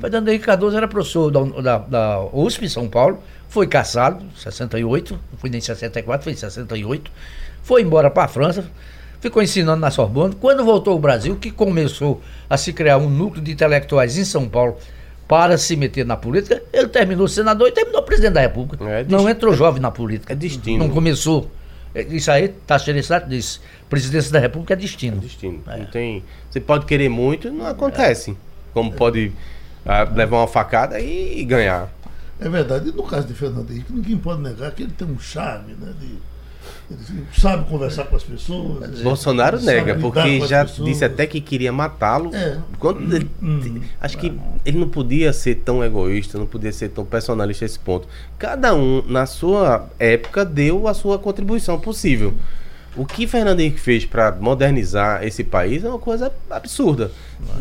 Fernando 0.00 0.28
Henrique 0.28 0.46
Cardoso 0.46 0.74
era 0.74 0.88
professor 0.88 1.30
da, 1.30 1.42
da, 1.60 1.78
da 1.78 2.24
USP, 2.32 2.64
em 2.64 2.68
São 2.70 2.88
Paulo, 2.88 3.18
foi 3.48 3.66
caçado 3.66 4.24
em 4.24 4.38
68, 4.40 5.12
não 5.14 5.38
foi 5.38 5.50
nem 5.50 5.58
em 5.58 5.62
64, 5.62 6.24
foi 6.24 6.32
em 6.32 6.36
68, 6.36 7.10
foi 7.62 7.82
embora 7.82 8.10
para 8.10 8.24
a 8.24 8.28
França, 8.28 8.64
ficou 9.20 9.42
ensinando 9.42 9.80
na 9.80 9.90
Sorbonne. 9.90 10.34
Quando 10.34 10.64
voltou 10.64 10.92
ao 10.92 10.98
Brasil, 10.98 11.36
que 11.36 11.50
começou 11.50 12.22
a 12.48 12.56
se 12.56 12.72
criar 12.72 12.98
um 12.98 13.08
núcleo 13.10 13.42
de 13.42 13.50
intelectuais 13.52 14.16
em 14.16 14.24
São 14.24 14.48
Paulo 14.48 14.76
para 15.26 15.58
se 15.58 15.76
meter 15.76 16.06
na 16.06 16.16
política, 16.16 16.62
ele 16.72 16.88
terminou 16.88 17.28
senador 17.28 17.68
e 17.68 17.72
terminou 17.72 18.02
presidente 18.02 18.32
da 18.34 18.40
República. 18.40 18.82
É 18.88 19.04
não 19.04 19.24
dest- 19.24 19.36
entrou 19.36 19.52
jovem 19.52 19.80
na 19.82 19.90
política. 19.90 20.32
é 20.32 20.36
destino. 20.36 20.78
Não 20.78 20.88
começou. 20.90 21.50
É, 21.94 22.02
Isso 22.02 22.30
aí, 22.30 22.48
Tasso 22.48 22.90
Sato 23.02 23.28
disse, 23.28 23.60
presidência 23.90 24.32
da 24.32 24.38
República 24.38 24.72
é 24.74 24.76
destino. 24.76 25.20
Destino. 25.20 25.62
Não 25.66 25.84
tem, 25.86 26.22
você 26.50 26.60
pode 26.60 26.86
querer 26.86 27.08
muito, 27.08 27.50
não 27.50 27.66
acontece. 27.66 28.36
Como 28.72 28.92
pode 28.92 29.32
ah, 29.84 30.04
levar 30.04 30.38
uma 30.38 30.46
facada 30.46 31.00
e 31.00 31.44
ganhar. 31.44 31.90
É 32.40 32.48
verdade. 32.48 32.90
E 32.90 32.92
no 32.92 33.02
caso 33.02 33.26
de 33.26 33.34
Fernando 33.34 33.70
Henrique, 33.70 33.92
ninguém 33.92 34.16
pode 34.16 34.40
negar 34.42 34.70
que 34.72 34.82
ele 34.82 34.92
tem 34.92 35.06
um 35.08 35.18
charme, 35.18 35.74
né? 35.74 35.92
De, 36.00 36.18
ele 36.90 37.24
sabe 37.36 37.68
conversar 37.68 38.04
com 38.04 38.16
as 38.16 38.22
pessoas. 38.22 39.00
Bolsonaro 39.00 39.56
ele 39.56 39.64
sabe 39.64 39.76
nega, 39.78 39.94
porque 40.00 40.40
já 40.46 40.64
pessoas. 40.64 40.88
disse 40.88 41.04
até 41.04 41.26
que 41.26 41.40
queria 41.40 41.72
matá-lo. 41.72 42.34
É. 42.34 42.58
Ele- 43.10 43.30
Hum. 43.42 43.80
acho 44.00 44.16
que 44.18 44.32
ele 44.64 44.78
não 44.78 44.88
podia 44.88 45.32
ser 45.32 45.56
tão 45.56 45.82
egoísta, 45.84 46.38
não 46.38 46.46
podia 46.46 46.72
ser 46.72 46.88
tão 46.90 47.04
personalista 47.04 47.64
a 47.64 47.66
esse 47.66 47.78
ponto. 47.78 48.06
Cada 48.38 48.74
um, 48.74 49.02
na 49.06 49.26
sua 49.26 49.88
época, 49.98 50.44
deu 50.44 50.88
a 50.88 50.94
sua 50.94 51.18
contribuição 51.18 51.78
possível. 51.78 52.34
O 52.96 53.04
que 53.06 53.26
Fernando 53.26 53.60
Henrique 53.60 53.78
fez 53.78 54.04
para 54.04 54.32
modernizar 54.32 55.22
esse 55.24 55.44
país 55.44 55.84
é 55.84 55.88
uma 55.88 55.98
coisa 55.98 56.32
absurda. 56.50 57.12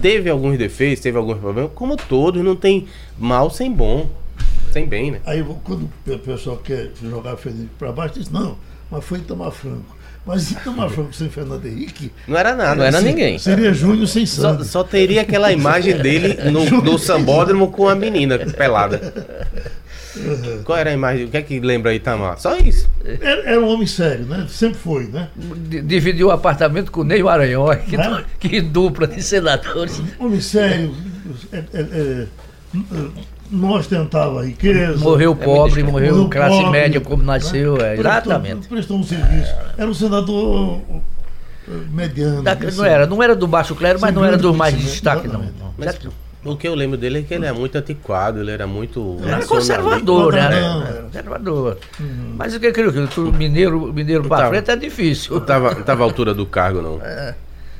Teve 0.01 0.29
alguns 0.29 0.57
defeitos, 0.57 1.01
teve 1.03 1.17
alguns 1.17 1.37
problemas, 1.37 1.71
como 1.75 1.95
todos, 1.95 2.43
não 2.43 2.55
tem 2.55 2.87
mal 3.19 3.49
sem 3.49 3.71
bom. 3.71 4.09
Sem 4.77 4.87
bem, 4.87 5.11
né? 5.11 5.19
Aí 5.25 5.43
quando 5.63 5.89
o 6.07 6.19
pessoal 6.19 6.57
quer 6.57 6.91
jogar 7.01 7.35
Fernando 7.37 7.59
Henrique 7.61 7.75
para 7.79 7.91
baixo, 7.91 8.13
diz, 8.19 8.29
não, 8.29 8.57
mas 8.91 9.03
foi 9.03 9.19
Itamar 9.19 9.51
Franco. 9.51 9.97
Mas 10.25 10.51
Itamar 10.51 10.89
Franco 10.89 11.13
sem 11.13 11.29
Fernando 11.29 11.65
Henrique. 11.65 12.11
Não 12.27 12.37
era 12.37 12.53
nada. 12.53 12.75
Não 12.75 12.83
era 12.83 12.99
ninguém. 13.01 13.39
Seria 13.39 13.73
Júnior 13.73 14.07
sem 14.07 14.25
Só, 14.25 14.61
só 14.63 14.83
teria 14.83 15.21
aquela 15.21 15.51
imagem 15.53 15.97
dele 15.97 16.37
no, 16.51 16.65
no 16.81 16.97
sambódromo 16.99 17.71
com 17.71 17.87
a 17.87 17.95
menina 17.95 18.37
pelada. 18.39 19.13
Qual 20.65 20.77
era 20.77 20.89
a 20.89 20.93
imagem? 20.93 21.25
O 21.25 21.29
que 21.29 21.37
é 21.37 21.41
que 21.41 21.59
lembra 21.59 21.91
aí, 21.91 21.99
Tamar? 21.99 22.39
Só 22.39 22.57
isso. 22.57 22.89
Era, 23.05 23.51
era 23.51 23.61
um 23.61 23.67
homem 23.67 23.85
sério, 23.87 24.25
né? 24.25 24.47
Sempre 24.49 24.79
foi, 24.79 25.05
né? 25.05 25.29
D- 25.35 25.81
dividiu 25.81 26.27
o 26.27 26.31
apartamento 26.31 26.91
com 26.91 27.01
o 27.01 27.03
Ney 27.03 27.21
Maranhão, 27.21 27.67
que, 27.87 27.95
É? 27.95 28.25
que 28.39 28.59
dupla 28.61 29.07
de 29.07 29.21
senadores. 29.21 30.01
Homem 30.19 30.41
sério, 30.41 30.93
é, 31.51 31.63
é, 31.73 32.25
é, 33.51 33.55
não 33.55 33.71
ostentava 33.73 34.45
riqueza. 34.45 34.97
Morreu 34.97 35.35
pobre, 35.35 35.83
morreu 35.83 36.13
morreu 36.15 36.29
classe 36.29 36.55
pobre, 36.57 36.71
média 36.71 37.01
como 37.01 37.23
nasceu, 37.23 37.75
é, 37.77 37.95
Prestou- 37.95 37.99
exatamente. 38.11 38.67
Prestou 38.67 38.97
um 38.97 39.03
serviço. 39.03 39.53
Era 39.77 39.89
um 39.89 39.93
senador 39.93 40.81
eh, 41.67 41.71
mediano. 41.91 42.41
Da- 42.43 42.53
assim. 42.53 42.77
não, 42.77 42.85
era, 42.85 43.05
não 43.07 43.23
era 43.23 43.35
do 43.35 43.47
baixo 43.47 43.75
clero, 43.75 43.99
mas 44.01 44.13
não 44.13 44.23
era 44.25 44.37
dos 44.37 44.55
mais 44.55 44.75
destaque, 44.77 45.27
não. 45.27 45.43
Mas 45.77 45.97
o 46.45 46.55
que 46.55 46.67
eu 46.67 46.75
lembro 46.75 46.97
dele 46.97 47.19
é 47.19 47.21
que 47.23 47.33
ele 47.33 47.45
é 47.45 47.51
muito 47.51 47.77
antiquado, 47.77 48.39
ele 48.39 48.51
era 48.51 48.65
muito. 48.65 49.17
Era 49.25 49.45
conservador, 49.45 50.31
né? 50.33 50.49
Não, 50.49 50.81
Era 50.81 50.89
era. 50.93 51.01
Conservador. 51.03 51.77
Mas 52.37 52.55
o 52.55 52.59
que 52.59 52.67
é 52.67 52.69
aquilo? 52.69 52.91
que 53.07 53.19
o 53.19 53.31
Mineiro, 53.33 53.91
mineiro 53.93 54.23
pra 54.23 54.37
tava- 54.37 54.49
frente 54.49 54.71
é 54.71 54.75
difícil. 54.77 55.33
Não 55.35 55.41
tava, 55.41 55.73
não 55.75 55.83
tava 55.83 56.03
à 56.03 56.05
altura 56.05 56.33
do 56.33 56.45
cargo, 56.45 56.81
não. 56.81 57.01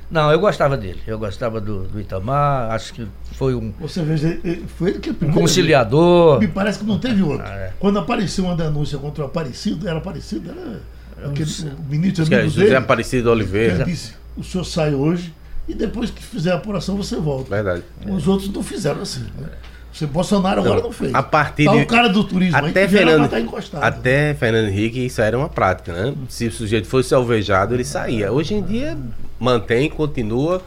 Não, 0.10 0.32
eu 0.32 0.40
gostava 0.40 0.78
dele. 0.78 1.00
Eu 1.06 1.20
gostava 1.20 1.60
do, 1.60 1.84
do 1.84 2.00
Itamar, 2.00 2.72
acho 2.72 2.94
que 2.94 3.06
foi 3.34 3.54
um, 3.54 3.74
Você 3.80 4.02
veja, 4.04 4.40
foi 4.78 4.92
ele 4.92 5.00
que 5.00 5.10
um 5.26 5.32
conciliador. 5.34 6.40
Me 6.40 6.48
parece 6.48 6.80
que 6.80 6.86
não 6.86 6.98
teve 6.98 7.22
outro. 7.24 7.46
Ah, 7.46 7.56
é. 7.56 7.74
Quando 7.80 8.00
apareceu 8.00 8.46
uma 8.46 8.56
denúncia 8.56 8.98
contra 8.98 9.24
o 9.24 9.28
Aparecido, 9.28 9.88
era 9.88 9.98
Aparecido, 9.98 10.50
era 10.50 11.30
aquele, 11.30 11.50
o 11.78 11.84
ministro 11.90 12.24
é 12.24 12.36
amigo 12.38 12.50
José 12.50 12.64
dele. 12.66 12.76
Aparecido 12.78 13.30
Ele 13.30 13.42
Oliveira. 13.42 13.84
disse: 13.84 14.14
o 14.38 14.44
senhor 14.44 14.64
sai 14.64 14.94
hoje 14.94 15.34
e 15.68 15.74
depois 15.74 16.10
que 16.10 16.24
fizer 16.24 16.52
a 16.52 16.56
apuração 16.56 16.96
você 16.96 17.18
volta. 17.18 17.50
Verdade. 17.50 17.84
Os 18.08 18.28
outros 18.28 18.50
não 18.54 18.64
fizeram 18.64 19.02
assim. 19.02 19.26
Né? 19.38 19.50
Você 19.92 20.06
Bolsonaro 20.06 20.62
agora 20.62 20.82
não 20.82 20.92
fez. 20.92 21.14
A 21.14 21.24
partir 21.24 21.66
tá 21.66 21.72
de- 21.72 21.82
o 21.82 21.86
cara 21.88 22.08
do 22.08 22.24
turismo 22.24 22.56
aí 22.56 22.70
Até 22.70 22.86
vieram 22.86 23.08
Fernando, 23.10 23.30
tá 23.30 23.40
encostado. 23.40 23.84
até 23.84 24.34
Fernando 24.36 24.68
Henrique, 24.70 25.06
isso 25.06 25.20
era 25.22 25.36
uma 25.38 25.50
prática, 25.50 25.92
né? 25.92 26.14
Se 26.30 26.48
o 26.48 26.52
sujeito 26.52 26.88
fosse 26.88 27.14
alvejado, 27.16 27.74
ele 27.74 27.84
saía. 27.84 28.32
Hoje 28.32 28.54
em 28.54 28.62
dia, 28.62 28.96
mantém, 29.40 29.90
continua, 29.90 30.62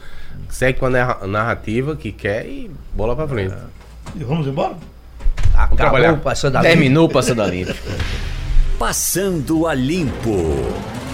segue 0.48 0.78
com 0.78 0.86
a 0.86 0.90
narra- 0.90 1.26
narrativa 1.26 1.96
que 1.96 2.12
quer 2.12 2.46
e 2.46 2.70
bola 2.94 3.14
pra 3.16 3.26
frente. 3.28 3.54
E 4.16 4.24
vamos 4.24 4.46
embora? 4.46 4.76
Acabou 5.54 5.76
trabalhar. 5.76 6.16
passando 6.20 6.56
a 6.56 6.60
Terminou 6.62 7.08
passando 7.08 7.42
a 7.42 7.46
limpo. 7.46 7.74
Passando 8.78 9.66
a 9.66 9.74
limpo. 9.74 10.30